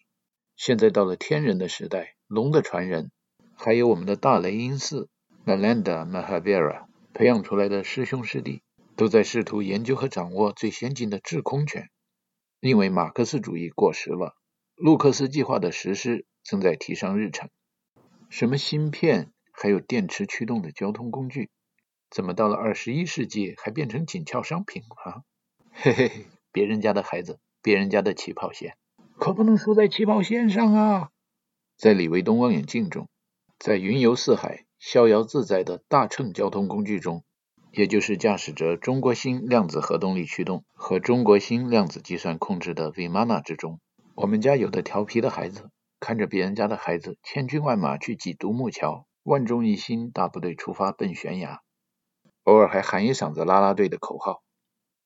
[0.55, 3.11] 现在到了天人的时代，龙的传人，
[3.55, 5.09] 还有我们的大雷音寺
[5.45, 8.61] Malanda Mahavira 培养出来的师兄师弟，
[8.95, 11.89] 都在试图研究和掌握最先进的制空权。
[12.59, 14.35] 因为马克思主义过时了，
[14.75, 17.49] 路克斯计划的实施正在提上日程。
[18.29, 21.51] 什么芯片、还有电池驱动的交通工具，
[22.09, 25.23] 怎么到了二十一世纪还变成紧俏商品了？
[25.71, 28.77] 嘿嘿嘿，别人家的孩子，别人家的起跑线，
[29.17, 31.11] 可不能输在起跑线上啊！
[31.77, 33.09] 在李维东望远镜中，
[33.59, 37.23] 在云游四海、逍遥自在的大乘交通工具中，
[37.75, 43.81] 也就是驾驶着中国芯量子核动力驱动和中国芯量子计算控制的 Vimana 之中，
[44.15, 45.69] 我们家有的调皮的孩子。
[45.99, 51.61] 看着别人家的孩子千军万马去挤独木桥，万众一心，大部队出发奔悬崖，
[52.43, 54.43] 偶尔还喊一嗓子啦啦队的口号：“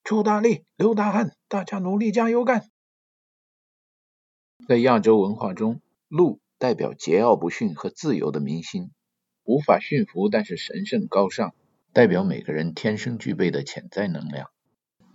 [0.04, 2.70] 出大力，流大汗，大家努力加油干！”
[4.68, 5.80] 在亚洲文化中，
[6.10, 8.92] 鹿代表桀骜不驯和自由的民心，
[9.44, 11.54] 无法驯服，但是神圣高尚，
[11.94, 14.50] 代表每个人天生具备的潜在能量，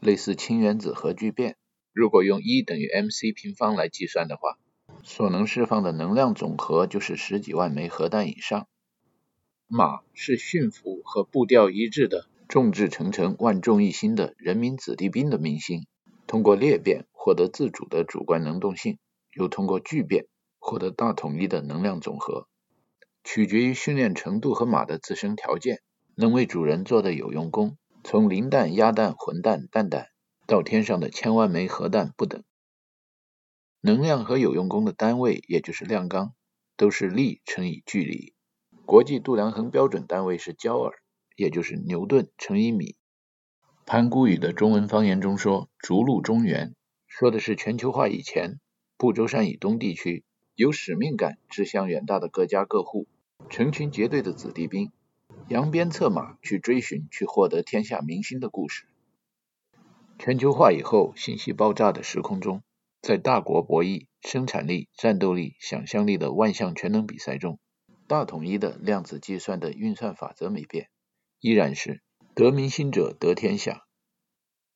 [0.01, 1.57] 类似氢原子核聚变。
[1.93, 4.59] 如果用 E 等于 mc 平方来计算的话。
[5.03, 8.69] 所能释放的能量总和就是十几万枚核弹以上。
[9.67, 15.87] 马是驯服和步调一致的众志成城、万众一心的人民子弟兵的明星。
[16.27, 18.99] 通过裂变获得自主的主观能动性，
[19.35, 20.27] 又通过聚变
[20.59, 22.49] 获得大统一的能量总和。
[23.25, 25.81] 取决于训练程度和马的自身条件，
[26.17, 30.09] 能为主人做的有用功，从零弹、鸭蛋、混蛋、蛋蛋
[30.47, 32.43] 到天上的千万枚核弹不等。
[33.81, 36.35] 能量和有用功的单位，也就是量纲，
[36.77, 38.33] 都是力乘以距离。
[38.87, 40.93] 国际度量衡标准单位是焦耳，
[41.37, 42.97] 也就是牛顿乘以米。
[43.87, 46.75] 潘孤宇的中文方言中说“逐鹿中原”，
[47.07, 48.61] 说的是全球化以前，
[48.97, 50.25] 不周山以东地区
[50.55, 53.07] 有使命感、志向远大的各家各户，
[53.51, 54.91] 成群结队的子弟兵，
[55.49, 58.87] 扬鞭策马去追寻、去获得天下民心的故事。
[60.19, 62.63] 全球化以后，信息爆炸的时空中。
[63.03, 67.59] 在大国博弈、生产力、战斗力、想象力的万象全能比赛中，
[68.07, 70.89] 大统一的量子计算的运算法则没变，
[71.39, 72.01] 依然是
[72.35, 73.85] 得民心者得天下。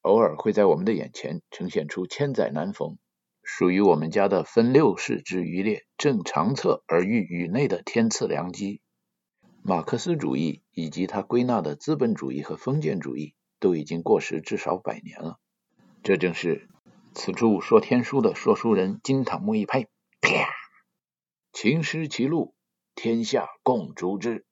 [0.02, 2.98] 偶尔会在我们的眼前呈现出千载难逢、
[3.42, 8.82] 属于我们家的分六世之余烈，正长策而欲宇内的天赐良机。
[9.68, 15.38] 马克思主义以及他归纳的资本主义和封建主义都已经过时至少百年了，
[16.02, 16.70] 这正是。
[17.12, 19.82] 此处说天书的说书人金塔木一拍，
[20.22, 20.48] 啪！
[21.52, 22.54] 琴师其路，
[22.94, 24.46] 天下共逐之。